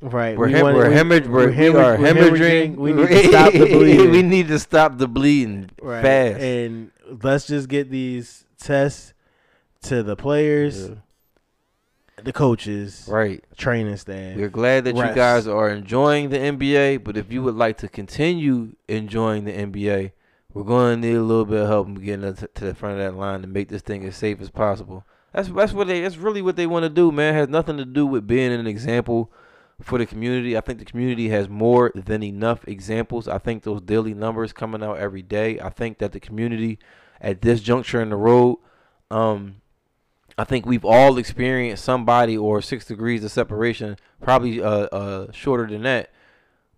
[0.00, 0.36] Right.
[0.36, 1.26] We're, We hem- we're we- hemorrhage.
[1.26, 2.76] We're, we hemorrhage- are we're hemorrhaging.
[2.76, 4.10] We need to stop the bleeding.
[4.10, 6.02] we need to stop the bleeding Right.
[6.02, 6.40] fast.
[6.40, 6.90] And
[7.22, 9.13] let's just get these tests
[9.84, 10.94] to the players, Yeah.
[12.22, 13.42] the coaches, Right.
[13.56, 14.36] training staff.
[14.36, 15.08] We're glad that Rest.
[15.10, 19.52] you guys are enjoying the NBA, but if you would like to continue enjoying the
[19.52, 20.12] NBA,
[20.52, 22.98] we're going to need a little bit of help in getting to to the front
[22.98, 25.04] of that line to make this thing as safe as possible.
[25.32, 27.34] That's that's what they that's really what they want to do, man.
[27.34, 29.32] It has nothing to do with being an example
[29.82, 30.56] for the community.
[30.56, 33.26] I think the community has more than enough examples.
[33.26, 35.58] I think those daily numbers coming out every day.
[35.58, 36.78] I think that the community
[37.20, 38.58] at this juncture in the road,
[39.10, 39.56] um,
[40.36, 45.66] I think we've all experienced somebody or six degrees of separation, probably uh, uh shorter
[45.66, 46.10] than that.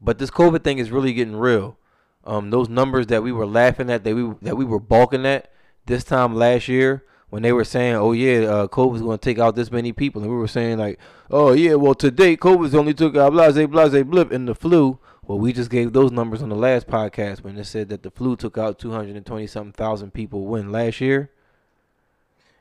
[0.00, 1.78] But this COVID thing is really getting real.
[2.24, 5.50] Um, those numbers that we were laughing at, that we that we were balking at
[5.86, 9.38] this time last year, when they were saying, "Oh yeah, uh, COVID's going to take
[9.38, 10.98] out this many people," and we were saying like,
[11.30, 14.98] "Oh yeah, well to date, COVID's only took out blase blase blip in the flu."
[15.22, 18.12] Well, we just gave those numbers on the last podcast when it said that the
[18.12, 21.30] flu took out two hundred and twenty something thousand people when last year,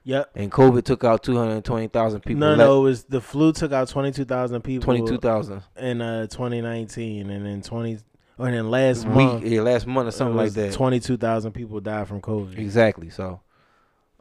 [0.08, 0.32] Yep.
[0.36, 2.40] and COVID took out two hundred and twenty thousand people.
[2.40, 4.86] No, no, it was the flu took out twenty two thousand people.
[4.86, 5.64] twenty-two thousand.
[5.78, 7.98] in uh twenty nineteen, and then twenty,
[8.38, 10.74] or then last week, month, yeah, last month or something like that.
[10.74, 12.56] Twenty two thousand people died from COVID.
[12.60, 13.10] Exactly.
[13.10, 13.42] So,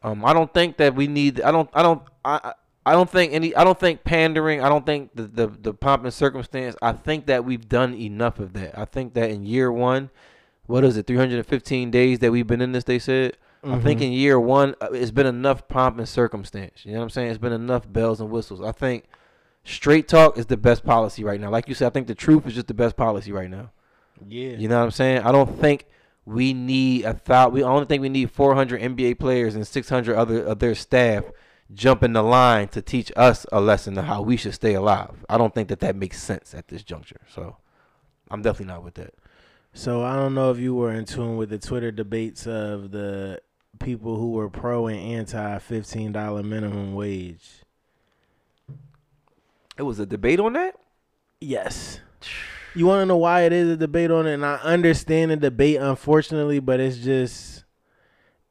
[0.02, 1.42] um, I don't think that we need.
[1.42, 1.68] I don't.
[1.74, 2.02] I don't.
[2.24, 2.54] I.
[2.86, 3.54] I don't think any.
[3.54, 4.62] I don't think pandering.
[4.62, 6.76] I don't think the, the the pomp and circumstance.
[6.80, 8.78] I think that we've done enough of that.
[8.78, 10.08] I think that in year one,
[10.64, 11.06] what is it?
[11.06, 12.84] Three hundred and fifteen days that we've been in this.
[12.84, 13.36] They said.
[13.66, 14.04] I think Mhm.
[14.04, 16.84] in year one, uh, it's been enough pomp and circumstance.
[16.84, 17.28] You know what I'm saying?
[17.30, 18.60] It's been enough bells and whistles.
[18.60, 19.04] I think
[19.64, 21.50] straight talk is the best policy right now.
[21.50, 23.70] Like you said, I think the truth is just the best policy right now.
[24.28, 24.50] Yeah.
[24.56, 25.22] You know what I'm saying?
[25.22, 25.86] I don't think
[26.26, 27.52] we need a thought.
[27.52, 31.24] We only think we need 400 NBA players and 600 other of their staff
[31.72, 35.24] jumping the line to teach us a lesson of how we should stay alive.
[35.28, 37.20] I don't think that that makes sense at this juncture.
[37.34, 37.56] So
[38.30, 39.14] I'm definitely not with that.
[39.72, 43.40] So I don't know if you were in tune with the Twitter debates of the
[43.78, 47.62] people who were pro and anti fifteen dollar minimum wage.
[49.76, 50.76] It was a debate on that.
[51.40, 52.00] Yes.
[52.74, 55.36] You want to know why it is a debate on it, and I understand the
[55.36, 57.64] debate, unfortunately, but it's just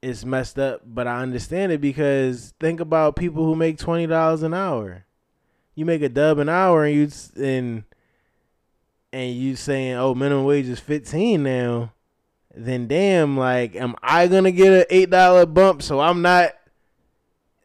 [0.01, 0.81] it's messed up.
[0.85, 5.05] But I understand it because think about people who make twenty dollars an hour.
[5.75, 7.09] You make a dub an hour, and you
[7.43, 7.83] and
[9.11, 11.91] and you saying, "Oh, minimum wage is fifteen now."
[12.53, 15.81] Then damn, like, am I gonna get an eight dollar bump?
[15.81, 16.53] So I'm not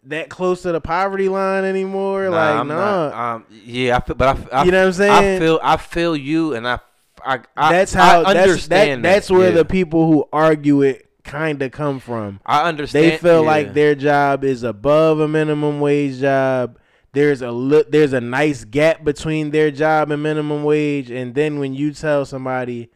[0.05, 2.31] that close to the poverty line anymore.
[2.31, 2.77] like, I'm no.
[2.77, 3.13] not.
[3.13, 5.37] Um, yeah, I feel, but I, I, You know what I'm saying?
[5.37, 6.79] I feel, I feel you, and I,
[7.25, 9.05] I, I that's how I that's that, understand.
[9.05, 9.57] that's where yeah.
[9.57, 12.41] the people who argue it kind of come from.
[12.47, 13.05] I understand.
[13.05, 13.47] They feel yeah.
[13.47, 16.79] like their job is above a minimum wage job.
[17.13, 21.59] There's a li- there's a nice gap between their job and minimum wage, and then
[21.59, 22.91] when you tell somebody,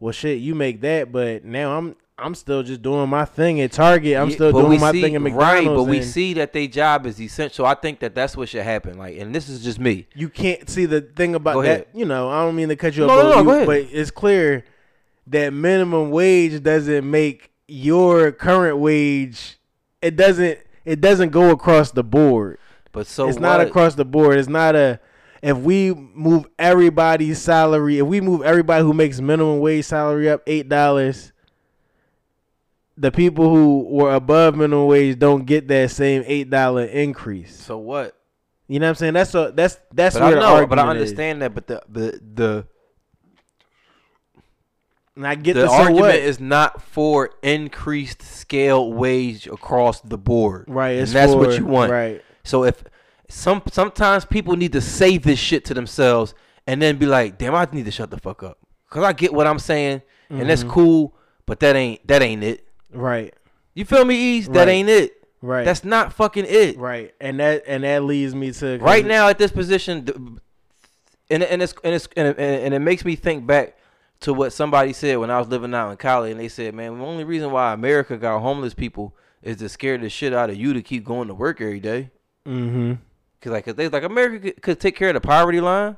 [0.00, 3.72] "Well, shit, you make that," but now I'm I'm still just doing my thing at
[3.72, 4.16] Target.
[4.16, 5.66] I'm still but doing my see- thing at McDonald's.
[5.68, 7.66] Right, but we see that their job is essential.
[7.66, 8.96] I think that that's what should happen.
[8.96, 10.06] Like, and this is just me.
[10.14, 11.88] you can't see the thing about that.
[11.92, 13.66] You know, I don't mean to cut you No, off, no, no, you- go ahead.
[13.66, 14.64] but it's clear
[15.26, 19.58] that minimum wage doesn't make your current wage.
[20.00, 20.58] It doesn't.
[20.84, 22.58] It doesn't go across the board.
[22.92, 24.38] But so it's not across the board.
[24.38, 25.00] It's not a.
[25.42, 30.42] If we move everybody's salary, if we move everybody who makes minimum wage salary up
[30.46, 31.32] eight dollars,
[32.96, 37.54] the people who were above minimum wage don't get that same eight dollar increase.
[37.54, 38.16] So what?
[38.68, 39.12] You know what I'm saying?
[39.14, 40.88] That's a, that's that's But where I the know, argument but I is.
[40.90, 41.54] understand that.
[41.54, 42.66] But the the the,
[45.14, 46.14] And I get the the, so argument what?
[46.16, 50.64] is not for increased scale wage across the board.
[50.68, 50.98] right.
[50.98, 51.92] and that's what you want.
[51.92, 52.22] Right.
[52.44, 52.82] So if
[53.28, 56.34] some sometimes people need to say this shit to themselves
[56.66, 58.58] and then be like, "Damn, I need to shut the fuck up,"
[58.88, 60.68] because I get what I'm saying and that's Mhm.
[60.70, 61.14] cool,
[61.46, 62.66] but that ain't that ain't it.
[62.92, 63.32] Right.
[63.74, 64.48] You feel me, Eaze?
[64.48, 64.68] That Right.
[64.68, 65.12] ain't it.
[65.42, 65.64] Right.
[65.64, 66.78] That's not fucking it.
[66.78, 67.12] right.
[67.20, 70.38] And that and that leads me to Right now at this position,
[71.30, 73.76] and and it's and it's and it, and it makes me think back
[74.20, 76.98] to what somebody said when I was living out in Cali, and they said, "Man,
[76.98, 80.56] the only reason why America got homeless people is to scare the shit out of
[80.56, 82.10] you to keep going to work every day."
[82.48, 82.94] Mm-hmm.
[83.40, 85.96] Cause like, 'cause they like America could, could take care of the poverty line,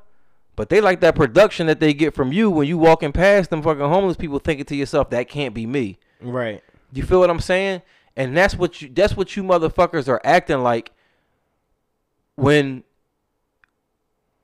[0.56, 3.62] but they like that production that they get from you when you walking past them
[3.62, 6.62] fucking homeless people, thinking to yourself, "That can't be me." Right.
[6.92, 7.82] You feel what I'm saying?
[8.16, 10.90] And that's what you that's what you motherfuckers are acting like
[12.34, 12.82] when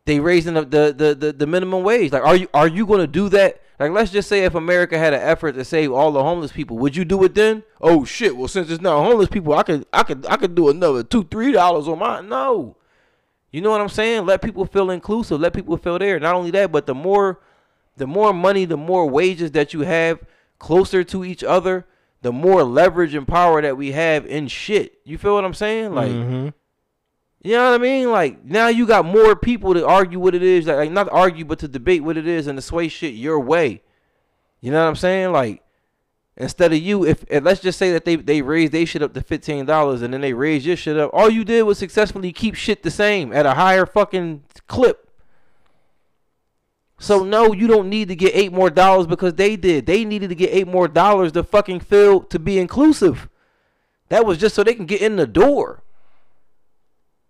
[0.04, 2.12] they raising the the, the, the, the minimum wage.
[2.12, 3.60] Like are you are you gonna do that?
[3.80, 6.78] Like let's just say if America had an effort to save all the homeless people,
[6.78, 7.64] would you do it then?
[7.80, 10.68] Oh shit, well since it's not homeless people, I could I could I could do
[10.68, 12.28] another two, three dollars on mine.
[12.28, 12.76] No.
[13.54, 14.26] You know what I'm saying?
[14.26, 16.18] Let people feel inclusive, let people feel there.
[16.18, 17.38] Not only that, but the more
[17.96, 20.18] the more money, the more wages that you have
[20.58, 21.86] closer to each other,
[22.22, 24.98] the more leverage and power that we have in shit.
[25.04, 25.94] You feel what I'm saying?
[25.94, 26.48] Like, mm-hmm.
[27.44, 28.10] you know what I mean?
[28.10, 31.44] Like now you got more people to argue what it is, like, like not argue,
[31.44, 33.82] but to debate what it is and to sway shit your way.
[34.62, 35.30] You know what I'm saying?
[35.30, 35.62] Like
[36.36, 39.22] instead of you, if, let's just say that they they raised they shit up to
[39.22, 42.54] fifteen dollars and then they raised your shit up, all you did was successfully keep
[42.54, 45.08] shit the same at a higher fucking clip.
[46.98, 49.86] So no, you don't need to get eight more dollars because they did.
[49.86, 53.28] They needed to get eight more dollars to fucking feel to be inclusive.
[54.08, 55.82] That was just so they can get in the door.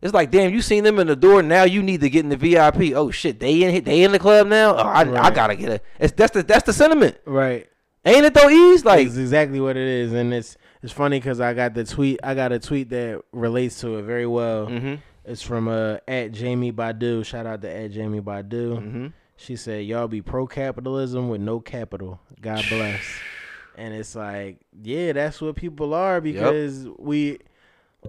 [0.02, 1.42] It's like, damn, you seen them in the door.
[1.42, 2.94] Now you need to get in the VIP.
[2.94, 4.76] Oh shit, they in they in the club now.
[4.76, 5.80] Oh, I, I gotta get a.
[5.98, 7.66] It's that's the that's the sentiment, Right.
[8.04, 8.50] Ain't it though?
[8.50, 11.84] Eaze like It's exactly what it is, and it's it's funny because I got the
[11.84, 12.20] tweet.
[12.22, 14.66] I got a tweet that relates to it very well.
[14.66, 15.00] Mhm.
[15.24, 17.24] It's from uh at Jamie Badu.
[17.24, 18.78] Shout out to at Jamie Badu.
[18.78, 19.12] Mhm.
[19.36, 22.20] She said, "Y'all be pro capitalism with no capital.
[22.40, 23.00] God bless."
[23.76, 27.38] and it's like, yeah, that's what people are because we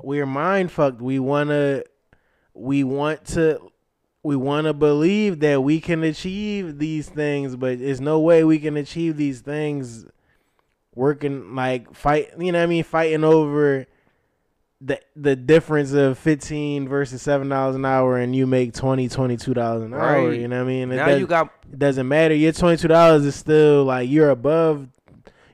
[0.04, 1.02] we're mind fucked.
[1.02, 1.84] We wanna
[2.54, 3.60] we want to
[4.26, 8.58] we want to believe that we can achieve these things, but there's no way we
[8.58, 10.04] can achieve these things
[10.96, 12.32] working like fight.
[12.40, 12.84] You know what I mean?
[12.84, 13.86] Fighting over
[14.82, 19.54] the the difference of 15 versus seven dollars an hour, and you make 20 22
[19.54, 20.30] dollars an hour.
[20.30, 20.40] Right.
[20.40, 20.92] You know what I mean?
[20.92, 22.34] It now you got it doesn't matter.
[22.34, 24.88] Your twenty two dollars is still like you're above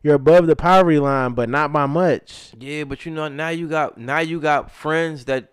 [0.01, 2.53] you're above the poverty line, but not by much.
[2.57, 5.50] Yeah, but you know now you got now you got friends that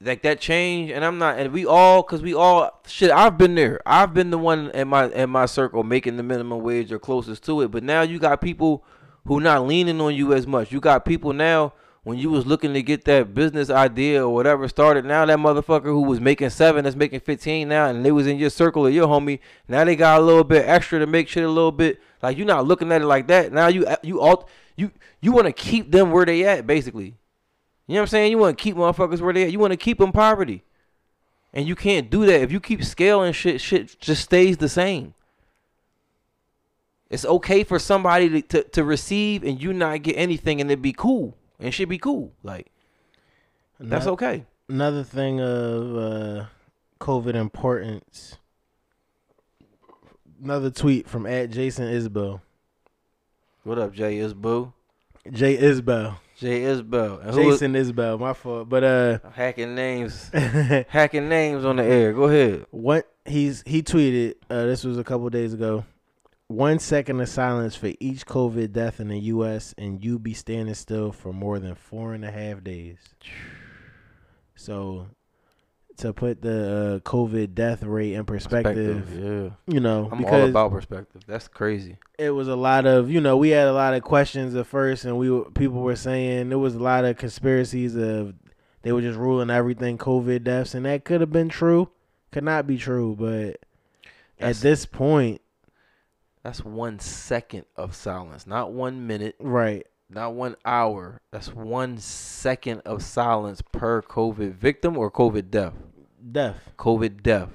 [0.00, 3.10] like that change, and I'm not, and we all, cause we all shit.
[3.10, 3.80] I've been there.
[3.86, 7.44] I've been the one in my in my circle making the minimum wage or closest
[7.44, 7.70] to it.
[7.70, 8.84] But now you got people
[9.26, 10.70] who not leaning on you as much.
[10.70, 11.72] You got people now
[12.04, 15.04] when you was looking to get that business idea or whatever started.
[15.04, 18.38] Now that motherfucker who was making seven that's making fifteen now, and they was in
[18.38, 19.40] your circle or your homie.
[19.66, 22.46] Now they got a little bit extra to make shit a little bit like you're
[22.46, 23.50] not looking at it like that.
[23.50, 24.92] Now you you all you
[25.22, 27.16] you want to keep them where they at basically.
[27.86, 28.30] You know what I'm saying?
[28.32, 29.52] You want to keep motherfuckers where they at.
[29.52, 30.64] You want to keep them poverty.
[31.52, 32.42] And you can't do that.
[32.42, 35.14] If you keep scaling shit, shit just stays the same.
[37.08, 40.82] It's okay for somebody to, to, to receive and you not get anything and it
[40.82, 41.36] be cool.
[41.60, 42.32] And shit be cool.
[42.42, 42.70] Like,
[43.78, 44.44] that's okay.
[44.68, 46.44] Another thing of uh,
[47.00, 48.36] COVID importance.
[50.42, 52.40] Another tweet from at Jason Isbell.
[53.62, 54.72] What up, Jay Isboo?
[55.30, 56.16] Jay Isbell.
[56.38, 57.24] Jay Isbell.
[57.24, 58.68] And Jason Isbell, my fault.
[58.68, 60.30] But uh hacking names.
[60.88, 62.12] hacking names on the air.
[62.12, 62.66] Go ahead.
[62.70, 65.84] what he's he tweeted uh this was a couple days ago
[66.48, 69.74] one second of silence for each COVID death in the U.S.
[69.76, 72.98] and you be standing still for more than four and a half days.
[74.54, 75.08] So,
[75.98, 79.72] to put the uh, COVID death rate in perspective, Perspective, yeah.
[79.74, 81.22] you know, I'm all about perspective.
[81.26, 81.96] That's crazy.
[82.18, 85.04] it was a lot of you know we had a lot of questions at first
[85.04, 88.34] and we people were saying there was a lot of conspiracies of
[88.82, 91.88] they were just ruling everything covid deaths and that could have been true
[92.32, 93.58] could not be true but
[94.38, 95.40] That's- at this point
[96.42, 101.20] That's one second of silence, not one minute, right not one hour.
[101.32, 105.74] That's one second of silence per COVID victim or COVID death.
[106.32, 107.50] death COVID death.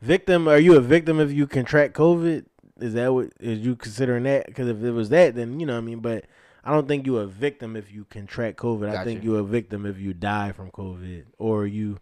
[0.00, 2.44] victim are you a victim if you contract covid
[2.80, 5.72] is that what is you considering that because if it was that then you know
[5.72, 6.26] what i mean but
[6.64, 9.86] i don't think you a victim if you contract covid i think you a victim
[9.86, 11.98] if you die from covid or you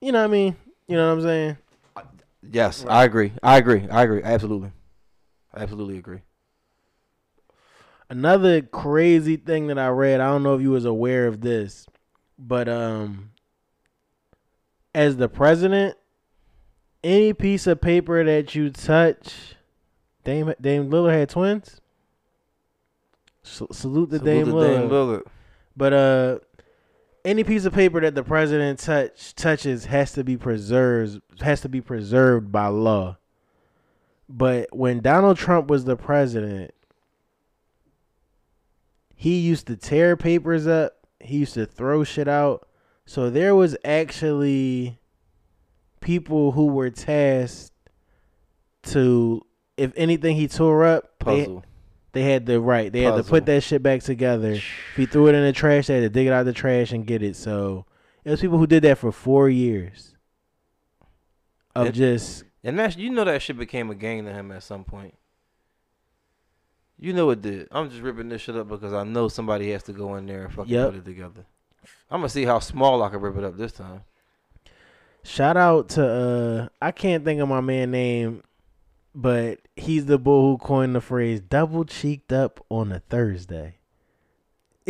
[0.00, 1.56] you know what i mean you know what i'm saying
[2.50, 2.94] Yes, Right.
[2.94, 3.32] I agree.
[3.42, 3.86] I agree.
[3.90, 4.22] I agree.
[4.22, 4.70] Absolutely.
[5.52, 6.20] I absolutely agree.
[8.10, 11.86] Another crazy thing that I read, I don't know if you was aware of this,
[12.38, 13.30] but um
[14.94, 15.96] as the president,
[17.04, 19.54] any piece of paper that you touch,
[20.24, 21.80] Dame Dame Lillard had twins.
[23.44, 24.80] S- salute the Salute Dame Lillard.
[24.80, 25.22] Dame Lillard.
[25.76, 26.38] But uh
[27.24, 31.68] any piece of paper that the president touch touches has to be preserved has to
[31.68, 33.18] be preserved by law.
[34.28, 36.72] But when Donald Trump was the president,
[39.20, 42.68] he used to tear papers up, he used to throw shit out.
[43.04, 45.00] So there was actually
[46.00, 47.72] people who were tasked
[48.84, 49.44] to
[49.76, 51.64] if anything he tore up, they, Puzzle.
[52.12, 52.92] they had the right.
[52.92, 54.52] They had to put that shit back together.
[54.52, 54.64] If
[54.94, 56.92] he threw it in the trash, they had to dig it out of the trash
[56.92, 57.34] and get it.
[57.34, 57.86] So
[58.22, 60.14] it was people who did that for four years.
[61.74, 64.62] Of It- just And that's you know that shit became a game to him at
[64.62, 65.16] some point.
[66.98, 67.68] You know it did.
[67.70, 70.44] I'm just ripping this shit up because I know somebody has to go in there
[70.44, 70.90] and fucking Yep.
[70.90, 71.46] put it together.
[72.10, 74.02] I'm gonna see how small I can rip it up this time.
[75.22, 78.42] shout out to uh I can't think of my man name,
[79.14, 83.77] but he's the bull who coined the phrase double cheeked up on a Thursday.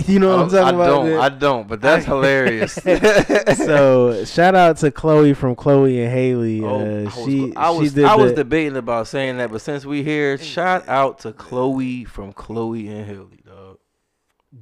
[0.07, 0.87] You know what I'm I, talking I about?
[0.87, 1.07] don't.
[1.07, 1.19] dude?
[1.21, 1.69] I don't.
[1.69, 2.73] But that's hilarious.
[2.75, 6.63] so shout out to Chloe from Chloe and Halle.
[6.65, 9.39] Oh, uh, I was, she I was, she did I was the- debating about saying
[9.39, 13.79] that, but since we here, shout out to Chloe from Chloe and Halle, dog.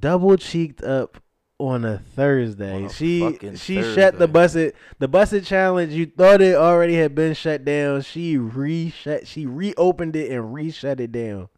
[0.01, 1.19] double cheeked up
[1.59, 2.75] on a Thursday.
[2.75, 4.27] On a she fucking she shut the Thursday.
[4.27, 5.93] busted the busted challenge.
[5.93, 8.03] You thought it already had been shut down.
[8.03, 11.49] She re shut she reopened it and re shut it down.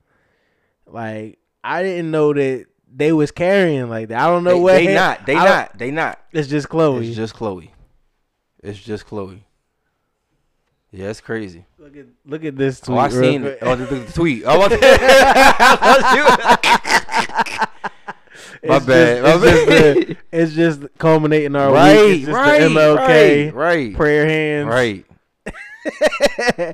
[0.87, 4.18] Like I didn't know that they was carrying like that.
[4.20, 5.26] I don't know They, what they had- not.
[5.26, 6.18] They I don't- They not.
[6.32, 7.07] It's just Chloe.
[7.07, 7.72] It's just Chloe.
[8.62, 9.45] It's just Chloe.
[10.91, 11.64] Yeah, it's crazy.
[11.78, 12.97] look at look at this tweet.
[12.97, 13.59] Oh, I seen quick.
[13.61, 14.45] oh, the, the tweet.
[14.47, 16.16] I thought
[18.62, 22.16] you- My It's bad, Just, my it's, just the, it's just culminating our right, week.
[22.16, 24.68] It's just right, the MLK right, right, prayer hands.
[24.68, 25.05] right.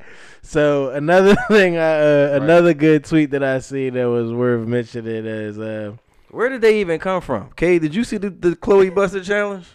[0.55, 5.27] so another thing, I, uh, another good tweet that I see that was worth mentioning
[5.27, 5.97] is uh,
[6.31, 7.51] Where did they even come from?
[7.57, 9.67] Kay, did you see the, the Chloe Buss It challenge?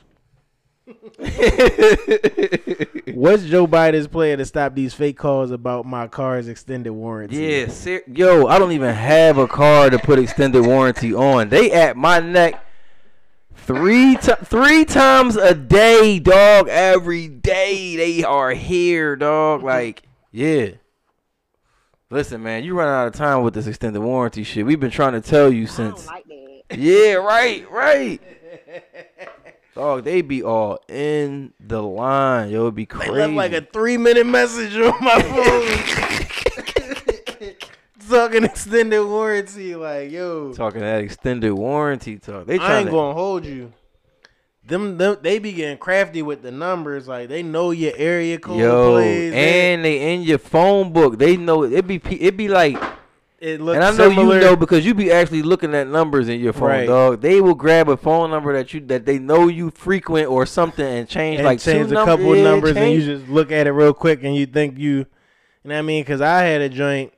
[3.13, 7.35] what's Joe Biden's plan to stop these fake calls about my car's extended warranty?
[7.35, 11.49] Yeah, ser- yo, I don't even have a car to put extended warranty on.
[11.49, 12.65] They at my neck
[13.53, 16.69] three ti three times a day, dog.
[16.69, 19.61] Every day they are here, dog.
[19.61, 20.69] Like, yeah.
[22.11, 24.65] Listen, man, you running out of time with this extended warranty shit.
[24.65, 26.07] We've been trying to tell you since.
[26.71, 28.21] Yeah, right, right.
[29.73, 32.51] Dog, they be all in the line.
[32.51, 33.11] Yo, it'd be They crazy.
[33.11, 35.67] left like a three minute message on my phone.
[38.09, 40.53] Talking extended warranty, like yo.
[40.53, 42.45] Talking that extended warranty talk.
[42.45, 43.73] They I ain't to, gonna hold you.
[44.69, 47.07] Them, them, they be getting crafty with the numbers.
[47.07, 49.33] Like they know your area code yo, plays.
[49.33, 51.17] And they in your phone book.
[51.19, 52.77] They know it be it be like,
[53.39, 54.35] it looks and I know similar.
[54.35, 56.87] you know because you be actually looking at numbers in your phone, Right.
[56.87, 57.21] dog.
[57.21, 60.85] They will grab a phone number that you that they know you frequent or something
[60.85, 63.71] and change and like change a couple yeah, numbers and you just look at it
[63.71, 65.05] real quick and you think you, you
[65.63, 66.03] know what I mean?
[66.03, 67.11] Because I had a joint.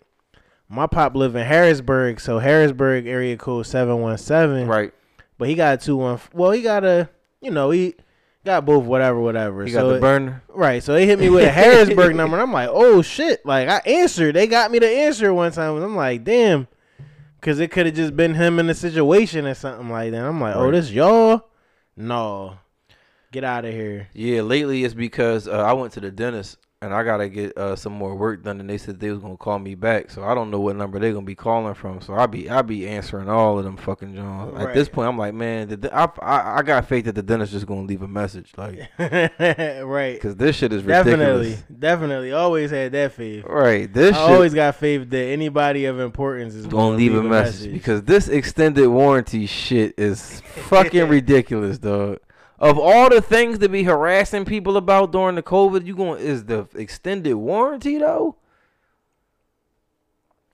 [0.70, 4.68] My pop live in Harrisburg, so Harrisburg area code seven one seven.
[4.68, 4.93] right.
[5.38, 6.20] But he got a two one.
[6.34, 7.10] Well, he got a,
[7.42, 7.96] you know, he
[8.46, 8.84] got both.
[8.86, 9.64] Whatever, whatever.
[9.66, 10.44] You so got the it- burner.
[10.48, 10.82] Right.
[10.84, 13.46] So they hit me with a Harrisburg number, and I'm like, oh shit!
[13.46, 14.36] Like I answered.
[14.36, 16.68] They got me to answer one time, and I'm like, damn,
[17.39, 20.24] because it could have just been him in a situation or something like that.
[20.24, 21.48] I'm like, oh, this y'all?
[21.98, 22.58] No,
[23.32, 24.08] get out of here.
[24.14, 27.76] Yeah, lately it's because uh, I went to the dentist and I gotta get uh,
[27.76, 28.60] some more work done.
[28.60, 30.98] And they said they was gonna call me back, so I don't know what number
[30.98, 32.02] they're gonna be calling from.
[32.02, 34.60] So I be I be answering all of them fucking Johns.
[34.60, 37.54] At this point, I'm like, man, the, I, I I got faith that the dentist
[37.54, 40.20] is just gonna leave a message, like, right.
[40.20, 41.20] cause this shit is ridiculous.
[41.20, 42.32] Definitely, definitely.
[42.32, 43.46] Always had that faith.
[43.46, 47.22] Right, this I shit always got faith that anybody of importance is gonna leave a
[47.22, 52.20] message, because this extended warranty shit is fucking ridiculous, dog.
[52.62, 56.45] Of all the things to be harassing people about during the COVID, you going is
[56.45, 58.36] the extended warranty though?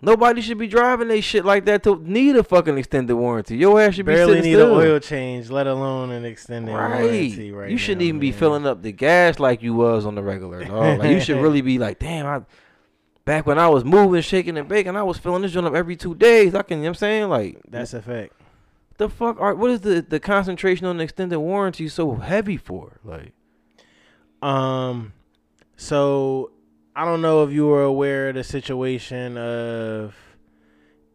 [0.01, 3.57] Nobody should be driving they shit like that to need a fucking extended warranty.
[3.57, 4.79] Your ass should be barely sitting need still.
[4.79, 7.01] an oil change, let alone an extended Right.
[7.01, 7.51] warranty.
[7.51, 7.71] Right.
[7.71, 10.63] you shouldn't now, even be filling up the gas like you was on the regular.
[10.63, 10.99] Dog.
[10.99, 12.41] Like you should really be like, damn, I
[13.25, 15.97] back when I was moving, shaking and baking, I was filling this joint up every
[15.97, 16.55] two days.
[16.55, 17.29] I can you know what I'm saying?
[17.29, 18.31] Like That's a fact.
[18.97, 22.99] The fuck are what is the the concentration on the extended warranty so heavy for?
[23.03, 23.33] Like
[24.41, 25.13] Um,
[25.75, 26.51] so
[26.95, 30.15] I don't know if you were aware of the situation of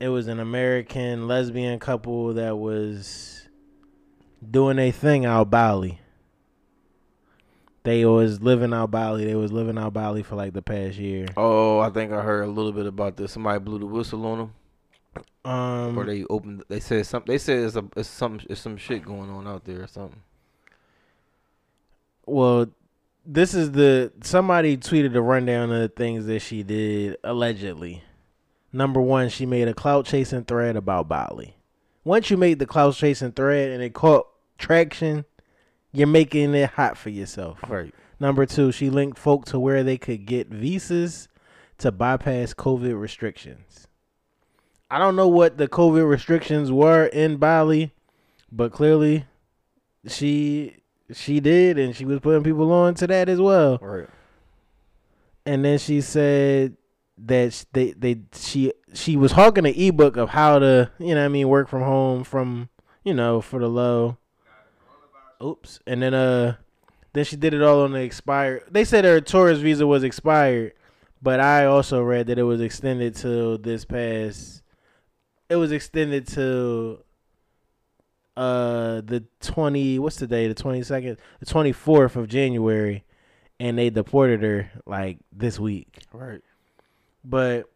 [0.00, 3.48] it was an American lesbian couple that was
[4.48, 6.00] doing a thing out Bali.
[7.84, 9.24] They was living out Bali.
[9.24, 11.26] They was living out Bali for like the past year.
[11.36, 13.32] Oh, I think I heard a little bit about this.
[13.32, 14.54] Somebody blew the whistle on them,
[15.44, 16.64] Um, or they opened.
[16.68, 17.32] They said something.
[17.32, 20.22] They said it's a it's some it's some shit going on out there or something.
[22.26, 22.66] well,
[23.26, 28.04] this is the somebody tweeted a rundown of the things that she did allegedly.
[28.72, 31.56] Number one, she made a clout chasing thread about Bali.
[32.04, 34.26] Once you make the clout chasing thread and it caught
[34.58, 35.24] traction,
[35.92, 37.58] you're making it hot for yourself.
[37.68, 37.94] Right.
[38.18, 41.28] Number two, she linked folk to where they could get visas
[41.78, 43.88] to bypass COVID restrictions.
[44.92, 47.94] I don't know what the COVID restrictions were in Bali,
[48.52, 49.24] but clearly
[50.06, 53.78] she she did and she was putting people on to that as well.
[53.80, 54.06] Right.
[55.46, 56.76] And then she said
[57.16, 61.24] that they they she she was hawking an ebook of how to, you know what
[61.24, 62.68] I mean, work from home from,
[63.02, 64.18] you know, for the low.
[65.42, 65.80] Oops.
[65.86, 66.56] And then uh
[67.14, 68.64] then she did it all on the expired.
[68.70, 70.74] They said her tourist visa was expired,
[71.22, 74.61] but I also read that it was extended till this past.
[75.52, 77.00] It was extended to
[78.38, 79.98] uh the twenty.
[79.98, 80.48] What's the day?
[80.48, 83.04] The twenty second, the twenty fourth of January,
[83.60, 85.98] and they deported her like this week.
[86.10, 86.40] Right.
[87.22, 87.70] But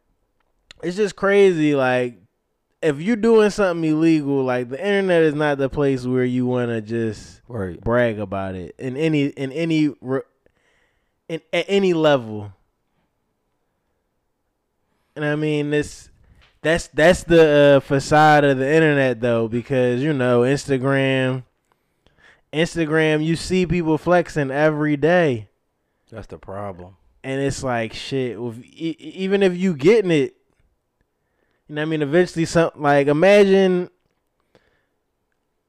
[0.83, 1.75] it's just crazy.
[1.75, 2.19] Like
[2.81, 6.71] if you're doing something illegal, like the internet is not the place where you want
[6.71, 7.79] to just Right.
[7.79, 9.95] brag about it in any in any
[11.29, 12.55] in at any level.
[15.15, 16.09] And I mean this
[16.67, 21.45] that's that's the uh, facade of the internet though because you know Instagram
[22.53, 25.49] Instagram you see people flexing every day
[26.11, 26.97] That's the problem.
[27.23, 28.37] and it's like shit
[28.75, 30.37] even if you getting it
[31.69, 33.89] you know what I mean eventually some like imagine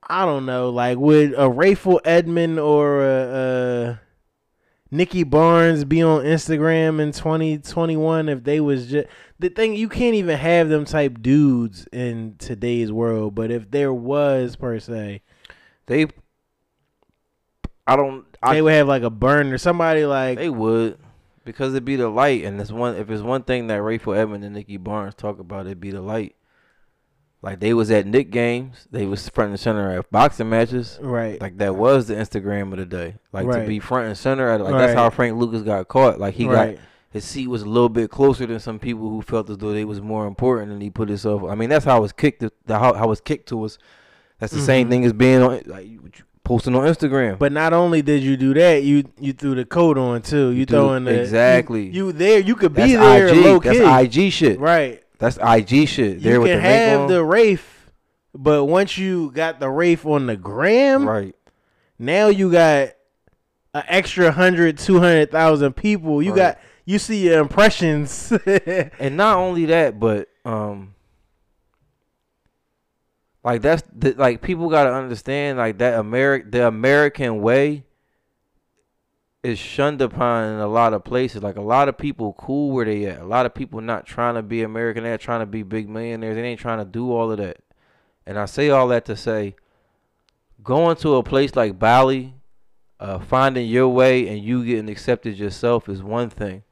[0.02, 4.00] I don't know like would a Rayful Edmond or a, a
[4.90, 9.08] Nicky Barnes be on Instagram in 2021 if they was just
[9.40, 13.94] the thing you can't even have them type dudes in today's world but if there
[13.94, 15.22] was per se
[15.88, 16.08] They.
[17.86, 18.26] I don't.
[18.44, 20.98] I, they would have like a burn or somebody like They would,
[21.46, 22.96] because it'd be the light, and it's one.
[22.96, 26.02] If it's one thing that Rayful Edmond and Nicky Barnes talk about, it'd be the
[26.02, 26.36] light.
[27.42, 30.98] Like they was at Knick games, they was front and center at boxing matches.
[31.02, 33.16] right Like that was the Instagram of the day.
[33.32, 36.20] Like to be front and center at like that's how Frank Lucas got caught.
[36.20, 39.22] Like he right got his seat was a little bit closer than some people who
[39.22, 41.42] felt as though they was more important, and he put himself.
[41.46, 42.42] I mean, that's how it was kicked.
[42.42, 43.78] To, the, how how it was kicked to us.
[44.40, 44.90] That's the same Mhm.
[44.90, 45.88] thing as being on like
[46.44, 47.40] posting on Instagram.
[47.40, 50.50] But not only did you do that, you you threw the coat on too.
[50.50, 51.86] You, You throwing threw- the exactly.
[51.86, 52.40] You, you there?
[52.40, 53.46] You could that's be there IG.
[53.46, 54.60] low key, That's IG shit.
[54.60, 55.02] right?
[55.20, 56.22] That's IG shit.
[56.22, 57.92] There You with can the have the Wraith,
[58.34, 61.36] but once you got the Wraith on the gram, right.
[61.98, 62.90] now you got
[63.74, 66.22] an extra hundred, two hundred thousand people.
[66.22, 66.38] You Right.
[66.38, 68.32] got you see your impressions.
[69.00, 70.94] And not only that, but um,
[73.44, 77.86] like that's the, like people gotta understand like that American the American way
[79.48, 81.42] is shunned upon in a lot of places.
[81.42, 83.22] Like a lot of people cool where they at.
[83.22, 85.04] A lot of people not trying to be American.
[85.04, 86.36] They're trying to be big millionaires.
[86.36, 87.58] They ain't trying to do all of that.
[88.26, 89.56] And I say all that to say,
[90.64, 92.36] going to a place like Bali,
[93.00, 96.64] uh, finding your way and you getting accepted yourself is one thing.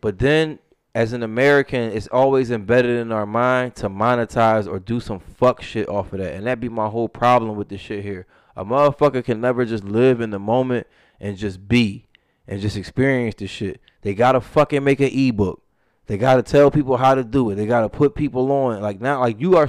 [0.00, 0.58] But then,
[0.94, 5.62] as an American, it's always embedded in our mind to monetize or do some fuck
[5.62, 6.34] shit off of that.
[6.34, 8.26] And that be my whole problem with this shit here.
[8.56, 10.86] A motherfucker can never just live in the moment
[11.20, 12.06] and just be.
[12.48, 13.80] and just experience the shit.
[14.02, 15.62] They gotta fucking make an ebook.
[16.06, 17.54] They gotta tell people how to do it.
[17.54, 18.80] They gotta put people on.
[18.80, 19.68] Like now, like you are.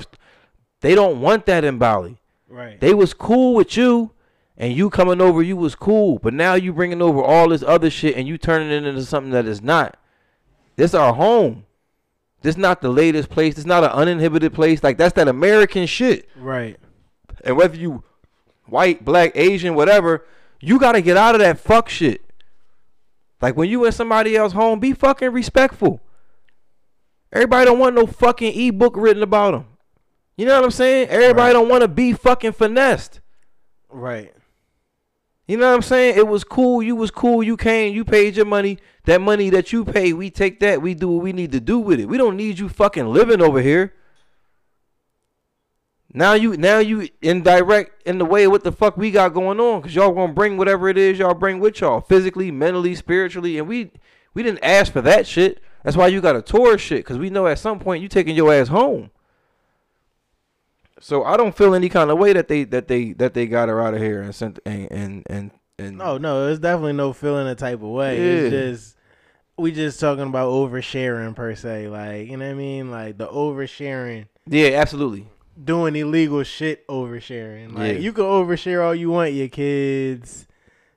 [0.79, 2.19] They don't want that in Bali.
[2.49, 2.79] Right.
[2.79, 4.11] They was cool with you,
[4.57, 6.17] and you coming over, you was cool.
[6.17, 9.31] But now you bringing over all this other shit, and you turning it into something
[9.31, 9.97] that is not.
[10.75, 11.65] This our home.
[12.41, 13.53] This not the latest place.
[13.55, 14.83] This not an uninhibited place.
[14.83, 16.27] Like that's that American shit.
[16.35, 16.77] right.
[17.43, 18.03] And whether you
[18.65, 20.25] white, black, Asian, whatever,
[20.61, 22.21] you gotta get out of that fuck shit.
[23.41, 25.99] Like when you in somebody else's home, be fucking respectful.
[27.33, 29.65] Everybody don't want no fucking ebook written about them.
[30.37, 31.07] You know what I'm saying?
[31.09, 31.53] Everybody Right.
[31.53, 33.19] don't want to be fucking finessed.
[33.89, 34.33] Right.
[35.47, 36.17] You know what I'm saying?
[36.17, 36.81] It was cool.
[36.81, 37.43] You was cool.
[37.43, 37.93] You came.
[37.93, 38.77] You paid your money.
[39.05, 40.81] That money that you pay, we take that.
[40.81, 42.07] We do what we need to do with it.
[42.07, 43.93] We don't need you fucking living over here.
[46.13, 49.59] Now you, now you indirect in the way of what the fuck we got going
[49.59, 53.57] on, cause y'all gonna bring whatever it is y'all bring with y'all, physically, mentally, spiritually,
[53.57, 53.91] and we,
[54.33, 55.61] we didn't ask for that shit.
[55.83, 58.35] That's why you got a tour shit, cause we know at some point you taking
[58.35, 59.11] your ass home.
[61.01, 63.69] So I don't feel any kind of way that they that they that they got
[63.69, 67.11] her out of here and sent and and and, and No, no, it's definitely no
[67.11, 68.19] feeling a type of way.
[68.19, 68.97] It's just
[69.57, 71.87] we just talking about oversharing per se.
[71.87, 72.91] Like, you know what I mean?
[72.91, 75.27] Like the oversharing, yeah, absolutely.
[75.61, 77.73] Doing illegal shit oversharing.
[77.75, 77.99] Like Yeah.
[77.99, 80.47] you can overshare all you want, your kids,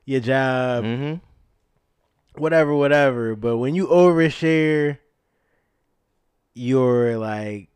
[0.05, 2.41] your job, Mm-hmm.
[2.41, 3.35] whatever, whatever.
[3.37, 4.99] But when you overshare
[6.55, 7.69] your like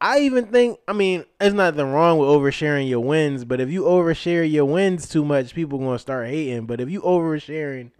[0.00, 3.82] I even think I mean, there's nothing wrong with oversharing your wins, but if you
[3.82, 6.66] overshare your wins too much, people gonna start hating.
[6.66, 7.90] But if you oversharing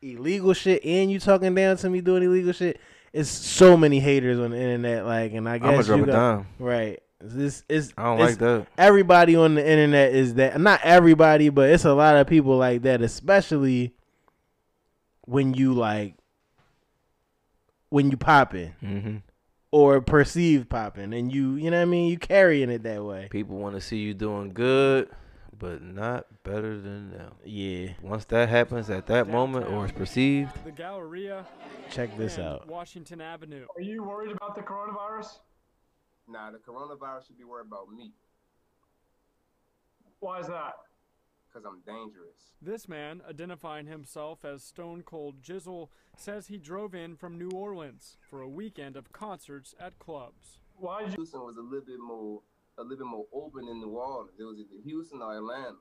[0.00, 2.80] illegal shit and you talking down to me doing illegal shit,
[3.12, 5.04] it's so many haters on the internet.
[5.04, 6.46] Like, and I guess I'm gonna drop you it got- down.
[6.58, 7.02] Right.
[7.24, 8.66] This is I don't like that.
[8.76, 12.82] everybody on the internet is that not everybody, but it's a lot of people like
[12.82, 13.94] that, especially
[15.22, 16.14] when you like
[17.90, 19.16] when you popping Mm-hmm.
[19.70, 23.28] or perceived popping and you you know what I mean, you carrying it that way.
[23.30, 25.08] People want to see you doing good,
[25.56, 27.32] but not better than them.
[27.44, 27.90] Yeah.
[28.02, 31.46] Once that happens at that moment or is perceived, The Galleria
[31.90, 32.66] Check this out.
[32.66, 33.66] Washington Avenue.
[33.76, 35.38] Are you worried about the coronavirus?
[36.28, 38.12] Nah, the coronavirus should be worried about me,
[40.20, 40.74] Why is that?
[41.52, 42.54] because I'm dangerous.
[42.62, 48.16] This man, identifying himself as Stone Cold Jizzle, says he drove in from New Orleans
[48.30, 50.60] for a weekend of concerts at clubs.
[50.78, 51.16] Why did you?
[51.16, 52.40] Houston was a little bit more,
[52.78, 54.30] a little bit more open in New Orleans.
[54.38, 55.76] It was either Houston or Atlanta.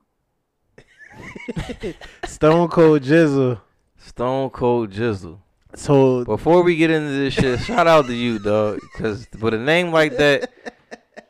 [2.25, 3.61] Stone Cold Jizzle
[3.97, 5.39] Stone Cold Jizzle.
[5.77, 9.59] Told Before we get into this shit, shout out to you, dog, because with a
[9.59, 10.51] name like that,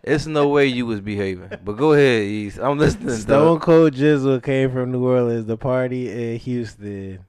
[0.04, 1.50] it's no way you was behaving.
[1.64, 2.60] But go ahead, East.
[2.60, 3.16] I'm listening.
[3.16, 3.62] Stone Dog.
[3.62, 7.26] Cold Jizzle came from New Orleans The party in Houston.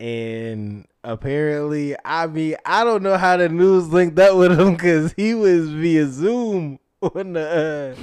[0.00, 5.12] And apparently, I mean, I don't know how the news linked up with him because
[5.12, 7.96] he was via Zoom on the.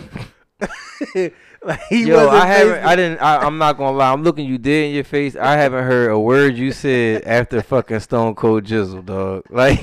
[0.61, 1.29] Uh,
[1.63, 2.85] like he Yo, wasn't I haven't.
[2.85, 3.19] I didn't.
[3.21, 4.11] I, I'm not gonna lie.
[4.11, 5.35] I'm looking you dead in your face.
[5.35, 9.43] I haven't heard a word you said after fucking Stone Cold Jizzle, dog.
[9.49, 9.79] Like,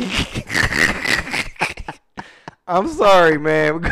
[2.67, 3.85] I'm sorry, man.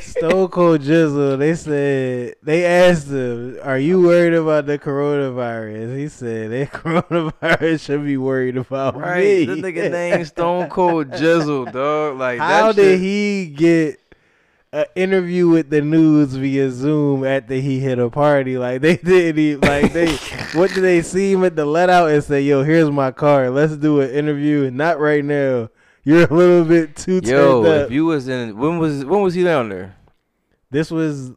[0.00, 6.08] Stone Cold Jizzle, they said they asked him, "Are you worried about the coronavirus?" He
[6.08, 9.22] said, "That coronavirus should be worried about right?
[9.24, 12.18] me." This nigga named Stone Cold Jizzle, dog.
[12.18, 14.00] Like, How did shit- he get
[14.72, 18.58] an interview with the news via Zoom after he hit a party?
[18.58, 20.14] Like they did, he like they.
[20.54, 23.50] what did they see him at the let out and say, "Yo, here's my card.
[23.52, 25.70] Let's do an interview." Not right now.
[26.04, 27.86] You're a little bit too Yo, turned up.
[27.86, 29.94] if you was in, when was when was he down there?
[30.70, 31.32] this was,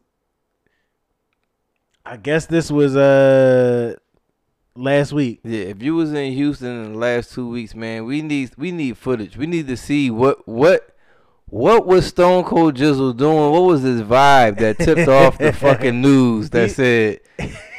[2.04, 3.94] I guess this was uh
[4.74, 5.40] last week.
[5.44, 8.72] Yeah, if you was in Houston in the last two weeks, man, we need we
[8.72, 9.36] need footage.
[9.36, 10.91] We need to see what what
[11.52, 13.52] what was Stone Cold Jizzle doing?
[13.52, 17.20] What was his vibe that tipped off the fucking news that said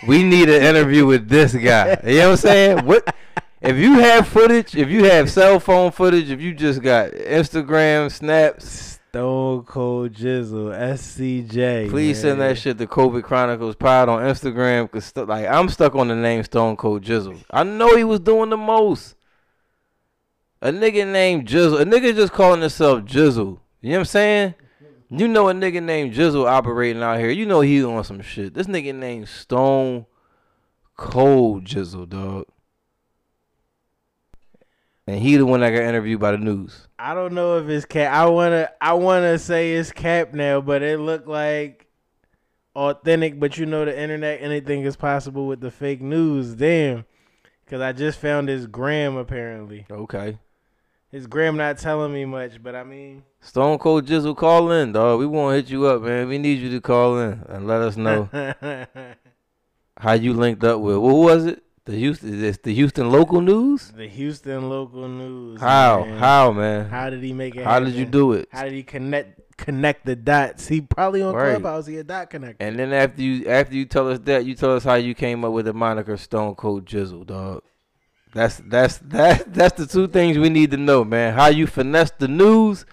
[0.07, 1.99] we need an interview with this guy?
[2.05, 2.85] You know what I'm saying?
[2.85, 3.15] What
[3.63, 4.75] if you have footage?
[4.75, 6.29] If you have cell phone footage?
[6.29, 8.99] If you just got Instagram snaps?
[9.09, 11.89] Stone Cold Jizzle, SCJ.
[11.89, 14.91] Please send that shit to COVID Chronicles Pod on Instagram.
[14.91, 17.43] Cause stu- like I'm stuck on the name Stone Cold Jizzle.
[17.49, 19.15] I know he was doing the most.
[20.61, 21.81] A nigga named Jizzle.
[21.81, 23.61] A nigga just calling himself Jizzle.
[23.83, 24.55] You know what I'm saying?
[25.09, 27.29] You know a nigga named Jizzle operating out here.
[27.29, 28.53] You know he on some shit.
[28.53, 30.05] This nigga named Stone
[30.95, 32.45] Cold Jizzle, dog.
[35.05, 36.87] And he the one that got interviewed by the news.
[36.97, 38.13] I don't know if it's cap.
[38.13, 41.87] I wanna I wanna say it's cap now, but it looked like
[42.77, 43.37] authentic.
[43.37, 46.55] But you know the internet, anything is possible with the fake news.
[46.55, 47.03] Damn,
[47.67, 49.85] Cause I just found his gram apparently.
[49.91, 50.39] Okay.
[51.13, 55.19] His gram not telling me much, but I mean, Stone Cold Jizzle, call in, dog.
[55.19, 56.27] We want to hit you up, man.
[56.27, 58.27] We need you to call in and let us know
[59.99, 60.97] how you linked up with.
[60.97, 61.63] What was it?
[61.85, 62.43] The Houston.
[62.43, 63.91] It's the Houston local news.
[63.91, 65.61] the Houston local news.
[65.61, 66.03] How?
[66.03, 66.17] man.
[66.17, 66.89] How, man?
[66.89, 67.63] How did he make it?
[67.63, 68.47] How did you do it?
[68.51, 70.67] How did he connect connect the dots?
[70.67, 71.59] He probably on Right.
[71.59, 71.85] Clubhouse.
[71.85, 72.55] He a dot connector.
[72.59, 75.45] And then after you after you tell us that, you tell us how you came
[75.45, 77.61] up with the moniker Stone Cold Jizzle, dog.
[78.33, 81.33] That's that's that that's the two things we need to know, man.
[81.35, 82.85] How you finesse the news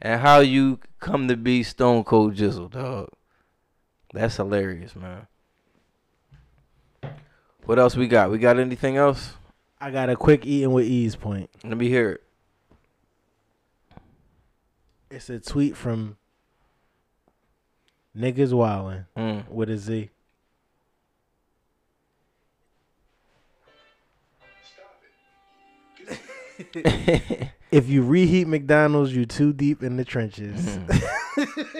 [0.00, 3.08] and how you come to be Stone Cold Jizzle, dog.
[4.12, 5.26] That's hilarious, man.
[7.64, 8.30] What else we got?
[8.30, 9.34] We got anything else?
[9.80, 11.50] I got a quick eating with ease point.
[11.64, 12.22] Let me hear it.
[15.10, 16.16] It's a tweet from
[18.16, 19.48] niggas wildin' Mm.
[19.48, 20.10] with a Z.
[27.70, 30.78] If you reheat McDonald's, you're too deep in the trenches.
[30.78, 31.60] Mm-hmm.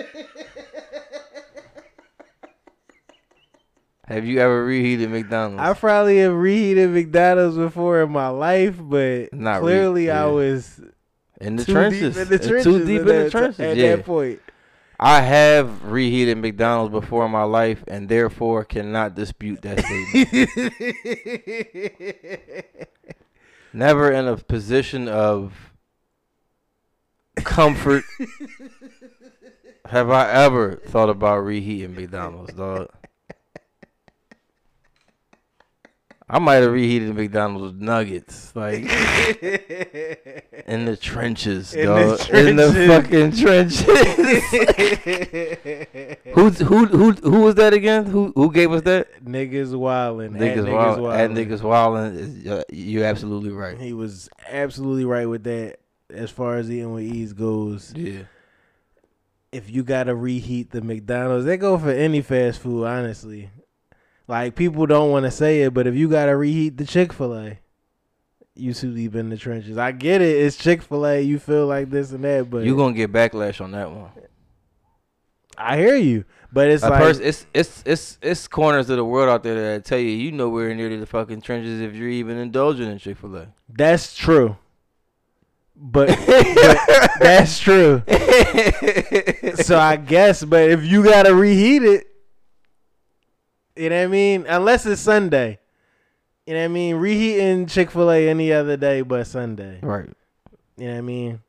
[4.06, 5.62] Have you ever reheated McDonald's?
[5.62, 10.30] I probably have reheated McDonald's before in my life, but Not re- clearly I yeah.
[10.30, 10.80] was
[11.40, 12.16] in the trenches.
[12.16, 12.64] in the trenches.
[12.64, 13.60] Too deep in the trenches.
[13.60, 13.96] At yeah.
[13.96, 14.40] that point,
[14.98, 21.14] I have reheated McDonald's before in my life and therefore cannot dispute that statement.
[23.78, 25.72] Never in a position of
[27.36, 28.02] comfort
[29.86, 32.88] have I ever thought about reheating McDonald's, dog.
[36.28, 38.80] I might have reheated McDonald's nuggets, like
[40.66, 42.30] in the trenches, In the dog.
[42.30, 43.86] In the fucking trenches.
[46.38, 48.06] Who's who who who was that again?
[48.06, 49.24] Who who gave us that?
[49.24, 50.30] niggas wildin'.
[50.36, 50.98] Niggas wild.
[51.12, 51.36] At wildin'.
[51.48, 52.16] niggas wildin'.
[52.16, 53.76] is- uh, You're absolutely right.
[53.76, 55.78] He was absolutely right with that.
[56.10, 58.22] As far as eating with ease goes, Yeah.
[59.52, 62.84] if you gotta reheat the McDonald's, they go for any fast food.
[62.86, 63.50] Honestly,
[64.28, 67.34] like people don't want to say it, but if you gotta reheat the Chick Fil
[67.36, 67.58] A,
[68.54, 69.76] you too deep in the trenches.
[69.76, 70.36] I get it.
[70.36, 71.20] It's Chick Fil A.
[71.20, 74.10] You feel like this and that, but You gonna get backlash on that one.
[75.58, 76.24] I hear you.
[76.50, 79.74] But it's A like pers- it's it's it's it's corners of the world out there
[79.74, 83.18] that tell you you nowhere near the fucking trenches if you're even indulging in Chick
[83.18, 83.48] Fil A.
[83.68, 84.56] that's true.
[85.80, 88.02] But, but that's true.
[89.62, 92.06] so I guess, but if you gotta reheat it,
[93.76, 94.44] you know what I mean?
[94.48, 95.60] Unless it's Sunday.
[96.46, 96.96] You know what I mean?
[96.96, 99.78] Reheating Chick fil A any other day but Sunday.
[99.82, 100.08] Right.
[100.76, 101.40] You know what I mean?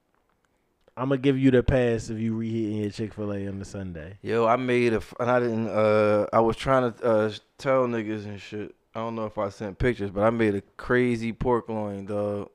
[1.00, 3.64] I'm gonna give you the pass if you reheating your Chick fil A on the
[3.66, 4.18] Sunday.
[4.22, 8.26] Yo, I made a and I didn't, uh, I was trying to, uh, tell niggas
[8.26, 8.76] and shit.
[8.94, 12.50] I don't know if I sent pictures, but I made a crazy pork loin, dog,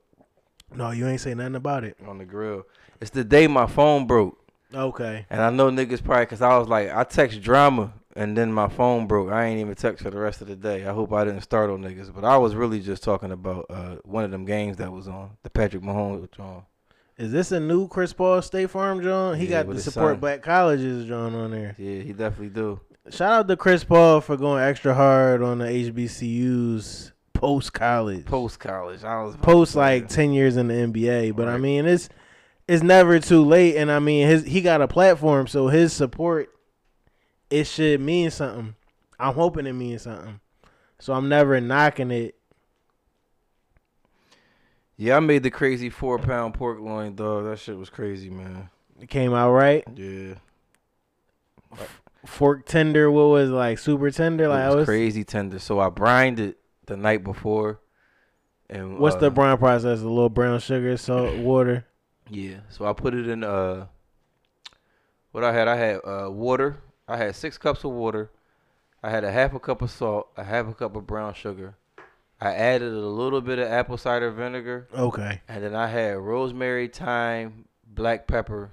[0.75, 1.97] No, you ain't say nothing about it.
[2.07, 2.67] on the grill.
[3.01, 4.37] It's the day my phone broke.
[4.73, 5.25] Okay.
[5.29, 8.67] And I know niggas probably, cause I was like, I text drama, and then my
[8.67, 9.31] phone broke.
[9.31, 10.85] I ain't even text for the rest of the day.
[10.85, 14.23] I hope I didn't startle niggas, but I was really just talking about, uh, one
[14.23, 16.63] of them games that was on, the Patrick Mahomes was on.
[17.17, 19.37] Is this a new Chris Paul State Farm John?
[19.37, 21.75] He Yeah, got the support black colleges John on there.
[21.77, 22.81] Yeah, he definitely do.
[23.09, 28.25] Shout out to Chris Paul for going extra hard on the HBCUs post college.
[28.25, 31.35] Post college, I was post like ten years in the NBA.
[31.35, 32.09] But I mean, it's
[32.67, 36.49] it's never too late, and I mean, his he got a platform, so his support
[37.49, 38.75] it should mean something.
[39.19, 40.39] I'm hoping it means something.
[40.99, 42.35] So I'm never knocking it.
[44.97, 47.45] Yeah, I made the crazy four pound pork loin, dog.
[47.45, 48.69] That shit was crazy, man.
[48.99, 49.83] It came out right.
[49.95, 50.35] Yeah.
[52.25, 54.47] Fork tender, what was it, like super tender?
[54.47, 55.59] Like it was was crazy tender.
[55.59, 57.81] So I brined it the night before.
[58.69, 59.99] And What's the uh, brine process?
[60.01, 61.85] A little brown sugar, salt, water.
[62.29, 62.61] Yeah.
[62.69, 63.87] So I put it in uh
[65.31, 66.77] what I had, I had uh water.
[67.07, 68.31] I had six cups of water.
[69.03, 71.75] I had a half a cup of salt, a half a cup of brown sugar.
[72.41, 74.87] I added a little bit of apple cider vinegar.
[74.93, 75.41] Okay.
[75.47, 78.71] And then I had rosemary, thyme, black pepper,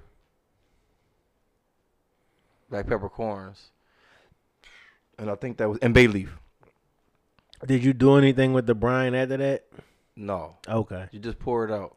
[2.69, 3.69] black peppercorns.
[5.17, 6.37] And I think that was and bay leaf.
[7.65, 9.65] Did you do anything with the brine after that?
[10.15, 10.57] No.
[10.67, 11.07] Okay.
[11.11, 11.95] You just pour it out.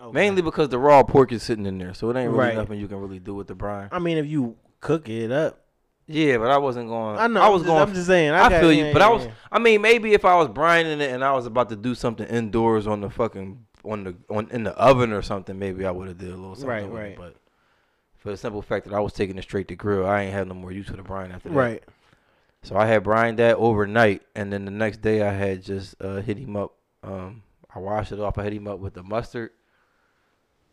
[0.00, 0.12] Okay.
[0.12, 2.54] Mainly because the raw pork is sitting in there, so it ain't really Right.
[2.56, 3.88] nothing you can really do with the brine.
[3.92, 5.63] I mean, if you cook it up,
[6.06, 7.18] Yeah, but I wasn't going.
[7.18, 7.40] I know.
[7.40, 7.82] I I'm was just- going.
[7.88, 9.24] I'm just saying, I I, feel yeah, you, but I was.
[9.24, 9.32] yeah.
[9.50, 12.26] I mean, maybe if I was brining it and I was about to do something
[12.26, 16.08] indoors on the fucking on the on in the oven or something, maybe I would
[16.08, 16.68] have did a little something.
[16.68, 17.16] Right, it, right.
[17.16, 17.36] But
[18.18, 20.46] for the simple fact that I was taking it straight to grill, I ain't had
[20.48, 21.54] no more use for the brine after that.
[21.54, 21.82] right.
[22.62, 26.22] So I had brined that overnight, and then the next day I had just uh,
[26.22, 26.72] hit him up
[27.02, 27.42] Um,
[27.74, 28.38] I washed it off.
[28.38, 29.50] I hit him up with the mustard,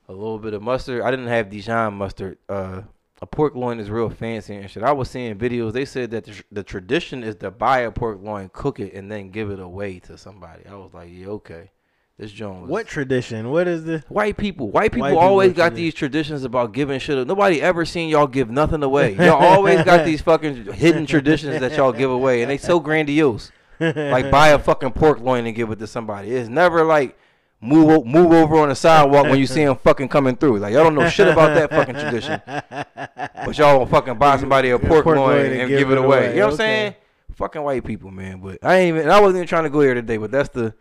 [0.08, 1.02] a little bit of mustard.
[1.02, 2.38] I didn't have Dijon mustard.
[2.48, 2.84] Uh,
[3.22, 4.84] a pork loin is real fancy and shit.
[4.84, 5.74] I was seeing videos.
[5.74, 8.94] They said that the, tr- the tradition is to buy a pork loin, cook it,
[8.94, 10.64] and then give it away to somebody.
[10.68, 11.70] I was like, yeah, okay.
[12.18, 13.50] This joint was What tradition?
[13.50, 14.04] What is the?
[14.10, 15.84] White people, white people White always with got tradition.
[15.86, 17.26] these traditions about giving shit.
[17.28, 19.16] Nobody ever seen y'all give nothing away.
[19.18, 23.52] Y'all always got these fucking hidden traditions that y'all give away, and they so grandiose.
[23.80, 26.30] Like buy a fucking pork loin and give it to somebody.
[26.32, 27.18] It's never like
[27.62, 30.60] move move over on the sidewalk when you see them fucking coming through.
[30.60, 34.72] Like y'all don't know shit about that fucking tradition, but y'all will fucking buy somebody
[34.72, 36.32] a pork, loin loin and, give, it away.
[36.32, 36.96] You know what I'm saying?
[37.36, 38.40] Fucking white people, man.
[38.40, 39.10] But I ain't even.
[39.10, 40.74] I wasn't even trying to go here today, but that's the.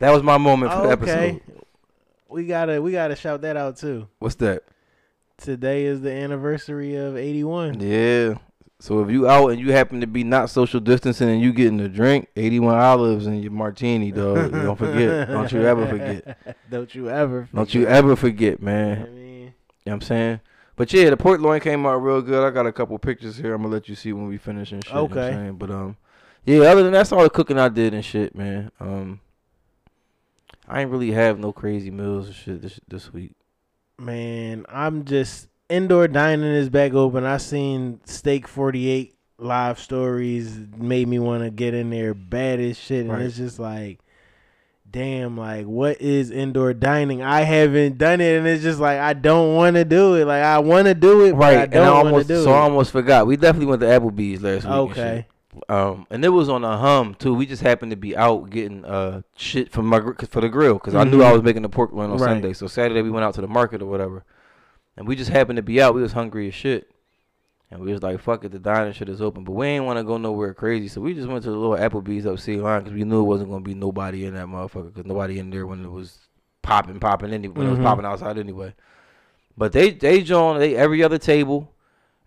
[0.00, 1.18] That was my moment for the episode.
[1.18, 1.42] okay.
[2.28, 4.08] We gotta we gotta shout that out too.
[4.18, 4.62] What's that?
[5.38, 7.80] Today is the anniversary of eighty one.
[7.80, 8.34] Yeah.
[8.80, 11.80] So if you out and you happen to be not social distancing and you getting
[11.80, 14.52] a drink, 81 olives and your martini, dog.
[14.52, 15.28] don't forget.
[15.28, 16.56] Don't you ever forget.
[16.70, 17.48] Don't you ever?
[17.52, 19.02] Don't you ever forget, man.
[19.02, 19.52] I mean, You know
[19.84, 20.40] what I'm saying?
[20.76, 22.46] But yeah, the pork loin came out real good.
[22.46, 23.52] I got a couple pictures here.
[23.52, 24.94] I'm gonna let you see when we finish and shit.
[24.94, 25.50] you know Okay.
[25.50, 25.96] But um
[26.44, 28.70] yeah, other than that's all the cooking I did and shit, man.
[28.78, 29.20] Um
[30.68, 33.32] I ain't really have no crazy meals and shit this this week.
[33.98, 37.24] man, I'm just indoor dining is back open.
[37.24, 42.60] I seen Steak Forty Eight live stories made me want to get in there bad
[42.60, 43.22] as shit, and Right.
[43.22, 43.98] it's just like,
[44.90, 47.22] damn, like what is indoor dining?
[47.22, 50.24] I haven't done it, and it's just like I don't want to do it.
[50.26, 52.44] Like I want to do it, but I Right, and I don't want to almost
[52.44, 52.54] so it.
[52.54, 53.26] I almost forgot.
[53.26, 54.72] We definitely went to Applebee's last week.
[54.72, 55.26] and okay,
[55.68, 57.34] Um, and it was on a hum too.
[57.34, 60.00] We just happened to be out getting uh shit from my
[60.30, 61.34] for the grill because I knew I Mhm.
[61.34, 62.26] was making the pork loin on Right.
[62.28, 62.52] Sunday.
[62.52, 64.24] So Saturday we went out to the market or whatever,
[64.98, 65.94] and we just happened to be out.
[65.94, 66.90] We was hungry as shit,
[67.70, 69.98] and we was like, "Fuck it, the dining shit is open," but we ain't want
[69.98, 70.88] to go nowhere crazy.
[70.88, 73.24] So we just went to the little Applebee's up City Line because we knew it
[73.24, 76.18] wasn't gonna be nobody in that motherfucker because nobody in there when it was
[76.62, 77.84] popping, popping any when it was Mhm.
[77.84, 78.74] popping outside anyway.
[79.56, 81.72] But they they joined they every other table.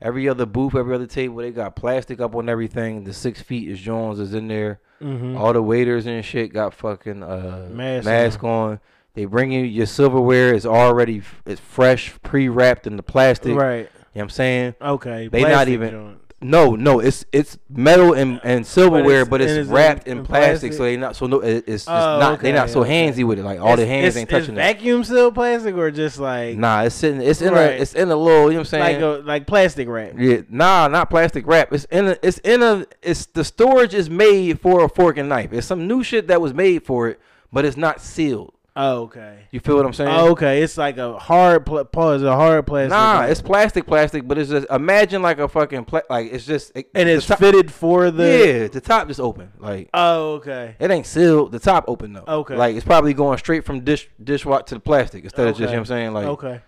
[0.04, 3.04] Every other booth, every other table, they got plastic up on everything.
[3.04, 4.80] The six feet is Jones is in there.
[5.00, 5.38] Mhm.
[5.38, 8.80] All the waiters and shit got fucking uh Mask mask, on.
[9.14, 13.56] They bring you your silverware is already it's fresh, pre wrapped in the plastic.
[13.56, 14.76] right, You know what I'm saying?
[14.82, 15.28] okay.
[15.28, 16.18] They not even- joint.
[16.44, 20.18] No, no, it's it's metal and, and silverware, it's- but it's, and it's wrapped in,
[20.20, 20.96] in plastic, so plastic?
[20.96, 23.38] they not so no it, it's just Oh, not they not okay, so handsy with
[23.38, 23.44] it.
[23.44, 24.76] Like all the hands ain't touching it's it.
[24.76, 27.74] vacuum seal plastic or just like Nah, it's sitting it's in Right.
[27.74, 28.84] a it's in a little, you know what I'm saying?
[28.96, 30.14] like a like plastic wrap.
[30.18, 31.72] Yeah, nah, not plastic wrap.
[31.74, 35.30] It's in a, it's in a, it's the storage is made for a fork and
[35.30, 35.54] knife.
[35.54, 37.20] It's some new shit that was made for it,
[37.54, 38.56] but it's not sealed.
[38.74, 39.48] Oh, okay.
[39.52, 40.10] You feel what I'm saying?
[40.10, 40.64] Oh, okay.
[40.64, 42.92] It's like a hard pla- pause, a hard plastic.
[42.92, 46.72] nah, it's plastic, plastic, but it's just imagine like a fucking pla- like it's just
[46.74, 48.24] it, and it's top- fitted for the.
[48.62, 49.90] yeah, the top just open like.
[49.94, 50.76] Oh, okay.
[50.80, 51.52] It ain't sealed.
[51.52, 52.24] The top open though.
[52.26, 52.56] Okay.
[52.56, 55.66] Like it's probably going straight from dish dishwash to the plastic instead of just you
[55.66, 56.26] know what I'm saying like.
[56.28, 56.62] okay.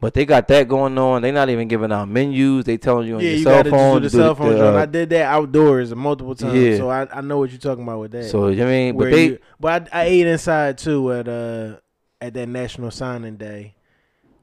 [0.00, 1.22] But they got that going on.
[1.22, 2.64] They not even giving out menus.
[2.64, 4.02] They telling you on Yeah, your you cell phone.
[4.02, 6.76] do the cell phone the, uh, I did that outdoors multiple times, Yeah.
[6.76, 8.24] so I, I know what you're talking about with that.
[8.24, 11.26] so you know I mean, but they you- but I, I ate inside too at
[11.28, 11.76] uh
[12.20, 13.76] at that National Signing Day.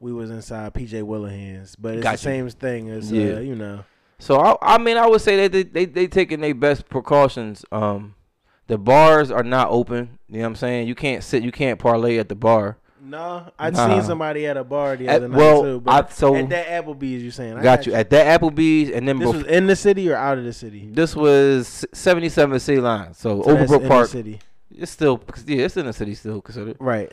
[0.00, 3.34] We was inside PJ Whelihan's, but it's the same thing as Yeah.
[3.34, 3.84] uh, you know.
[4.18, 7.64] So I, I mean, I would say that they, they they taking their best precautions.
[7.70, 8.14] Um,
[8.66, 10.18] the bars are not open.
[10.28, 10.88] You know what I'm saying?
[10.88, 11.44] You can't sit.
[11.44, 12.78] You can't parlay at the bar.
[13.04, 13.88] No, I'd Nah.
[13.88, 15.82] seen somebody at a bar the At- other night well, too.
[15.88, 17.58] I- But so- at that Applebee's, you're saying?
[17.58, 20.14] I got you at that Applebee's, and then This bef- was in the city or
[20.14, 20.88] out of the city?
[20.92, 23.12] this was 77 City Line.
[23.14, 24.08] So, So Overbrook the Park.
[24.08, 24.38] city.
[24.74, 26.76] It's still yeah, it's in the city still considered.
[26.78, 27.12] Right.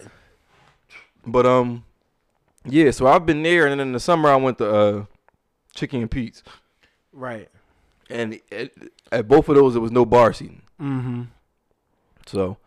[1.26, 1.84] But um,
[2.66, 2.92] yeah.
[2.92, 5.06] So I've been there, and then in the summer I went to uh,
[5.76, 6.44] Chickie's and Pete's,
[7.12, 7.50] Right.
[8.12, 10.62] and it, at both of those it was no bar seating.
[10.80, 11.24] Mm-hmm.
[12.28, 12.58] So,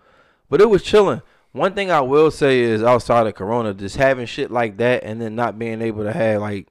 [0.50, 1.22] but it was chilling.
[1.52, 5.20] One thing I will say is outside of Corona, just having shit like that and
[5.20, 6.68] then not being able to have like,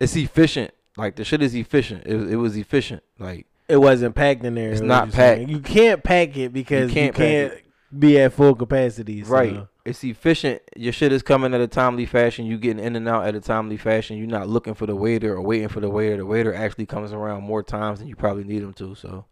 [0.00, 0.72] it's efficient.
[0.96, 2.04] Like the shit is efficient.
[2.06, 3.02] It, it was efficient.
[3.18, 4.70] Like It wasn't packed in there.
[4.70, 5.48] It's not packed.
[5.48, 7.54] You can't pack it because you can't can't,
[7.96, 9.24] be at full capacity.
[9.24, 10.62] so- right, it's efficient.
[10.76, 12.46] Your shit is coming at a timely fashion.
[12.46, 14.18] You getting in and out at a timely fashion.
[14.18, 16.18] You're not looking for the waiter or waiting for the waiter.
[16.18, 18.94] The waiter actually comes around more times than you probably need him to.
[18.94, 19.24] So,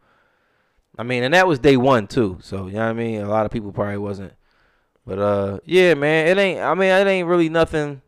[0.98, 2.38] I mean, and that was day one too.
[2.42, 3.20] So you know what I mean.
[3.22, 4.32] A lot of people probably wasn't.
[5.06, 6.60] But uh, yeah, man, it ain't.
[6.60, 8.02] I mean, it ain't really nothing.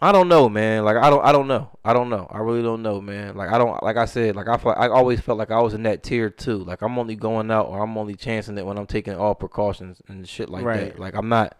[0.00, 0.84] I don't know, man.
[0.84, 1.24] Like I don't.
[1.24, 1.70] I don't know.
[1.84, 2.28] I don't know.
[2.30, 3.36] I really don't know, man.
[3.36, 3.82] Like I don't.
[3.82, 4.36] Like I said.
[4.36, 4.56] Like I.
[4.56, 6.58] Felt, I always felt like I was in that tier too.
[6.58, 10.00] Like I'm only going out or I'm only chancing it when I'm taking all precautions
[10.08, 10.92] and shit like Right.
[10.92, 11.00] that.
[11.00, 11.56] Like I'm not.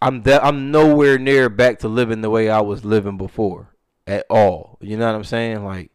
[0.00, 0.44] I'm that.
[0.44, 3.74] I'm nowhere near back to living the way I was living before
[4.06, 4.78] at all.
[4.80, 5.64] You know what I'm saying?
[5.64, 5.90] Like.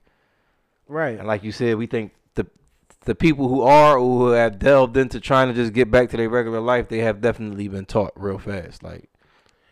[0.88, 1.18] Right.
[1.18, 2.12] And like you said, we think
[3.06, 6.18] the people who are or who have delved into trying to just get back to
[6.18, 8.84] their regular life, they have definitely been taught real fast.
[8.84, 9.10] Like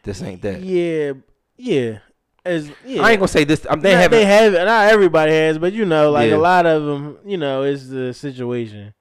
[0.04, 0.62] this ain't that.
[0.62, 1.14] Yeah,
[1.58, 2.00] yeah.
[2.44, 3.04] As yeah.
[3.04, 3.66] I ain't gonna say this.
[3.70, 4.20] I'm, they Not- haven't.
[4.20, 6.38] They have Not everybody has, but you know, like Yeah.
[6.38, 8.94] a lot of them, you know, is the situation.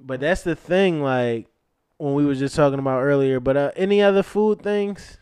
[0.00, 1.46] But that's the thing, like
[1.98, 3.38] when we were just talking about earlier.
[3.40, 5.18] But uh, any other food things?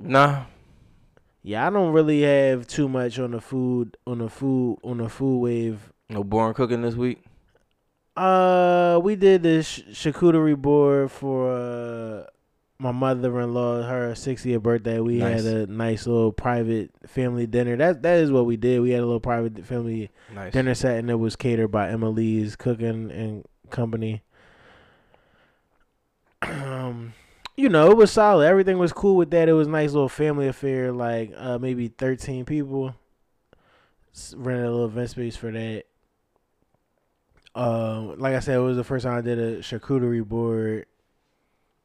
[0.00, 0.44] nah.
[1.46, 5.10] Yeah, I don't really have too much on the food on the food on the
[5.10, 5.92] food wave.
[6.08, 7.22] No boring cooking this week.
[8.16, 12.24] Uh, we did this charcuterie board for uh,
[12.78, 15.00] my mother-in-law, her 60th birthday.
[15.00, 15.44] We Nice.
[15.44, 17.76] had a nice little private family dinner.
[17.76, 18.80] That that is what we did.
[18.80, 20.52] We had a little private family Nice.
[20.54, 24.22] dinner set, and it was catered by Emily's Cooking and Company.
[26.42, 27.14] Um,
[27.56, 28.46] you know, it was solid.
[28.46, 29.48] Everything was cool with that.
[29.48, 30.92] It was a nice little family affair.
[30.92, 32.94] Like uh, maybe 13 people.
[34.36, 35.84] Rented a little event space for that.
[37.54, 40.86] Um, like I said, it was the first time I did a charcuterie board.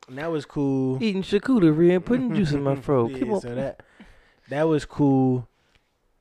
[0.08, 1.02] And that was cool.
[1.02, 3.12] Eating charcuterie and putting juice in my throat.
[3.12, 3.84] Yeah, so that
[4.50, 5.48] that was cool,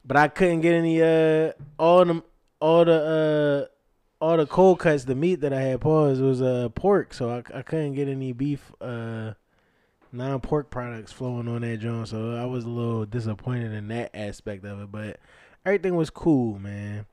[0.04, 2.22] but I couldn't get any uh all the
[2.60, 3.77] all the uh
[4.20, 5.04] all the cold cuts.
[5.04, 8.32] The meat that I had paused was uh pork, so I, I couldn't get any
[8.32, 9.32] beef uh
[10.12, 12.08] non pork products flowing on that joint.
[12.08, 15.18] So I was a little disappointed in that aspect of it, but
[15.64, 17.06] everything was cool, man.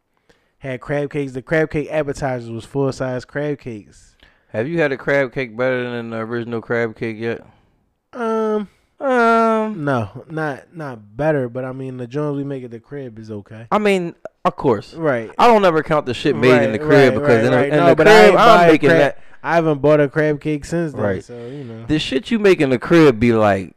[0.59, 1.33] Had crab cakes.
[1.33, 4.15] The crab cake appetizers was full size crab cakes.
[4.49, 7.45] Have you had a crab cake better than the original crab cake yet?
[8.13, 8.69] Um,
[8.99, 13.19] Um, no, not not better, but I mean the joints we make at the crib
[13.19, 13.67] is okay.
[13.69, 14.15] I mean,
[14.45, 14.93] of course.
[14.93, 15.29] Right.
[15.37, 17.61] I don't ever count the shit made in the crib right, because in, right, a,
[17.61, 17.69] right.
[17.73, 19.19] in No, the but I ain't crib I'm making crab- that.
[19.43, 21.01] I haven't bought a crab cake since then.
[21.01, 21.23] Right.
[21.23, 21.85] So you know.
[21.85, 23.75] The shit you make in the crib be like,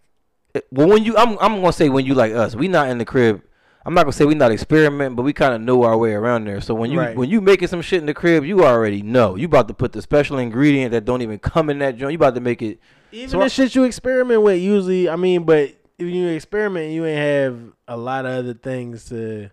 [0.55, 2.99] eh, well, when you, I'm, I'm gonna say when you like us, we not in
[2.99, 3.43] the crib.
[3.87, 6.45] I'm not gonna say we not experimenting, but we kind of know our way around
[6.45, 6.61] there.
[6.61, 7.17] So when you Right.
[7.17, 9.93] when you making some shit in the crib, you already know you about to put
[9.93, 12.13] the special ingredient that don't even come in that joint.
[12.13, 12.81] You about to make it.
[13.13, 16.93] Even So the I- shit you experiment with, usually, I mean, but if you experiment,
[16.93, 19.51] you ain't have a lot of other things to.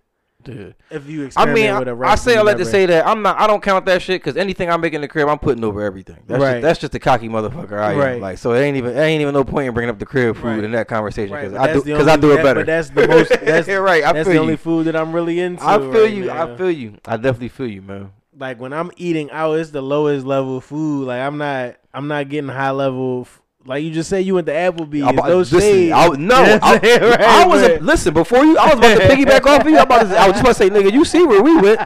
[0.47, 3.39] If you I mean, I, I say I like to say that I'm not.
[3.39, 5.81] I don't count that shit because anything I make in the crib, I'm putting over
[5.81, 6.17] everything.
[6.27, 6.53] That's Right.
[6.53, 7.79] just, that's just a cocky motherfucker.
[7.79, 7.97] I am.
[7.99, 8.21] Right.
[8.21, 8.95] Like so, it ain't even.
[8.95, 10.63] It ain't even no point in bringing up the crib food Right.
[10.63, 12.59] in that conversation because but I do because I do it that- better.
[12.61, 13.29] But that's the most.
[13.45, 14.03] That's right.
[14.03, 14.39] I that's the you.
[14.39, 15.63] only food that I'm really into.
[15.63, 16.25] I feel right you.
[16.25, 16.53] now.
[16.53, 16.97] I feel you.
[17.05, 18.11] I definitely feel you, man.
[18.37, 21.07] like when I'm eating out, it's the lowest level food.
[21.07, 23.21] Like I'm not, I'm not getting high level.
[23.21, 25.03] f- Like you just said, you went to Applebee's.
[25.03, 25.91] I'm about- no listen, shade.
[25.91, 26.77] I, no, You know what I,
[27.09, 28.57] Right, I was but- listen before you.
[28.57, 29.77] I was about to piggyback off of you.
[29.77, 31.81] I'm about to, I was just about to say, nigga, you see where we went.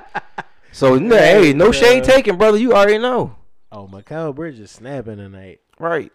[0.72, 2.14] So nah, hey, no shade Yeah.
[2.16, 2.58] taken, brother.
[2.58, 3.36] You already know,
[3.72, 5.60] Oh, Macau Bridge is snapping tonight.
[5.80, 6.12] right?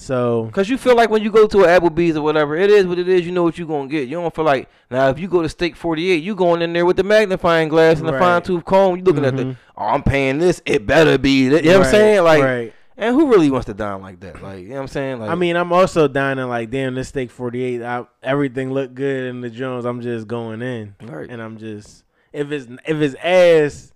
[0.00, 2.86] So Cause you feel like when you go to an Applebee's or whatever, it is
[2.86, 3.26] what it is.
[3.26, 4.08] You know what you're gonna get.
[4.08, 6.72] You don't feel like now if you go to Steak Forty Eight, you going in
[6.72, 8.20] there with the magnifying glass and the Right.
[8.20, 8.96] fine tooth comb.
[8.96, 9.56] You looking at the, Mhm.
[9.76, 10.62] oh, I'm paying this.
[10.64, 11.48] It better be.
[11.48, 11.64] That.
[11.64, 12.22] You know what I'm saying?
[12.22, 12.72] Like, right.
[12.98, 14.42] And who really wants to dine like that?
[14.42, 15.20] Like, you know what I'm saying?
[15.20, 17.80] Like, I mean, I'm also dining like, damn, this steak 48.
[17.82, 19.84] I, everything looked good in the Jones.
[19.86, 21.30] I'm just going in, Right.
[21.30, 23.92] and I'm just if it's if it's ass,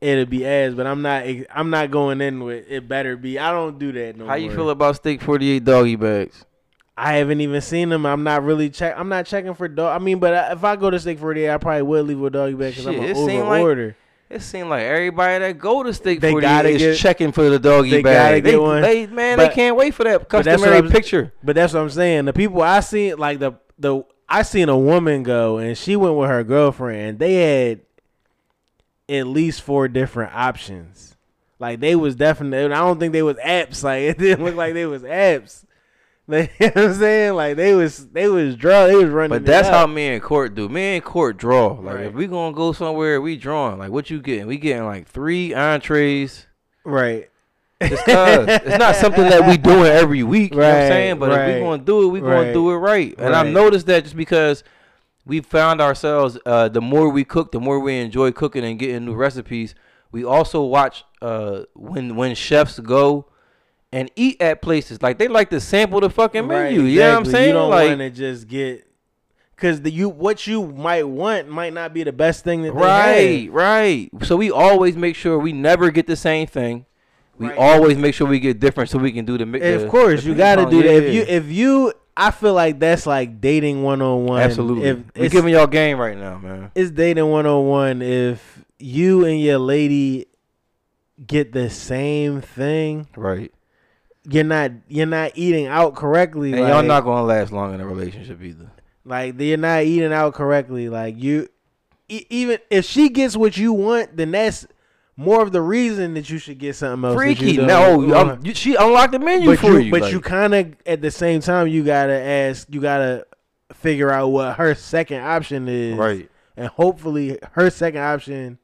[0.00, 0.72] it'll be ass.
[0.74, 1.24] But I'm not
[1.54, 2.88] I'm not going in with it.
[2.88, 3.38] Better be.
[3.38, 4.30] I don't do that no more.
[4.32, 6.44] how you feel about Steak Forty Eight doggy bags?
[7.00, 8.04] I haven't even seen them.
[8.06, 8.94] I'm not really check.
[8.98, 10.00] I'm not checking for dog.
[10.00, 12.54] I mean, but if I go to steak 48, I probably would leave with doggy
[12.54, 13.96] bag because I'm an over like- order.
[14.30, 17.48] It seemed like everybody that go to Steak They 48 gotta is get- checking for
[17.48, 18.44] the doggy they bag.
[18.44, 21.32] they, they- man, But- they can't wait for that But customary I'm- picture.
[21.42, 22.26] But that's what I'm saying.
[22.26, 26.16] The people I seen, like the the I seen a woman go and she went
[26.16, 27.00] with her girlfriend.
[27.08, 27.80] and They had
[29.08, 31.16] at least four different options.
[31.58, 32.66] Like they was definitely.
[32.72, 33.82] I don't think they was apps.
[33.82, 35.64] Like it didn't look like they was apps.
[36.30, 37.34] Like, you know what I'm saying?
[37.34, 38.86] Like they was they was draw.
[38.86, 39.30] They was running.
[39.30, 40.68] But that's how me and Court do.
[40.68, 41.68] Me and Court draw.
[41.72, 42.04] Like Right.
[42.06, 43.78] if we gonna go somewhere, we drawing.
[43.78, 44.46] Like what you getting?
[44.46, 46.46] We getting like three entrees.
[46.84, 47.30] right.
[47.80, 50.52] Just cause it's not something that we doing every week.
[50.52, 51.18] You know what I'm saying?
[51.20, 53.14] But if we gonna do it, we gonna right, do it right.
[53.18, 54.64] And I've noticed that just because
[55.24, 59.04] we found ourselves, uh, the more we cook, the more we enjoy cooking and getting
[59.04, 59.74] new recipes.
[60.10, 63.26] We also watch uh, when when chefs go
[63.92, 66.82] and eat at places like they like to sample the fucking Right, menu.
[66.82, 67.46] You know what I'm saying?
[67.48, 68.86] You don't like want to just get
[69.56, 73.44] because the you what you might want might not be the best thing that Right,
[73.46, 73.52] have.
[73.54, 74.10] right.
[74.22, 76.84] So we always make sure we never get the same thing.
[77.38, 77.56] We Right.
[77.56, 79.46] always make sure we get different so we can do the.
[79.46, 80.92] mi- Of course, the you got to do that.
[80.94, 84.42] If you if you, I feel like that's like dating one on one.
[84.42, 86.72] absolutely, If we're it's, giving y'all game right now, man.
[86.74, 88.02] it's dating one on one.
[88.02, 90.26] If you and your lady
[91.24, 93.52] get the same thing, Right,
[94.30, 96.52] you're not you're not eating out correctly.
[96.52, 98.70] and like, y'all not gonna last long in a relationship either.
[99.04, 100.88] like you're not eating out correctly.
[100.88, 101.48] Like you,
[102.08, 104.66] e- even if she gets what you want, then that's
[105.16, 107.16] more of the reason that you should get something else.
[107.16, 107.56] Freaky.
[107.56, 109.90] No, um, you, she unlocked the menu but for you, you.
[109.90, 113.26] but like- you kind of at the same time you gotta ask, you gotta
[113.72, 116.30] figure out what her second option is, Right.
[116.56, 118.58] And hopefully her second option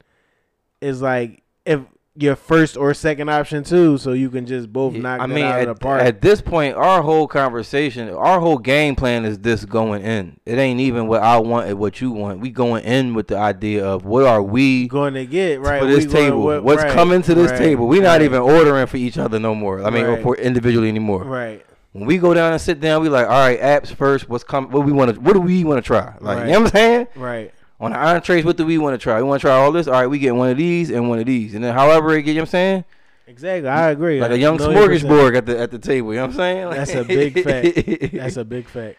[0.80, 1.80] is like if
[2.16, 5.60] your first or second option too, so you can just both knock I mean, out
[5.60, 6.00] at, of the park.
[6.02, 10.38] at this point, our whole conversation, our whole game plan is this going in.
[10.46, 12.38] It ain't even what I want and what you want.
[12.38, 15.86] We going in with the idea of what are we going to get right for
[15.86, 16.42] this table?
[16.42, 17.88] what- What's right, coming to this right, table?
[17.88, 18.22] We not right.
[18.22, 19.84] even ordering for each other no more.
[19.84, 21.24] I mean, or for individually anymore.
[21.24, 21.66] Right.
[21.92, 24.28] When we go down and sit down, we like, all right, apps first.
[24.28, 24.70] What's coming?
[24.72, 25.20] What we want to?
[25.20, 26.14] What do we want to try?
[26.20, 26.46] Like, Right.
[26.46, 27.06] you know what I'm saying?
[27.16, 27.54] Right.
[27.84, 29.16] On the entrees, what do we want to try?
[29.18, 29.86] We want to try all this.
[29.86, 32.22] All right, we get one of these and one of these, and then however it
[32.22, 32.84] get, you know what I'm saying?
[33.26, 34.20] Exactly, I agree.
[34.20, 36.12] Like a young smorgasbord at the at the table.
[36.12, 36.66] You know what I'm saying?
[36.66, 38.12] Like- That's a big fact.
[38.12, 38.98] That's a big fact.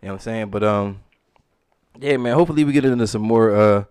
[0.00, 0.50] You know what I'm saying?
[0.50, 1.00] But um,
[1.98, 2.34] yeah, man.
[2.34, 3.84] Hopefully we get into some more uh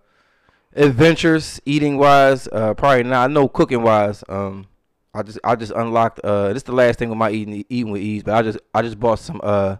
[0.74, 2.48] adventures, eating wise.
[2.50, 3.30] Uh, probably not.
[3.30, 4.24] I know cooking wise.
[4.28, 4.66] Um,
[5.12, 6.20] I just I just unlocked.
[6.24, 8.22] Uh, this is the last thing with my eating eating with ease.
[8.22, 9.76] But I just I just bought some uh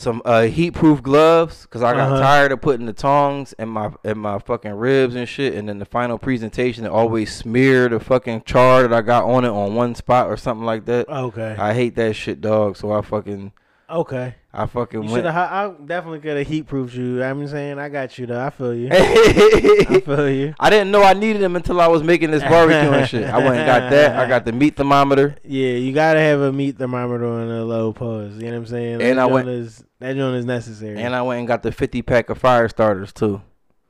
[0.00, 2.20] some uh heat proof gloves because I got Uh-huh.
[2.20, 5.54] tired of putting the tongs in my in my fucking ribs and shit.
[5.54, 9.44] And then the final presentation, it always smear the fucking char that I got on
[9.44, 11.08] it on one spot or something like that.
[11.08, 11.56] Okay.
[11.58, 12.76] I hate that shit, dog.
[12.76, 13.50] So I fucking
[13.90, 14.34] Okay.
[14.52, 15.26] I fucking You went.
[15.26, 17.22] I definitely could have heat proofed you.
[17.24, 18.44] I'm saying I got you though.
[18.44, 18.88] I feel you.
[18.92, 20.54] I feel you.
[20.60, 23.24] I didn't know I needed them until I was making this barbecue and shit.
[23.28, 24.16] I went and got that.
[24.16, 25.36] I got the meat thermometer.
[25.44, 28.34] Yeah, you gotta have a meat thermometer on a low pause.
[28.36, 29.02] You know what I'm saying?
[29.02, 30.98] And I went- is that joint is necessary.
[30.98, 33.42] And I went and got the 50 pack of fire starters too.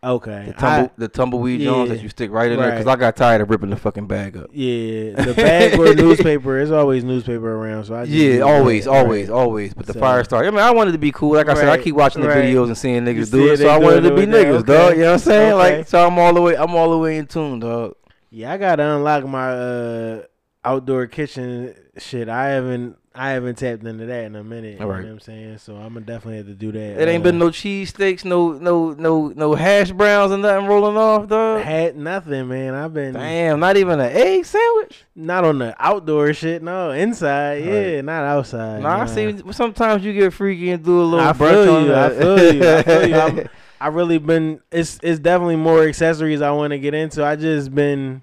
[0.02, 0.44] okay.
[0.47, 2.86] The, tumble, I- the tumbleweed joints that you stick right in there because.
[2.86, 4.51] I got tired of ripping the fucking bag up.
[4.52, 6.55] Yeah, the bag or newspaper.
[6.56, 8.90] There's always newspaper around, so I just Yeah, always, that.
[8.90, 9.35] always, Right.
[9.35, 9.74] always.
[9.74, 10.47] But the So- fire starter.
[10.48, 11.35] I mean, I wanted to be cool.
[11.35, 12.44] Like I said, I keep watching the right.
[12.44, 14.66] videos and seeing niggas see do it, so I wanted to be with that, niggas,
[14.66, 14.70] dog.
[14.70, 14.97] okay.
[14.97, 15.52] You know what I'm saying?
[15.52, 15.76] Okay.
[15.78, 17.94] Like, so I'm all the way, I'm all the way in tune, dog.
[18.30, 20.22] Yeah, I gotta unlock my uh,
[20.64, 22.28] outdoor kitchen shit.
[22.28, 24.78] I haven't I haven't tapped into that in a minute.
[24.78, 25.01] You Alright.
[25.03, 25.59] know what I'm saying?
[25.59, 27.03] So I'm gonna definitely have to do that.
[27.03, 30.66] It ain't uh, been no cheese steaks, no, no, no, no hash browns and nothing
[30.66, 31.62] rolling off, dog.
[31.62, 32.74] had nothing, man.
[32.74, 35.05] I've been Damn, not even an egg sandwich.
[35.16, 36.62] not on the outdoor shit.
[36.62, 37.65] No, inside.
[37.65, 38.05] Yeah, Right.
[38.05, 38.82] not outside.
[38.82, 39.43] Nah, I see.
[39.51, 41.95] Sometimes you get freaky and do a little I brunch feel on you.
[41.95, 42.69] I feel you.
[42.70, 43.15] I feel you.
[43.16, 43.49] I'm,
[43.81, 44.61] I really been.
[44.70, 47.24] It's it's definitely more accessories I want to get into.
[47.24, 48.23] I just been,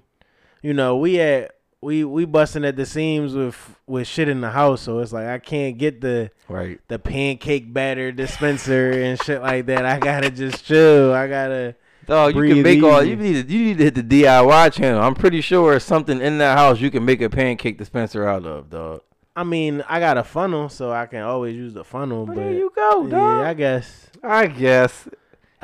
[0.62, 4.50] you know, we at we we busting at the seams with with shit in the
[4.50, 6.80] house, so it's like I can't get the right.
[6.88, 9.84] the pancake batter dispenser and shit like that.
[9.84, 11.12] I gotta just chill.
[11.12, 11.76] I gotta.
[12.06, 13.02] Dog, you can make all.
[13.02, 13.52] You need to.
[13.52, 15.02] You need to hit the DIY channel.
[15.02, 18.44] I'm pretty sure it's something in that house you can make a pancake dispenser out
[18.44, 19.02] of, dog.
[19.34, 22.24] I mean, I got a funnel, so I can always use the funnel.
[22.24, 23.10] Well, but there you go, dog.
[23.10, 25.08] yeah, I guess I guess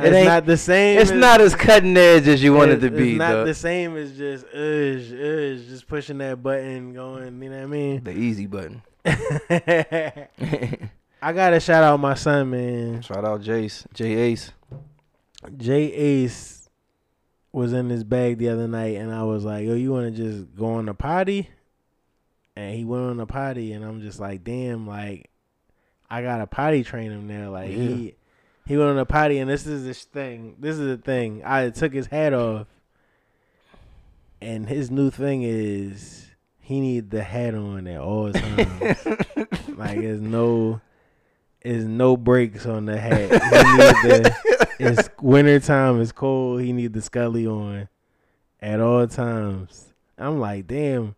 [0.05, 0.99] It it's ain't- not the same.
[0.99, 3.47] it's as- not as cutting edge as you want it to be, It's not dog.
[3.47, 7.43] the same as just uh, uh, just pushing that button, going.
[7.43, 8.05] You know what I mean?
[8.05, 8.83] The easy button.
[11.24, 13.03] I gotta shout out my son, man.
[13.03, 14.53] Shout out Jace, J Ace.
[15.57, 16.69] Jay Ace
[17.53, 20.23] was in his bag the other night, and I was like, "Yo, you want to
[20.23, 21.51] just go on the potty?"
[22.57, 25.31] And he went on the potty, and I'm just like, "Damn!" Like,
[26.11, 27.51] I gotta potty train him now.
[27.51, 27.77] Like Yeah.
[27.77, 28.15] he
[28.66, 30.56] he went on a potty, and this is this thing.
[30.59, 31.43] This is the thing.
[31.44, 32.66] I took his hat off,
[34.40, 36.30] and his new thing is
[36.60, 39.06] he need the hat on at all times.
[39.76, 40.80] like, there's no.
[41.64, 43.20] There's no breaks on the hat.
[43.20, 43.39] He need
[44.02, 44.36] the,
[44.80, 46.01] it's winter time.
[46.01, 46.60] It's cold.
[46.60, 47.89] He need the Scully on
[48.60, 49.94] at all times.
[50.18, 51.14] I'm like, damn.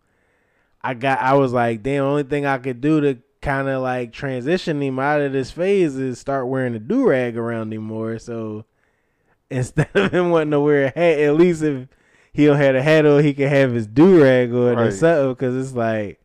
[0.82, 1.20] I got.
[1.20, 2.04] I was like, damn.
[2.04, 5.96] Only thing I could do to kind of like transition him out of this phase
[5.96, 8.18] is start wearing a do rag around him more.
[8.18, 8.64] So
[9.50, 11.86] instead of him wanting to wear a hat, at least if
[12.32, 15.32] he don't have a hat on, he can have his do rag on or something.
[15.32, 16.20] Because it's like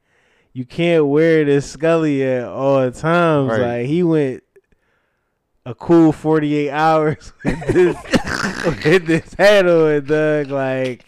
[0.53, 3.51] you can't wear this Scully at all times.
[3.51, 3.79] Right.
[3.79, 4.43] Like he went
[5.65, 7.95] a cool 48 hours with this,
[8.85, 10.49] with this hat on, Doug.
[10.49, 11.05] Like,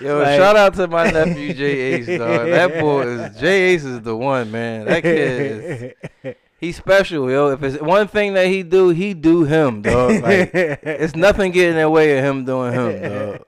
[0.00, 2.46] Yo, Like- shout out to my nephew J Ace, dog.
[2.48, 4.86] That boy is J Ace is the one, man.
[4.86, 7.48] That kid is he's special, yo.
[7.52, 10.22] If it's one thing that he do, he do him, dog.
[10.22, 13.02] Like it's nothing getting in the way of him doing him,
[13.36, 13.40] dog.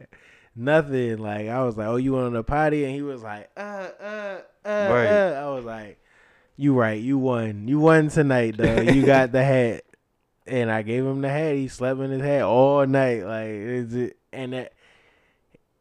[0.56, 1.18] Nothing.
[1.18, 3.60] Like I was like, "Oh, you went on the potty?" And he was like, "Uh,
[4.00, 5.06] uh, uh." Right.
[5.06, 5.42] uh.
[5.46, 6.00] I was like,
[6.56, 7.00] "You right.
[7.00, 7.68] You won.
[7.68, 8.80] You won tonight, though.
[8.80, 9.82] you got the hat."
[10.46, 11.54] And I gave him the hat.
[11.56, 13.22] He slept in his hat all night.
[13.24, 14.16] Like, is it?
[14.32, 14.72] And that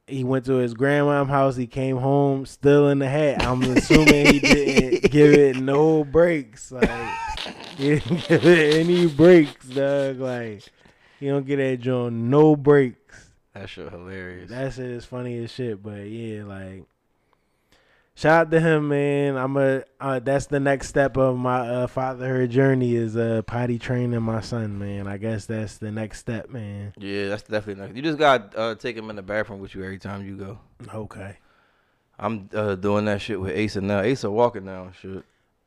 [0.08, 1.56] he went to his grandma's house.
[1.56, 3.46] He came home still in the hat.
[3.46, 6.72] I'm assuming he didn't give it no breaks.
[6.72, 6.90] Like,
[7.78, 10.20] He didn't give it any breaks, dog.
[10.20, 10.64] Like
[11.20, 13.32] he don't get that joint no breaks.
[13.54, 14.50] That shit hilarious.
[14.50, 15.82] That shit is funny as shit.
[15.84, 16.86] But yeah, like
[18.18, 19.38] shout out to him, man.
[19.38, 23.80] I'm a uh, that's the next step of my uh, fatherhood journey is uh potty
[23.80, 25.08] training my son, man.
[25.08, 26.94] I guess that's the next step, man.
[26.98, 27.96] yeah, that's definitely nice.
[27.96, 30.36] You just got to uh, take him in the bathroom with you every time you
[30.36, 30.60] go.
[30.94, 31.38] Okay.
[32.20, 34.00] I'm uh, doing that shit with Asa now.
[34.00, 35.24] Asa walking now, and shit.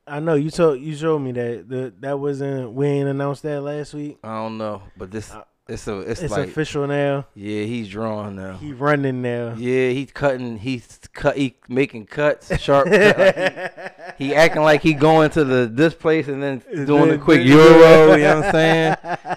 [0.07, 3.61] I know you told you showed me that the that wasn't we ain't announced that
[3.61, 4.19] last week.
[4.25, 5.33] I don't know, but this
[5.71, 7.27] it's a it's, It's like official now.
[7.35, 8.57] yeah, he's drawing now.
[8.59, 9.55] He running now.
[9.57, 10.59] Yeah, he's cutting.
[10.59, 11.37] He's cut.
[11.37, 12.89] He making cuts, sharp.
[12.91, 17.09] cut, like he, he acting like he going to the this place and then doing
[17.11, 18.15] the quick euro.
[18.17, 18.97] You know what I'm saying?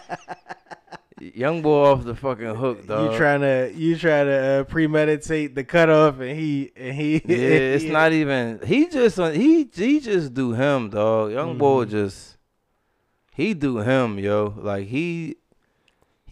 [1.35, 3.11] Young boy off the fucking hook, dog.
[3.11, 7.76] You trying to you try to uh, premeditate the cutoff and he and he yeah,
[7.77, 8.60] it's not even.
[8.65, 11.31] He just uh, he he just do him, dog.
[11.31, 11.89] Young boy Mhm.
[11.91, 12.38] just
[13.35, 14.53] he do him, yo.
[14.57, 15.38] Like he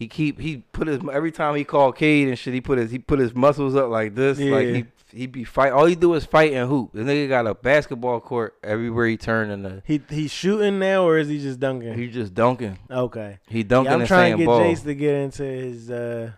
[0.02, 2.52] he keep he put his every time he call Kade and shit.
[2.54, 4.38] He put his he put his muscles up like this.
[4.38, 4.84] Like he
[5.14, 5.72] he be fight.
[5.72, 6.90] All he do is fight and hoop.
[6.92, 11.04] The nigga got a basketball court everywhere he turn and the he he's shooting now
[11.04, 11.94] or is he just dunking?
[11.94, 12.78] he just dunking.
[12.90, 13.38] okay.
[13.48, 14.60] He dunking Yeah, I'm trying to get ball.
[14.60, 15.90] Jace to get into his.
[15.90, 16.32] uh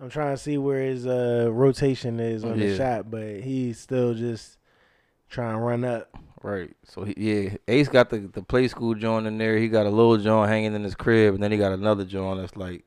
[0.00, 4.14] I'm trying to see where his uh rotation is on the shot, but he's still
[4.14, 4.56] just
[5.28, 6.16] trying to run up.
[6.42, 6.70] Right.
[6.84, 9.56] So he, yeah, Ace got the the play school joint in there.
[9.56, 12.40] He got a little joint hanging in his crib, and then he got another joint
[12.40, 12.84] that's like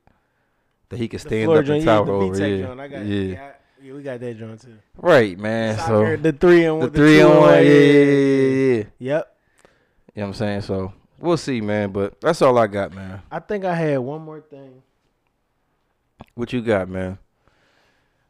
[0.88, 2.48] that he can stand up joint, and yeah, tower the over.
[2.48, 2.66] Yeah.
[2.66, 2.80] joint.
[2.80, 3.20] I got, yeah.
[3.20, 3.42] yeah.
[3.44, 3.52] I-
[3.82, 4.78] yeah, we got that joint too.
[4.96, 5.76] Right, man.
[5.76, 8.76] Soccer, so the three and one, the one, three on one, yeah, yeah, yeah, yeah,
[8.76, 8.84] yeah.
[8.98, 9.36] Yep.
[10.14, 10.60] You know what I'm saying?
[10.60, 11.90] So we'll see, man.
[11.90, 13.22] But that's all I got, man.
[13.28, 14.82] I think I had one more thing.
[16.34, 17.18] What you got, man?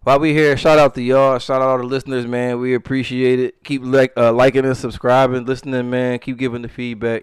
[0.05, 1.39] While we here, shout out to y'all.
[1.39, 2.59] Shout out all the listeners, man.
[2.59, 3.63] We appreciate it.
[3.63, 6.19] Keep like uh, liking and subscribing, listening, man.
[6.19, 7.23] Keep giving the feedback.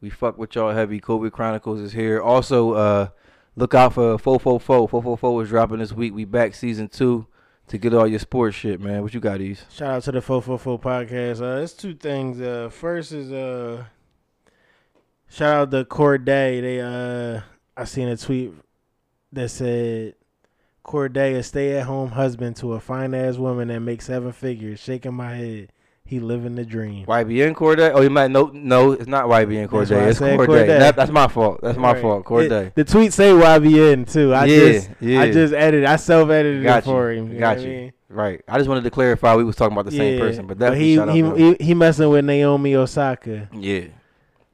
[0.00, 0.98] We fuck with y'all heavy.
[0.98, 2.22] COVID Chronicles is here.
[2.22, 3.08] Also, uh,
[3.54, 4.88] look out for 444.
[4.88, 6.14] 444 is dropping this week.
[6.14, 7.26] We back season two
[7.66, 9.02] to get all your sports shit, man.
[9.02, 9.66] What you got, Eaze?
[9.70, 11.42] Shout out to the 444 podcast.
[11.42, 12.40] Uh, it's two things.
[12.40, 13.84] Uh, first is uh,
[15.28, 16.62] shout out to Cordae.
[16.62, 17.42] They uh,
[17.76, 18.54] I seen a tweet
[19.32, 20.14] that said
[20.84, 24.80] Cordae, a stay-at-home husband to a fine-ass woman that makes seven figures.
[24.80, 25.72] Shaking my head,
[26.04, 27.06] he living the dream.
[27.06, 27.92] YBN Cordae?
[27.94, 29.96] Oh, you might no, no, it's not YBN Cordae.
[30.00, 30.46] I It's Cordae.
[30.46, 30.66] Cordae.
[30.66, 31.60] That, that's my fault.
[31.62, 32.02] That's my Right.
[32.02, 32.24] fault.
[32.24, 32.66] Cordae.
[32.68, 34.32] It- the tweet say YBN too.
[34.34, 35.20] I Yeah, just yeah.
[35.20, 35.84] I just edited.
[35.84, 37.30] I self-edited Got it for him.
[37.32, 37.76] You Got what I you.
[37.76, 37.92] mean?
[38.08, 38.40] Right.
[38.48, 41.22] I just wanted to clarify we was talking about the same person, but definitely he
[41.22, 43.48] he, he he messing with Naomi Osaka.
[43.54, 43.82] Yeah.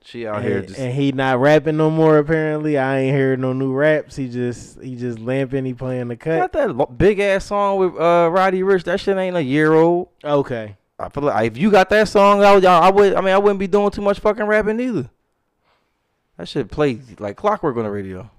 [0.06, 2.18] She out and, here just and he not rapping no more.
[2.18, 4.14] Apparently, I ain't heard no new raps.
[4.14, 5.64] He just he just lamping.
[5.64, 6.76] He playing the got cut.
[6.76, 8.84] that big ass song with uh Roddy Ricch.
[8.84, 10.10] That shit ain't a year old.
[10.22, 13.14] Okay, I feel like if you got that song, I would, I would.
[13.14, 15.10] I mean, I wouldn't be doing too much fucking rapping either.
[16.36, 18.30] That shit play like clockwork on the radio.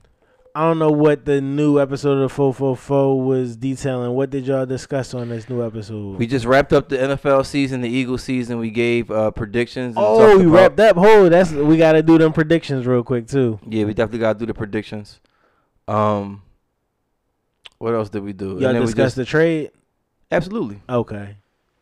[0.57, 4.13] I don't know what the new episode of the Fo Fo Fo was detailing.
[4.15, 6.17] What did y'all discuss on this new episode?
[6.17, 8.57] We just wrapped up the NFL season, the Eagles season.
[8.57, 9.95] We gave uh predictions.
[9.95, 10.95] and oh, we about- wrapped up.
[10.97, 13.59] Hold, that's we got to do them predictions real quick too.
[13.67, 15.19] Yeah, we definitely gotta do the predictions.
[15.87, 16.41] Um,
[17.77, 18.53] what else did we do?
[18.53, 19.69] And Y'all discussed just- the trade.
[20.31, 20.81] absolutely.
[20.89, 21.35] Okay,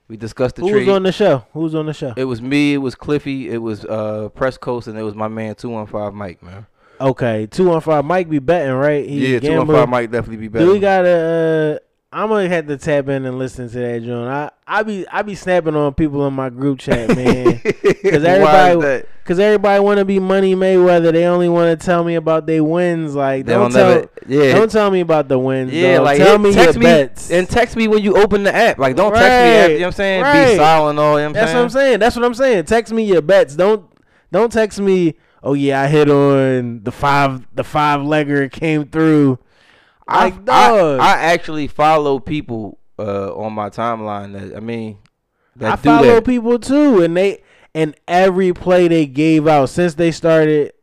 [0.09, 0.85] We discussed the who trade.
[0.87, 1.45] was on the show?
[1.53, 2.13] Who was on the show?
[2.17, 2.73] It was me.
[2.73, 3.49] It was Cliffy.
[3.49, 6.65] It was uh Press Coast, and it was my man Two One Five Mike, man.
[6.99, 8.05] Okay, two one five.
[8.05, 9.07] Mike be betting, right?
[9.07, 9.67] He yeah, Two One.
[9.67, 10.67] Five Mike definitely be betting.
[10.67, 11.79] Do we gotta?
[11.81, 11.85] Uh,
[12.15, 14.25] I'm gonna have to tap in and listen to that, John.
[14.29, 17.59] I I be I be snapping on people in my group chat, man.
[17.61, 21.11] Because everybody, because everybody want to be Money Mayweather.
[21.11, 23.15] They only want to tell me about their wins.
[23.15, 24.53] Like don't, don't tell, never- yeah.
[24.53, 25.73] don't tell me about the wins.
[25.73, 26.05] Yeah, dog.
[26.05, 27.31] like tell me text your me bets.
[27.31, 28.77] and text me when you open the app.
[28.77, 29.27] Like don't text me.
[29.27, 30.21] After, you know what I'm saying?
[30.21, 30.51] Right.
[30.51, 30.61] Be silent.
[30.61, 31.57] All you know what I'm That's saying?
[31.57, 31.99] what I'm saying.
[31.99, 32.63] That's what I'm saying.
[32.65, 33.55] Text me your bets.
[33.57, 33.85] Don't
[34.31, 35.15] don't text me.
[35.45, 39.37] Oh yeah, I hit on the five the five legger came through.
[40.07, 40.97] I, I.
[40.99, 44.97] I actually follow people uh, on my timeline that I mean
[45.55, 46.25] that I follow that.
[46.25, 47.43] people too, and they
[47.75, 50.73] and every play they gave out since they started.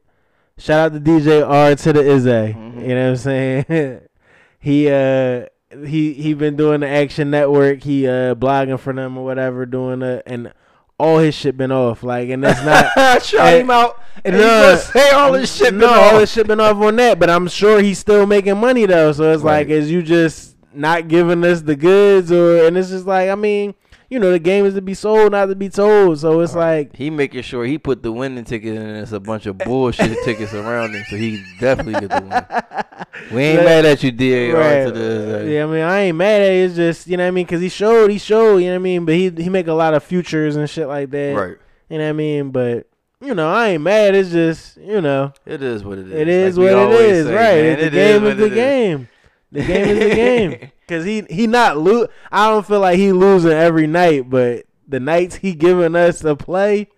[0.59, 2.31] Shout out to DJ R to the Izzy.
[2.31, 2.81] Mm-hmm.
[2.81, 4.01] You know what I'm saying?
[4.61, 5.47] he uh
[5.85, 7.83] he he been doing the Action Network.
[7.83, 10.53] He uh blogging for them or whatever, doing the and
[10.99, 12.03] all his shit been off.
[12.03, 14.01] Like, and that's not Shout him out.
[14.25, 15.75] And no, say all his shit.
[15.75, 16.21] No, been all off.
[16.21, 19.13] this shit been off on that, but I'm sure he's still making money though.
[19.13, 23.07] So it's like, is you just not giving us the goods, or and it's just
[23.07, 23.75] like, I mean,
[24.13, 26.19] you know, the game is to be sold, not to be told.
[26.19, 29.21] So it's like, He making sure he put the winning ticket in and it's a
[29.21, 33.07] bunch of bullshit tickets around him, so he definitely get the win.
[33.33, 33.65] We ain't Right.
[33.65, 34.59] mad at you, DAR.
[34.59, 36.65] right, yeah, I mean, I ain't mad at it.
[36.65, 38.77] It's just you know what I mean, because he showed, he showed, you know what
[38.77, 39.05] I mean.
[39.07, 41.35] But he he make a lot of futures and shit like that.
[41.35, 41.57] Right.
[41.89, 42.51] You know what I mean?
[42.51, 42.87] But
[43.23, 44.15] you know, I ain't mad.
[44.15, 46.13] It's just, you know, It is what it is.
[46.13, 47.63] it is Like what it is, say, right?
[47.63, 47.79] man.
[47.79, 49.09] the It game is, the game.
[49.53, 50.71] The game is the game.
[50.89, 52.09] Cause he he not lose.
[52.31, 56.35] I don't feel like he losing every night, but the nights he giving us to
[56.35, 56.89] play,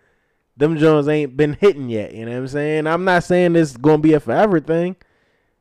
[0.57, 2.15] them Jones ain't been hitting yet.
[2.15, 2.87] You know what I'm saying?
[2.87, 4.97] I'm not saying this gonna be a forever thing,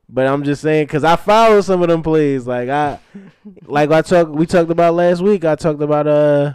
[0.07, 2.47] but I'm just saying because I follow some of them plays.
[2.47, 2.99] Like I,
[3.65, 5.45] like I talked, we talked about last week.
[5.45, 6.53] I talked about uh,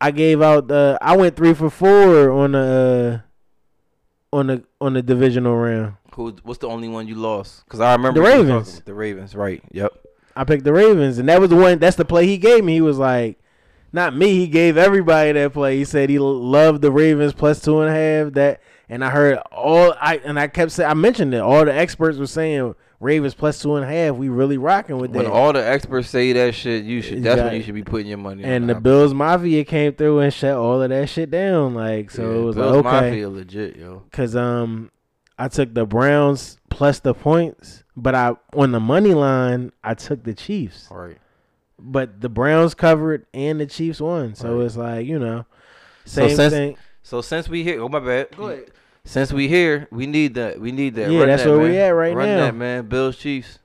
[0.00, 3.22] I gave out uh, I went three for four on the
[4.32, 5.94] uh, on the on the divisional round.
[6.14, 6.34] Who?
[6.42, 7.64] What's the only one you lost?
[7.64, 8.80] Because I remember The Ravens.
[8.84, 9.62] The Ravens, right?
[9.72, 9.92] Yep.
[10.36, 11.78] I picked the Ravens, and that was the one.
[11.78, 12.74] That's the play he gave me.
[12.74, 13.38] He was like,
[13.92, 14.34] not me.
[14.34, 15.76] He gave everybody that play.
[15.76, 18.32] He said he loved the Ravens plus two and a half.
[18.32, 19.94] That, and I heard all.
[20.00, 20.90] I and I kept saying.
[20.90, 21.38] I mentioned it.
[21.40, 24.16] All the experts were saying Ravens plus two and a half.
[24.16, 25.30] We really rocking with When that.
[25.30, 27.22] When all the experts say that shit, you should.
[27.22, 28.42] That's when you should be putting your money.
[28.42, 28.74] and the.
[28.74, 31.74] Bills Mafia came through and shut all of that shit down.
[31.74, 33.10] Like so, Yeah, it was Bills like okay.
[33.10, 34.02] Mafia legit, yo.
[34.10, 34.90] Cause um,
[35.38, 40.22] I took the Browns plus the points, but I on the money line I took
[40.24, 40.88] the Chiefs.
[40.90, 41.18] All right.
[41.78, 44.66] But the Browns covered and the Chiefs won, so Right.
[44.66, 45.44] it's like you know,
[46.04, 46.76] So same since- thing.
[47.02, 48.28] So since we here, oh my bad.
[48.36, 48.70] Go ahead.
[49.04, 50.58] Since we here, we need that.
[50.58, 51.10] We need that.
[51.10, 51.70] Yeah, Run that's that, where man.
[51.70, 52.18] we at right now.
[52.18, 52.86] Run that, man.
[52.88, 53.58] Bills Chiefs.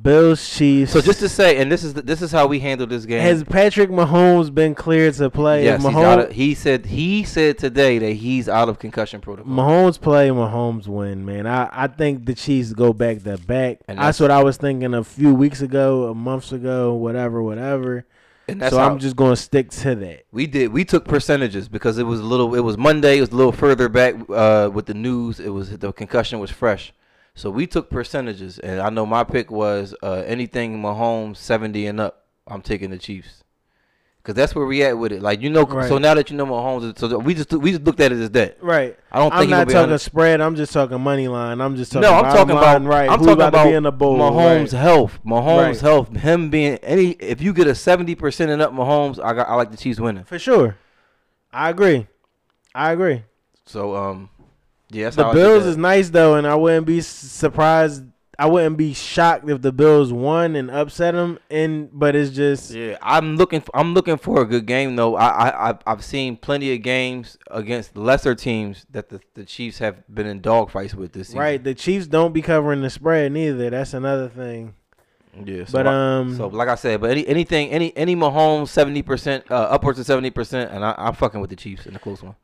[0.00, 0.92] Bills Chiefs.
[0.92, 3.20] So just to say, and this is the, this is how we handle this game.
[3.20, 5.64] has Patrick Mahomes been cleared to play?
[5.64, 9.50] yes, Mahomes, of, he said he said today that he's out of concussion protocol.
[9.52, 11.46] Mahomes play, Mahomes win, man.
[11.46, 13.78] I, I think the Chiefs go back to back.
[13.88, 17.42] And that's that's- what I was thinking a few weeks ago, a months ago, whatever,
[17.42, 18.04] whatever.
[18.48, 20.24] And so I'm just gonna stick to that.
[20.30, 20.72] we did.
[20.72, 22.54] We took percentages because it was a little.
[22.54, 23.18] It was Monday.
[23.18, 25.40] It was a little further back uh, with the news.
[25.40, 26.92] It was the concussion was fresh,
[27.36, 28.58] so we took percentages.
[28.58, 32.26] And I know my pick was uh, anything Mahomes seventy and up.
[32.48, 33.44] I'm taking the Chiefs.
[34.24, 35.22] Cause that's where we at with it.
[35.22, 38.00] Like you know, so now that you know Mahomes, so we just we just looked
[38.00, 38.60] at it as that.
[38.60, 38.98] Right.
[39.12, 40.40] I don't think I'm not talking 100 sspread.
[40.40, 41.60] I'm just talking money line.
[41.60, 42.10] I'm just talking.
[42.10, 43.08] No, I'm talking about line, right.
[43.08, 44.18] I'm Who's talking about, being to be in the bowl.
[44.18, 44.80] Mahomes' right.
[44.82, 45.20] health.
[45.24, 45.80] Mahomes' Right.
[45.80, 46.16] health.
[46.16, 47.10] Him being any.
[47.10, 49.48] If you get a seventy percent and up, Mahomes, I got.
[49.48, 50.24] I like the Chiefs winning.
[50.24, 50.76] for sure.
[51.52, 52.08] I agree.
[52.74, 53.22] I agree.
[53.64, 54.30] So um,
[54.90, 58.04] yeah, the how I did Bills is nice though, and I wouldn't be surprised.
[58.38, 61.38] I wouldn't be shocked if the Bills won and upset them.
[61.50, 63.62] And but it's just Yeah, I'm looking.
[63.62, 65.16] For, I'm looking for a good game though.
[65.16, 70.02] I I I've, seen plenty of games against lesser teams that the, the Chiefs have
[70.14, 71.40] been in dogfights with this season.
[71.40, 71.64] right.
[71.64, 73.70] The Chiefs don't be covering the spread neither.
[73.70, 74.74] That's another thing.
[75.42, 75.64] Yeah.
[75.64, 79.00] So But I- um, so like I said, but any anything any any Mahomes seventy
[79.00, 81.98] percent, uh, upwards of seventy percent, and I, I'm fucking with the Chiefs in the
[81.98, 82.34] close one.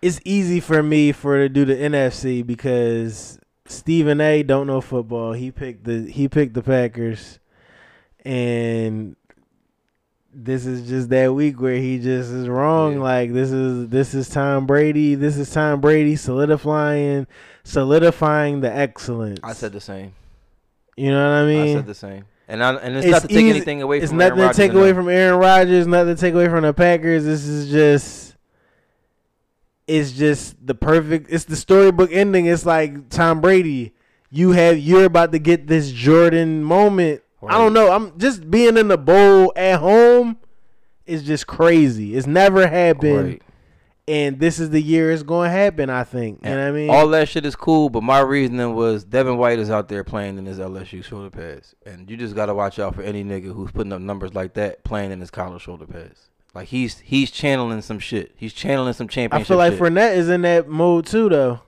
[0.00, 4.42] It's easy for me for to do the NFC because Stephen A.
[4.42, 5.32] don't know football.
[5.32, 7.38] He picked the he picked the Packers,
[8.24, 9.16] and
[10.32, 12.94] this is just that week where he just is wrong.
[12.94, 13.02] Yeah.
[13.02, 15.14] Like this is this is Tom Brady.
[15.14, 17.26] This is Tom Brady solidifying
[17.64, 19.40] solidifying the excellence.
[19.42, 20.12] I said the same.
[20.96, 21.68] you know what I mean.
[21.68, 22.24] I said the same.
[22.50, 24.56] And I, and it's, It's not to take anything away it's from nothing Aaron to
[24.56, 27.26] take away from Aaron Rodgers, nothing to take away from the Packers.
[27.26, 28.27] This is just
[29.88, 32.46] it's just the perfect it's the storybook ending.
[32.46, 33.94] It's like Tom Brady.
[34.30, 37.22] You have you're about to get this Jordan moment.
[37.46, 37.90] I don't know.
[37.90, 40.36] I'm just being in the bowl at home
[41.06, 42.14] is just crazy.
[42.14, 43.24] It's never happened.
[43.24, 43.42] Right.
[44.06, 46.40] And this is the year it's going to happen, I think.
[46.42, 46.88] You know what I mean?
[46.88, 50.38] All that shit is cool, but my reasoning was Devin White is out there playing
[50.38, 53.70] in his LSU shoulder pads, and you just gotta watch out for any nigga who's
[53.70, 56.27] putting up numbers like that playing in his college shoulder pads.
[56.54, 58.32] Like he's he's channeling some shit.
[58.36, 59.46] He's channeling some championship.
[59.46, 59.80] I feel like shit.
[59.80, 61.60] Fournette is in that mode too, though.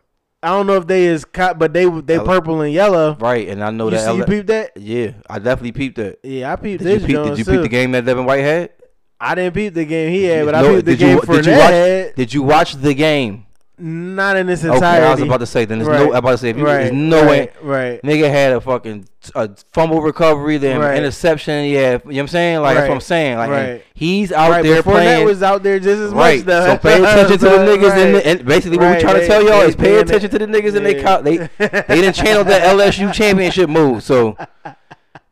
[0.43, 3.15] I don't know if they is, but they they L- purple and yellow.
[3.21, 4.11] right, and I know You that.
[4.11, 4.73] see, you peeped that?
[4.77, 6.19] yeah, I definitely peeped that.
[6.23, 7.03] Yeah, I peeped Did this.
[7.03, 7.25] you peep?
[7.27, 7.51] Did you too.
[7.53, 8.71] peep the game that Devin White had?
[9.21, 11.37] I didn't peep the game he had, but I No, peeped the you game Fournette
[11.37, 11.71] did you watch?
[11.71, 12.15] had.
[12.15, 13.47] Did you watch the game?
[13.83, 15.07] Not in Okay, entirety.
[15.07, 15.65] I was about to say.
[15.65, 16.01] Then there's Right.
[16.01, 16.13] no.
[16.13, 16.51] I'm about to say.
[16.51, 17.41] If you, right, there's no way.
[17.41, 18.03] right, Right.
[18.03, 20.97] Nigga had a fucking a fumble recovery, then Right.
[20.99, 21.65] interception.
[21.65, 22.61] Yeah, you know what I'm saying?
[22.61, 23.39] Like that's what I'm saying.
[23.39, 23.83] Like Right.
[23.95, 25.25] he's out right, there Fournette playing.
[25.27, 26.39] was out there just as right.
[26.39, 26.67] much though.
[26.67, 29.27] So pay attention to the niggas in the, and basically what Right, we trying to
[29.27, 30.81] tell y'all they is pay attention to the niggas yeah.
[30.81, 31.37] they co- they
[31.89, 34.03] they didn't channel that LSU championship move.
[34.03, 34.37] So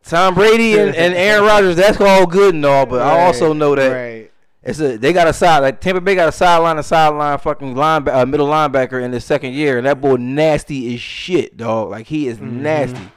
[0.04, 3.74] Tom Brady and, and Aaron Rodgers, that's all good and all, but I also know
[3.74, 4.27] that Right.
[4.68, 7.74] It's a they got a side like Tampa Bay got a sideline a sideline fucking
[7.74, 11.90] line uh, middle linebacker in his second year, and that boy nasty as shit, dog.
[11.90, 12.62] Like he is Mm-hmm.
[12.62, 13.08] nasty.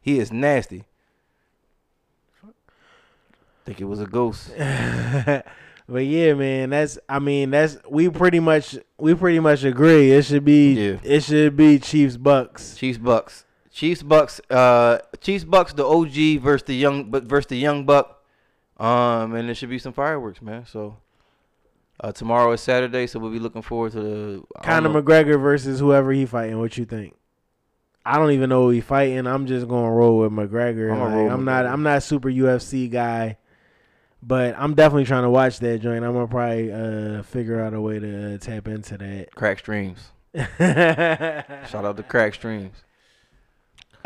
[0.00, 0.84] He is nasty.
[3.64, 4.52] Think it was a ghost.
[4.56, 5.44] but
[6.04, 10.12] yeah, man, that's I mean that's we pretty much we pretty much agree.
[10.12, 10.98] It should be Yeah.
[11.02, 12.76] it should be Chiefs Bucks.
[12.76, 13.44] Chiefs Bucks.
[13.72, 14.40] Chiefs Bucks.
[14.48, 15.72] Uh, Chiefs Bucks.
[15.72, 18.15] The OG versus the young, but versus the young buck.
[18.78, 20.66] Um, and there should be some fireworks, man.
[20.66, 20.96] So
[21.98, 26.12] Uh, tomorrow is Saturday, so we'll be looking forward to the Conor McGregor versus whoever
[26.12, 26.58] he fighting.
[26.58, 27.14] What you think?
[28.04, 29.26] I don't even know who he fighting.
[29.26, 30.92] I'm just gonna roll with McGregor.
[30.92, 31.64] I'ma Like, roll I'm not.
[31.66, 33.38] I'm not super UFC guy,
[34.22, 36.04] but I'm definitely trying to watch that joint.
[36.04, 39.34] I'm gonna probably uh, figure out a way to uh, tap into that.
[39.34, 40.12] Crack Streams.
[40.36, 42.76] Shout out to Crack Streams.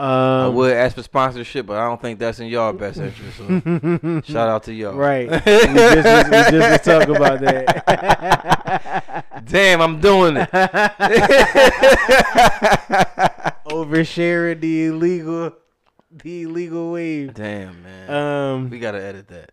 [0.03, 3.37] I Um, would ask for sponsorship, but I don't think that's in y'all best interest.
[3.37, 4.95] So shout out to y'all.
[4.95, 5.29] Right.
[5.31, 9.25] we just we just talking about that.
[9.47, 10.49] Damn, I'm doing it.
[13.67, 15.53] Oversharing the illegal,
[16.11, 17.35] the illegal wave.
[17.35, 18.11] Damn, man.
[18.11, 19.53] Um, we gotta edit that.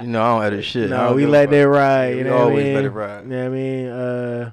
[0.00, 0.90] you know, I don't edit shit.
[0.90, 2.16] No, we let that ride.
[2.16, 2.74] You know I always mean?
[2.74, 3.22] let it ride.
[3.24, 3.86] You know what I mean?
[3.88, 4.52] Uh,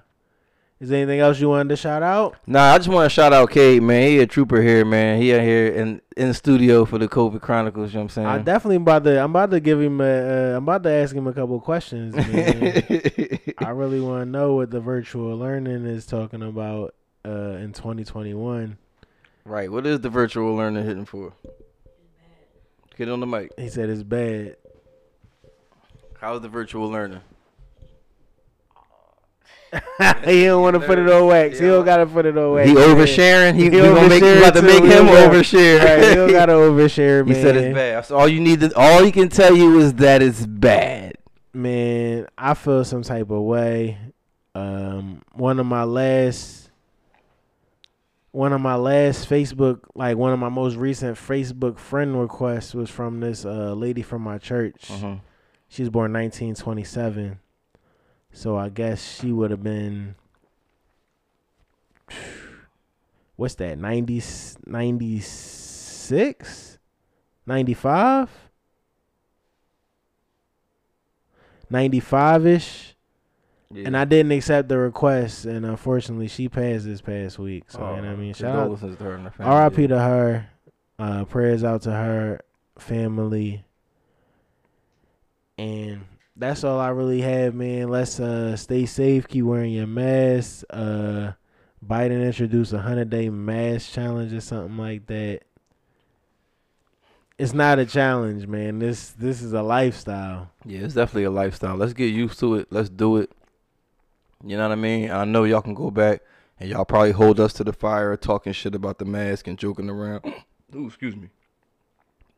[0.79, 2.35] is there anything else you wanted to shout out?
[2.45, 4.07] Nah, I just want to shout out Kade, man.
[4.07, 5.19] He a trooper here, man.
[5.19, 7.91] He out here in in the studio for the COVID Chronicles.
[7.91, 8.27] You know what I'm saying?
[8.27, 9.19] I definitely about to.
[9.19, 10.01] I'm about to give him.
[10.01, 10.03] A,
[10.53, 12.15] uh, I'm about to ask him a couple questions.
[12.15, 13.39] Man.
[13.57, 16.93] I really want to know what the virtual learning is talking about
[17.25, 18.77] uh, in 2021.
[19.45, 19.71] right.
[19.71, 21.33] What is the virtual learning hitting for?
[22.97, 23.51] Get on the mic.
[23.57, 24.57] He said it's bad.
[26.19, 27.21] How's the virtual learning?
[30.25, 31.59] he don't want to put it on wax.
[31.59, 32.69] He don't gotta put it on wax.
[32.69, 33.55] He oversharing.
[33.55, 33.73] He, make.
[33.73, 35.83] We oversharing about to make him overshare.
[35.83, 38.05] Right, he don't gotta overshare, He said it's bad.
[38.05, 41.15] So all you need to, all he can tell you is that it's bad.
[41.53, 43.97] man, I feel some type of way.
[44.55, 46.69] Um, one of my last,
[48.31, 52.89] one of my last Facebook, like one of my most recent Facebook friend requests was
[52.89, 54.87] from this uh, lady from my church.
[54.89, 55.21] Mhm.
[55.67, 57.39] She was born 1927,
[58.31, 60.15] so I guess she would have been.
[63.35, 63.77] What's that?
[63.77, 64.23] 90,
[64.65, 66.79] 96?
[67.45, 68.29] 95?
[71.69, 72.95] 95 ish.
[73.75, 77.65] And I didn't accept the request, and unfortunately, she passed this past week.
[77.67, 78.33] So, you know what I mean?
[78.33, 78.79] Shout out.
[78.79, 79.51] to her and her family.
[79.51, 79.87] R.I.P.
[79.87, 80.49] to her.
[80.97, 82.39] Uh, prayers out to her
[82.79, 83.65] family.
[85.57, 86.05] And
[86.37, 87.89] that's all I really have, man.
[87.89, 89.27] Let's uh, stay safe.
[89.27, 90.63] Keep wearing your mask.
[90.69, 91.31] Uh,
[91.85, 95.41] Biden introduced a 100 day mask challenge or something like that.
[97.37, 98.79] It's not a challenge, man.
[98.79, 100.49] This this is a lifestyle.
[100.65, 101.75] Yeah, it's definitely a lifestyle.
[101.75, 102.67] Let's get used to it.
[102.71, 103.31] Let's do it.
[104.43, 105.11] You know what I mean?
[105.11, 106.21] I know y'all can go back
[106.59, 109.89] and y'all probably hold us to the fire talking shit about the mask and joking
[109.89, 110.23] around.
[110.75, 111.29] Ooh, excuse me.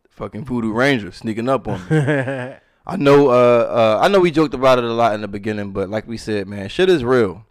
[0.09, 2.55] Fucking Voodoo Ranger sneaking up on me.
[2.85, 5.72] I know uh uh I know we joked about it a lot in the beginning,
[5.72, 7.45] but like we said, man, shit is real.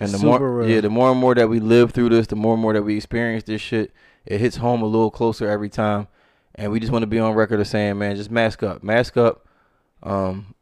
[0.00, 0.68] And the Super more real.
[0.68, 2.82] yeah, the more and more that we live through this, the more and more that
[2.82, 3.92] we experience this shit,
[4.26, 6.08] it hits home a little closer every time.
[6.54, 8.82] And we just want to be on record of saying, man, just mask up.
[8.82, 9.46] Mask up.
[10.02, 10.54] Um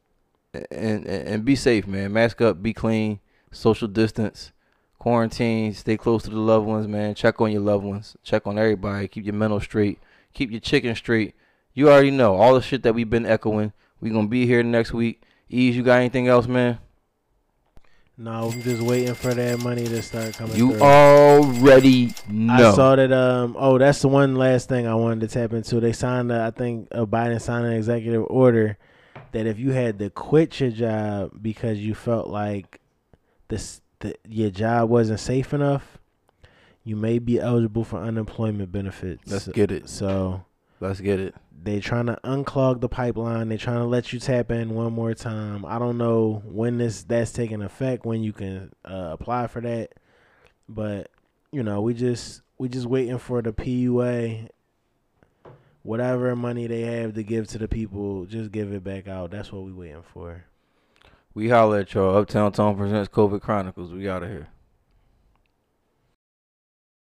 [0.52, 2.12] and, and and be safe, man.
[2.12, 3.20] Mask up, be clean,
[3.52, 4.52] social distance,
[4.98, 7.14] quarantine, stay close to the loved ones, man.
[7.14, 8.16] Check on your loved ones.
[8.22, 9.08] Check on everybody.
[9.08, 9.98] Keep your mental straight.
[10.34, 11.34] Keep your chicken straight.
[11.72, 13.72] You already know all the shit that we've been echoing.
[14.00, 15.22] We gonna be here next week.
[15.48, 16.78] Eaze, you got anything else, man?
[18.16, 20.82] No, I'm just waiting for that money to start coming You through.
[20.82, 22.52] already know.
[22.70, 23.12] I saw that.
[23.12, 23.56] Um.
[23.58, 25.80] Oh, that's the one last thing I wanted to tap into.
[25.80, 26.30] They signed.
[26.30, 28.76] A, I think uh, Biden signed an executive order
[29.32, 32.80] that if you had to quit your job because you felt like
[33.48, 35.98] this, the, your job wasn't safe enough,
[36.84, 39.30] you may be eligible for unemployment benefits.
[39.32, 39.88] Let's get it.
[39.88, 40.44] So
[40.80, 41.34] Let's get it.
[41.62, 43.48] They trying to unclog the pipeline.
[43.48, 45.64] They're trying to let you tap in one more time.
[45.64, 49.90] I don't know when this that's taking effect, when you can uh, apply for that,
[50.68, 51.10] but
[51.52, 54.48] you know we just we just waiting for the PUA.
[55.82, 59.30] Whatever money they have to give to the people, just give it back out.
[59.30, 60.44] That's what we waiting for.
[61.32, 62.16] We holler at y'all.
[62.18, 63.92] Uptown Tone presents COVID Chronicles.
[63.92, 64.48] We out of here.